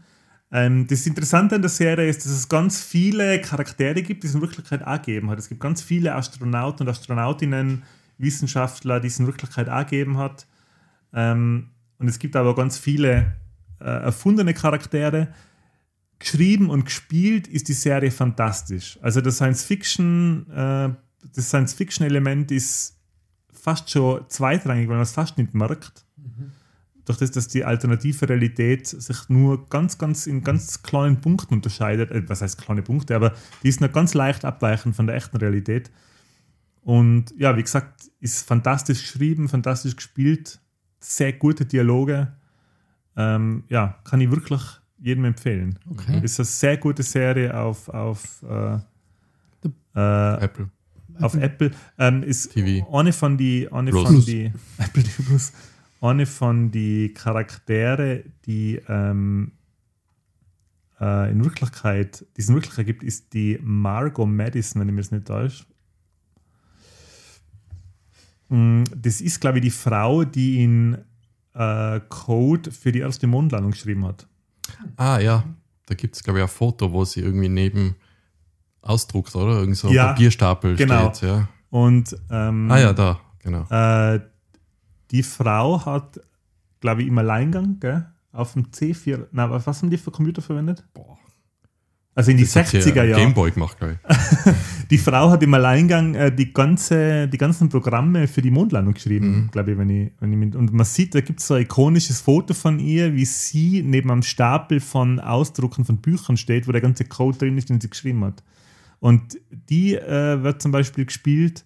[0.52, 4.36] Ähm, das Interessante an der Serie ist, dass es ganz viele Charaktere gibt, die es
[4.36, 5.40] in Wirklichkeit auch hat.
[5.40, 7.84] Es gibt ganz viele Astronauten und Astronautinnen,
[8.18, 10.48] Wissenschaftler, die es in Wirklichkeit auch hat.
[11.14, 13.36] Ähm, und es gibt aber ganz viele
[13.80, 15.30] äh, erfundene Charaktere.
[16.20, 18.98] Geschrieben und gespielt ist die Serie fantastisch.
[19.02, 20.90] Also das Science-Fiction, äh,
[21.34, 22.98] das Science-Fiction-Element ist
[23.52, 26.05] fast schon zweitrangig, weil man es fast nicht merkt.
[27.06, 32.12] Durch das, dass die alternative Realität sich nur ganz, ganz in ganz kleinen Punkten unterscheidet.
[32.12, 33.34] Äh, was heißt kleine Punkte, aber
[33.64, 35.92] die ist noch ganz leicht abweichend von der echten Realität.
[36.82, 40.60] Und ja, wie gesagt, ist fantastisch geschrieben, fantastisch gespielt,
[41.00, 42.34] sehr gute Dialoge.
[43.18, 44.62] Ähm, ja, kann ich wirklich
[45.00, 45.80] jedem empfehlen.
[45.90, 46.22] Okay.
[46.24, 48.76] Ist eine sehr gute Serie auf, auf, äh,
[49.96, 50.70] äh, Apple.
[51.20, 51.72] auf Apple.
[51.98, 52.88] Ähm, ist TV.
[52.96, 54.04] eine von die, eine Plus.
[54.04, 55.54] von die Apple TV Plus,
[56.10, 59.52] eine von die Charaktere, die ähm,
[61.00, 65.02] äh, in Wirklichkeit, die es in Wirklichkeit gibt, ist die Margot Madison, wenn ich mir
[65.02, 65.66] das nicht täusche.
[68.50, 70.98] Mm, Das ist, glaube ich, die Frau, die in
[71.54, 74.28] äh, Code für die erste Mondlandung geschrieben hat.
[74.98, 75.44] Ah ja,
[75.86, 77.96] da gibt es, glaube ich, ein Foto, wo sie irgendwie neben
[78.82, 79.60] ausdruckt, oder?
[79.60, 81.14] Irgend so ein Ja, Papierstapel genau.
[81.14, 81.30] steht.
[81.30, 81.48] Ja.
[81.70, 83.66] Und ähm, Ah ja, da, genau.
[83.70, 84.20] Äh,
[85.12, 86.20] die Frau hat,
[86.82, 90.84] glaube ich, im Alleingang gell, auf dem C4, na, was haben die für Computer verwendet?
[90.94, 91.18] Boah.
[92.18, 93.22] Also in die Das hat sie 60er ja Jahre.
[93.24, 94.54] Gameboy gemacht, glaube ich.
[94.90, 98.94] Die Frau hat im Alleingang äh, die, ganze, die ganzen Programme für die Mondlandung Mhm.
[98.94, 101.56] geschrieben, glaube ich, wenn ich, wenn ich mit, Und man sieht, da gibt es so
[101.56, 106.68] ein ikonisches Foto von ihr, wie sie neben einem Stapel von Ausdrucken von Büchern steht,
[106.68, 108.44] wo der ganze Code drin ist, den sie geschrieben hat.
[109.00, 109.38] Und
[109.70, 111.66] die äh, wird zum Beispiel gespielt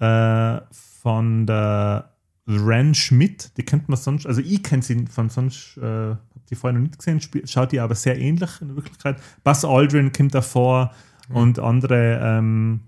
[0.00, 0.58] äh,
[1.02, 2.15] von der
[2.46, 6.54] Ren Schmidt, die kennt man sonst, also ich kenne sie von sonst, äh, habe die
[6.54, 9.16] vorher noch nicht gesehen, schaut die aber sehr ähnlich in der Wirklichkeit.
[9.42, 10.92] Buzz Aldrin kommt davor
[11.28, 12.80] und andere, ähm,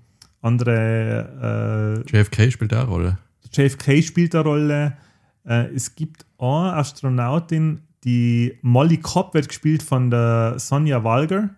[0.43, 3.19] andere JFK spielt auch eine Rolle.
[3.57, 4.97] äh, JFK spielt eine Rolle.
[5.45, 11.51] Äh, es gibt eine Astronautin, die Molly Cobb wird gespielt von der Sonja Walger.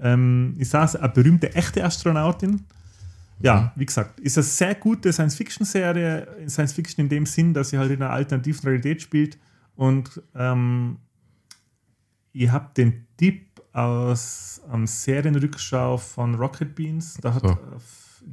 [0.00, 2.64] Ähm, ist auch eine berühmte echte Astronautin.
[3.42, 6.48] Ja, wie gesagt, ist eine sehr gute Science-Fiction-Serie.
[6.48, 9.38] Science-Fiction in dem Sinn, dass sie halt in einer alternativen Realität spielt.
[9.74, 10.98] Und ähm,
[12.32, 17.18] ich habe den Tipp aus einem Serienrückschau von Rocket Beans.
[17.20, 17.48] Da hat, So.
[17.48, 17.56] äh,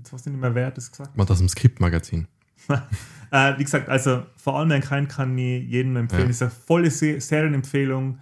[0.03, 2.27] ich nicht mehr, wer das gesagt Man das im Skript-Magazin.
[3.31, 6.23] äh, wie gesagt, also vor allem ein Kind kann ich jedem empfehlen.
[6.25, 6.29] Ja.
[6.29, 8.19] Ist eine volle Se Serienempfehlung.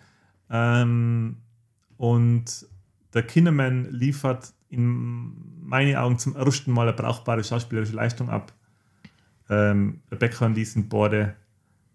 [0.50, 1.38] Ähm,
[1.98, 2.66] und
[3.14, 5.34] der Kinderman liefert in
[5.66, 8.54] meinen Augen zum ersten Mal eine brauchbare schauspielerische Leistung ab.
[9.50, 11.36] Ähm, Rebecca und ich sind beide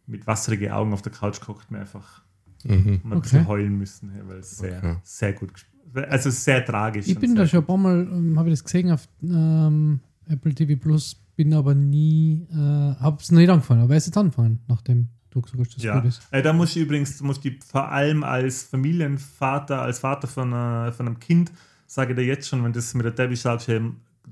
[0.06, 2.22] mit wasserigen Augen auf der Couch geguckt mir einfach
[2.64, 3.00] Mhm.
[3.02, 3.48] mal ein bisschen Okay.
[3.48, 4.96] heulen müssen, weil es sehr, Okay.
[5.02, 5.72] sehr gut gespielt
[6.08, 7.08] Also sehr tragisch.
[7.08, 10.54] Ich bin da schon ein paar Mal, ähm, habe ich das gesehen auf ähm, Apple
[10.54, 14.60] TV Plus, bin aber nie, äh, habe es noch nicht angefangen, aber erst jetzt angefangen,
[14.68, 16.22] nachdem du gesagt hast, dass es Ja, gut ist.
[16.30, 20.52] äh, da muss ich übrigens, da muss ich vor allem als Familienvater, als Vater von,
[20.52, 21.50] äh, von einem Kind,
[21.92, 23.80] sage ich dir jetzt schon, wenn das mit der Debbie schaut, hey,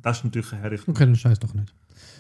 [0.03, 0.91] Taschentücher herrichten.
[0.93, 1.75] Okay, dann scheiß doch nicht.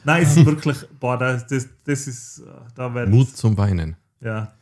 [0.04, 3.96] Nein, es ist wirklich, boah, das, das, das ist, äh, da wird, Mut zum Weinen.
[4.20, 4.52] ja,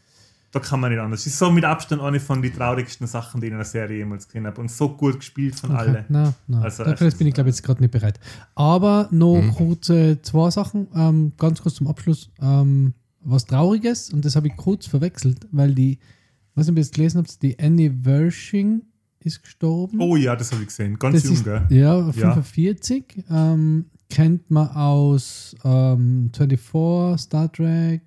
[0.50, 1.20] da kann man nicht anders.
[1.20, 3.98] Es ist so mit Abstand eine von den traurigsten Sachen, die ich in einer Serie
[3.98, 5.78] jemals gesehen habe und so gut gespielt von Okay.
[5.80, 6.04] alle.
[6.08, 6.62] Na, na.
[6.62, 8.18] Also Dafür es bin ich, ist, glaube ich, jetzt gerade nicht bereit.
[8.54, 9.54] Aber noch Mhm.
[9.54, 12.30] kurze zwei Sachen, ähm, ganz kurz zum Abschluss.
[12.40, 15.98] Ähm, was Trauriges, und das habe ich kurz verwechselt, weil die,
[16.54, 18.82] was ich bis gelesen habe, die Annie Wershing
[19.20, 20.00] ist gestorben.
[20.00, 21.66] Oh ja, das habe ich gesehen, ganz das jung, ist, gell?
[21.70, 22.12] Ja, Ja.
[22.12, 23.24] 45.
[23.30, 28.02] Ähm, kennt man aus ähm, 24, Star Trek,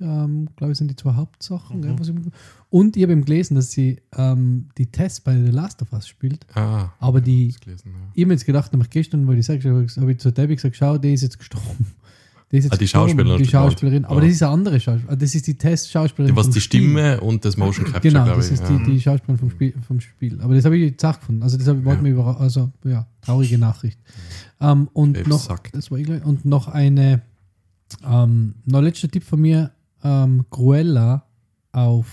[0.00, 1.80] ähm, glaube ich, sind die zwei Hauptsachen.
[1.80, 1.96] Mhm.
[2.02, 2.32] ich,
[2.70, 6.08] und ich habe eben gelesen, dass sie ähm, die Tests bei The Last of Us
[6.08, 6.44] spielt.
[6.54, 7.98] Ah, Aber die, das gelesen, ja.
[8.14, 10.76] ich habe mir jetzt gedacht, nämlich gestern, weil ich sage, habe ich zu Debbie gesagt,
[10.76, 11.86] schau, die ist jetzt gestorben.
[12.54, 13.50] Die, ist jetzt Ah, die Schauspielerin Die ist.
[13.50, 14.04] Schauspielerin.
[14.04, 14.20] Aber Ja.
[14.26, 15.18] das ist eine andere Schauspielerin.
[15.18, 16.36] Das ist die Test-Schauspielerin.
[16.36, 16.80] Was die Spiel.
[16.82, 18.52] Stimme und das Motion Capture, Genau, glaube das ich.
[18.54, 18.78] ist ja.
[18.78, 20.40] die, die Schauspielerin vom Spiel, vom Spiel.
[20.40, 21.42] Aber das habe ich jetzt auch gefunden.
[21.42, 22.02] Also das habe ich wollte Ja.
[22.04, 23.98] mich über, also ja, traurige Nachricht.
[24.60, 25.74] Ähm, und Dave noch, sagt.
[25.74, 27.22] das war ich und noch eine,
[28.08, 29.72] ähm, noch letzter Tipp von mir,
[30.04, 31.24] ähm, Cruella
[31.72, 32.06] auf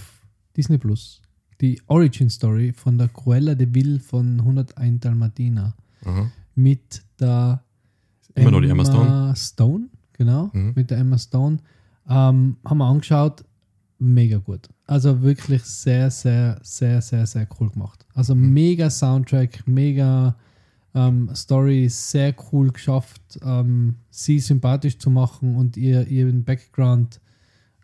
[0.57, 1.21] Disney Plus.
[1.61, 6.31] Die Origin Story von der Cruella de Vil von 101 Dalmatiner Aha.
[6.55, 7.63] mit der
[8.33, 9.33] Immer noch die Emma Stone.
[9.35, 9.85] Stone,
[10.21, 10.73] genau, Mhm.
[10.75, 11.57] mit der Emma Stone.
[12.07, 13.43] Ähm, haben wir angeschaut,
[13.99, 14.69] mega gut.
[14.87, 18.05] Also wirklich sehr, sehr, sehr, sehr, sehr cool gemacht.
[18.13, 18.53] Also Mhm.
[18.53, 20.35] mega Soundtrack, mega
[20.93, 27.21] ähm, Story, sehr cool geschafft, ähm, sie sympathisch zu machen und ihr ihren Background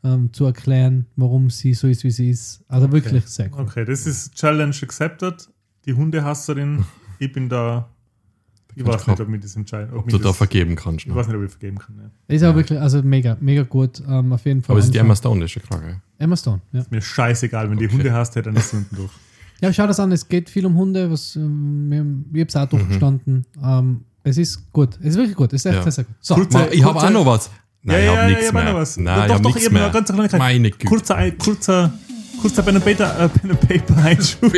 [0.04, 2.64] ähm, zu erklären, warum sie so ist, wie sie ist.
[2.68, 3.62] Also wirklich sehr cool.
[3.62, 5.50] Okay, das ist Challenge accepted.
[5.86, 6.86] Die Hundehasserin.
[7.20, 7.90] Ich bin da.
[8.80, 9.94] Ich weiß nicht, ob mir das entscheiden.
[9.98, 11.06] Ob du da vergeben kannst.
[11.06, 11.16] Ich Ne?
[11.16, 11.96] weiß nicht, ob ich vergeben kann.
[11.98, 12.36] Ja.
[12.36, 14.02] Ist auch wirklich, also mega, mega gut.
[14.08, 14.74] Ähm, auf jeden Fall.
[14.74, 15.00] Aber es ist die.
[15.00, 15.80] Emma Stone, das ist ja klar.
[15.82, 15.96] gell?
[16.20, 16.84] Emma Stone, ja.
[16.92, 17.96] Mir scheißegal, wenn die Okay.
[17.96, 19.12] Hunde hast, dann ist sie unten durch.
[19.60, 22.56] Ja, schau das an, es geht viel um Hunde, was ähm, wir- ich habe es
[22.56, 23.44] auch durchgestanden.
[23.64, 25.82] Ähm, es ist gut, es ist wirklich gut, es ist echt Ja.
[25.82, 26.16] sehr, sehr gut.
[26.20, 27.50] So, Kurz- Ma, ich habe kurze- auch noch was.
[27.82, 28.74] Nein, ich habe nichts ich hab auch mehr.
[28.74, 28.98] noch was.
[28.98, 29.84] Nein, doch, ich habe doch, nichts ich mehr.
[29.86, 30.40] eine ganz Kleinigkeit.
[30.40, 30.86] Meine Güte.
[30.86, 31.38] Kurzer, ein-
[32.42, 34.54] kurzer, kurzer Pen and Paper, äh, Pen and Paper Einschub.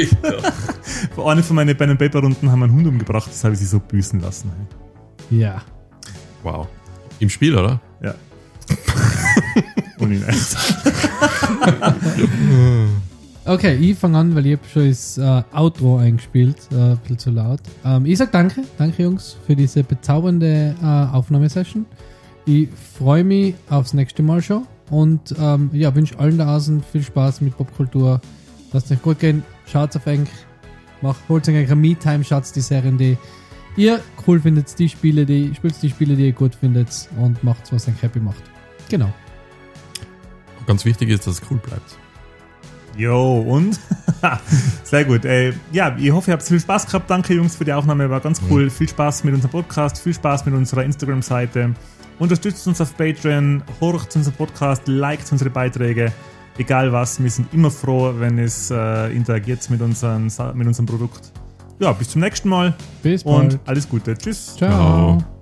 [1.15, 3.53] Bei einer von meinen Pen and Paper Runden haben wir einen Hund umgebracht, das habe
[3.53, 4.51] ich sie so büßen lassen.
[5.29, 5.61] ja.
[6.43, 6.67] Wow.
[7.19, 7.81] Im Spiel, oder?
[8.01, 8.15] Ja.
[9.99, 10.55] Und ihn echt.
[13.45, 17.17] Okay, ich fange an, weil ich habe schon das äh, Outro eingespielt, äh, ein bisschen
[17.17, 17.61] zu laut.
[17.83, 21.87] Ähm, ich sage danke, danke Jungs, für diese bezaubernde äh, Aufnahmesession.
[22.45, 22.69] Ich
[22.99, 27.41] freue mich aufs nächste Mal schon und ähm, ja, wünsche allen da draußen viel Spaß
[27.41, 28.21] mit Popkultur.
[28.71, 30.27] Lasst euch gut gehen, schaut auf Enk,
[31.01, 33.17] macht, holt euch eine Me-Time, schaut die Serien, die
[33.75, 37.71] ihr cool findet, die Spiele, die spielt die Spiele, die ihr gut findet und macht
[37.71, 38.43] was euch happy macht.
[38.89, 39.11] Genau.
[40.67, 41.97] Ganz wichtig ist, dass es cool bleibt.
[42.97, 43.79] Jo, und?
[44.83, 45.23] Sehr gut.
[45.23, 47.09] Ey, ja, ich hoffe, ihr habt viel Spaß gehabt.
[47.09, 48.09] Danke, Jungs, für die Aufnahme.
[48.09, 48.69] War ganz cool.
[48.69, 51.75] Viel Spaß mit unserem Podcast, viel Spaß mit unserer Instagram-Seite.
[52.19, 56.11] Unterstützt uns auf Patreon, horcht unseren Podcast, liked unsere Beiträge.
[56.57, 61.31] Egal was, wir sind immer froh, wenn es äh, interagiert mit, unseren, mit unserem Produkt.
[61.79, 63.53] Ja, bis zum nächsten Mal Bis bald.
[63.53, 64.17] und alles Gute.
[64.17, 64.57] Tschüss.
[64.57, 65.17] Ciao.
[65.17, 65.38] Ciao.